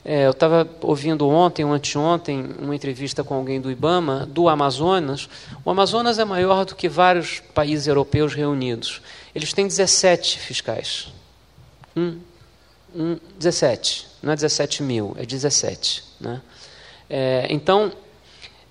[0.06, 5.28] É, eu estava ouvindo ontem ou anteontem uma entrevista com alguém do IBAMA, do Amazonas.
[5.64, 9.01] O Amazonas é maior do que vários países europeus reunidos.
[9.35, 11.12] Eles têm 17 fiscais.
[11.97, 12.18] Um,
[12.94, 14.06] um, 17.
[14.22, 16.05] Não é 17 mil, é 17.
[16.20, 16.43] Né?
[17.09, 17.90] É, então,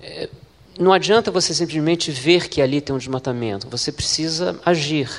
[0.01, 0.29] é,
[0.79, 3.67] não adianta você simplesmente ver que ali tem um desmatamento.
[3.69, 5.09] Você precisa agir.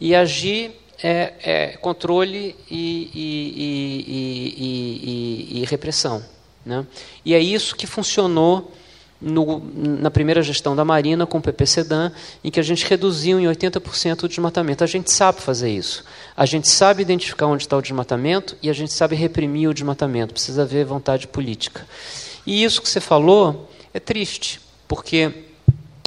[0.00, 0.72] E agir
[1.02, 6.22] é, é controle e, e, e, e, repressão.
[6.64, 6.84] Né?
[7.24, 8.72] E é isso que funcionou
[9.20, 12.12] no, na primeira gestão da Marina com o PP Sedan,
[12.44, 14.84] em que a gente reduziu em 80% o desmatamento.
[14.84, 16.04] A gente sabe fazer isso.
[16.36, 20.34] A gente sabe identificar onde está o desmatamento e a gente sabe reprimir o desmatamento.
[20.34, 21.86] Precisa haver vontade política.
[22.46, 25.30] E isso que você falou é triste, porque,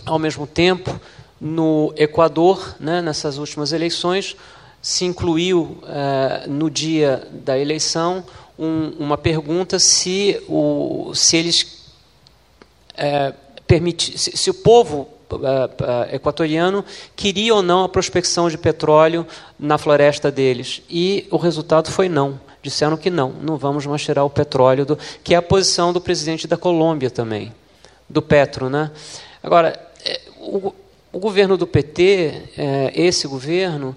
[0.06, 0.99] ao mesmo tempo,
[1.40, 4.36] no Equador, né, nessas últimas eleições,
[4.82, 8.26] se incluiu uh, no dia da eleição
[8.58, 11.82] um, uma pergunta se, o, se eles
[13.66, 16.84] permitir, se, se, o povo é, equatoriano
[17.16, 19.26] queria ou não a prospecção de petróleo
[19.58, 20.82] na floresta deles.
[20.90, 22.40] E o resultado foi não.
[22.62, 25.99] Disseram que não, não vamos mais tirar o petróleo, do, que é a posição do
[26.02, 27.52] presidente da Colômbia também,
[28.12, 28.70] do Petro.
[28.70, 28.92] Né?
[29.42, 30.74] Agora, é, o,
[31.12, 33.96] o governo do PT, é, esse governo,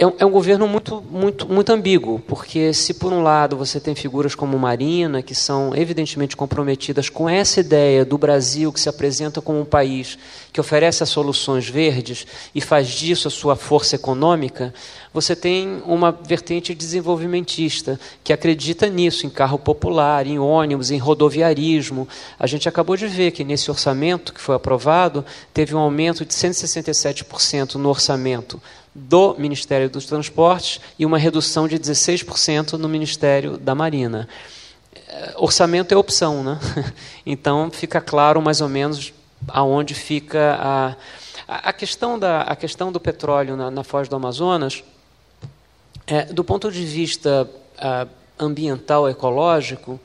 [0.00, 3.80] é um, é um, governo muito, muito, muito ambíguo, porque se por um lado você
[3.80, 8.88] tem figuras como Marina, que são evidentemente comprometidas com essa ideia do Brasil que se
[8.88, 10.16] apresenta como um país
[10.52, 14.72] que oferece as soluções verdes e faz disso a sua força econômica,
[15.12, 22.06] você tem uma vertente desenvolvimentista que acredita nisso, em carro popular, em ônibus, em rodoviarismo.
[22.38, 26.32] A gente acabou de ver que nesse orçamento que foi aprovado, teve um aumento de
[26.32, 28.62] 167% no orçamento
[28.98, 34.28] do Ministério dos Transportes e uma redução de 16% no Ministério da Marina.
[35.08, 36.58] É, orçamento é opção, né?
[37.24, 39.12] Então fica claro mais ou menos
[39.48, 40.96] aonde fica a,
[41.46, 44.82] a, questão, da, a questão do petróleo na, na Foz do Amazonas.
[46.06, 47.48] É, do ponto de vista
[48.38, 50.00] ambiental, ecológico,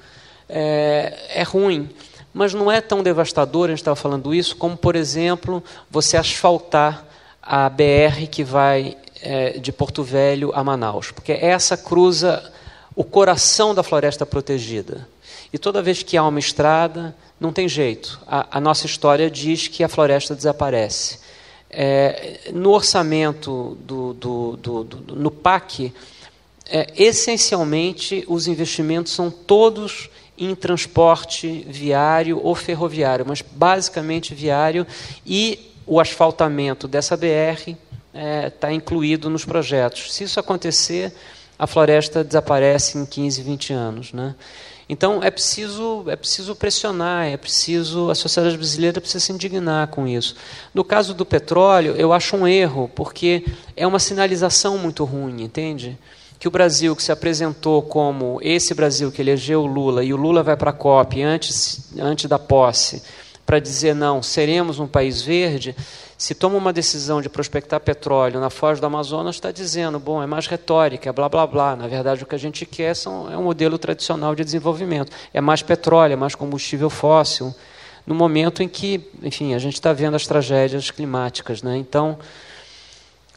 [0.49, 1.89] é, é ruim
[2.33, 7.05] mas não é tão devastador, a gente estava falando isso, como, por exemplo, você asfaltar
[7.45, 12.51] a BR que vai é, de Porto Velho a Manaus, porque essa cruza
[12.95, 15.07] o coração da floresta protegida.
[15.51, 18.19] E toda vez que há uma estrada, não tem jeito.
[18.27, 21.19] A, a nossa história diz que a floresta desaparece.
[21.69, 25.93] É, no orçamento do, do, do, do no PAC,
[26.67, 34.85] é, essencialmente os investimentos são todos em transporte viário ou ferroviário, mas basicamente viário
[35.25, 37.77] e o asfaltamento dessa BR está
[38.13, 40.13] é, tá incluído nos projetos.
[40.13, 41.13] Se isso acontecer,
[41.57, 44.13] a floresta desaparece em 15, 20 anos.
[44.13, 44.35] Né?
[44.87, 50.07] Então é preciso, é preciso pressionar, é preciso a sociedade brasileira precisa se indignar com
[50.07, 50.35] isso.
[50.73, 53.45] No caso do petróleo, eu acho um erro, porque
[53.75, 55.97] é uma sinalização muito ruim, entende?
[56.37, 60.17] Que o Brasil que se apresentou como esse Brasil que elegeu o Lula e o
[60.17, 63.01] Lula vai para a COP antes, antes da posse,
[63.45, 65.75] para dizer não, seremos um país verde,
[66.17, 70.25] se toma uma decisão de prospectar petróleo na foz do Amazonas, está dizendo, bom, é
[70.25, 71.75] mais retórica, é blá blá blá.
[71.75, 75.11] Na verdade, o que a gente quer são, é um modelo tradicional de desenvolvimento.
[75.33, 77.53] É mais petróleo, é mais combustível fóssil,
[78.07, 81.61] no momento em que, enfim, a gente está vendo as tragédias climáticas.
[81.61, 81.75] Né?
[81.77, 82.17] Então,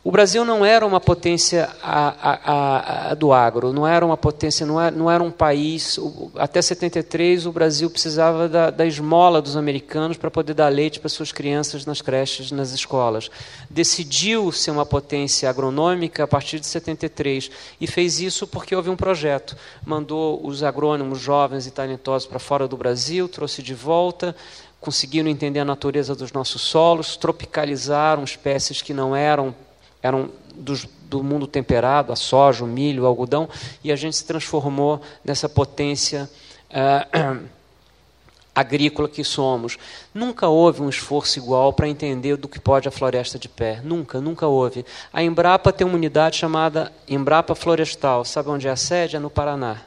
[0.07, 4.65] o Brasil não era uma potência a, a, a, do agro, não era uma potência,
[4.65, 5.99] não era, não era um país.
[6.37, 11.09] Até 73, o Brasil precisava da, da esmola dos americanos para poder dar leite para
[11.09, 13.28] suas crianças nas creches, nas escolas.
[13.69, 17.51] Decidiu ser uma potência agronômica a partir de 73
[17.81, 19.57] e fez isso porque houve um projeto.
[19.85, 24.37] Mandou os agrônomos jovens e talentosos para fora do Brasil, trouxe de volta
[24.78, 29.53] conseguiram entender a natureza dos nossos solos, tropicalizaram espécies que não eram
[30.02, 33.48] eram dos, do mundo temperado, a soja, o milho, o algodão,
[33.85, 36.28] e a gente se transformou nessa potência
[36.70, 37.47] uh,
[38.55, 39.78] agrícola que somos.
[40.14, 43.81] Nunca houve um esforço igual para entender do que pode a floresta de pé.
[43.85, 44.85] Nunca, nunca houve.
[45.12, 48.24] A Embrapa tem uma unidade chamada Embrapa Florestal.
[48.24, 49.16] Sabe onde é a sede?
[49.16, 49.82] É no Paraná.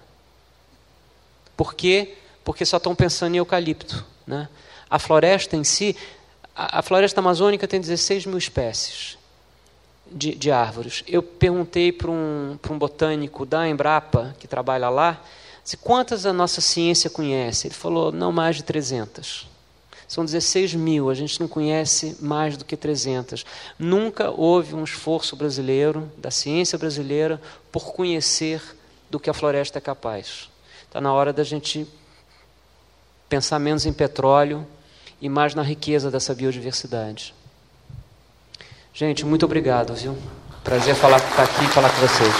[1.57, 2.15] Por quê?
[2.44, 4.06] Porque só estão pensando em eucalipto.
[4.26, 4.48] Né?
[4.90, 5.95] A floresta em si,
[6.56, 9.19] a, a floresta amazônica tem 16 mil espécies
[10.11, 11.03] de, de árvores.
[11.07, 15.22] Eu perguntei para um, um botânico da Embrapa, que trabalha lá,
[15.69, 17.68] Disse, quantas a nossa ciência conhece?
[17.68, 19.48] Ele falou, não mais de 300.
[20.07, 23.45] São 16 mil, a gente não conhece mais do que 300.
[23.77, 27.40] Nunca houve um esforço brasileiro, da ciência brasileira,
[27.72, 28.60] por conhecer
[29.11, 30.49] do que a floresta é capaz.
[30.88, 31.88] Está na hora da gente
[33.30, 34.65] pensar menos em petróleo
[35.22, 37.36] e mais na riqueza dessa biodiversidade.
[39.00, 40.14] Gente, muito obrigado, viu?
[40.62, 42.36] Prazer falar, estar aqui e falar com vocês.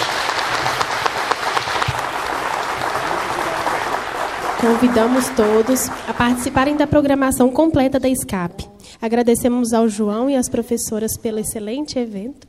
[4.60, 8.68] Convidamos todos a participarem da programação completa da SCAP.
[9.00, 12.46] Agradecemos ao João e às professoras pelo excelente evento.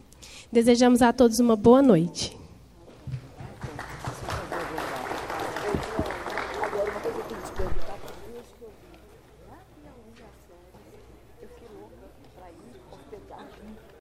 [0.51, 2.40] Desejamos a todos uma boa noite.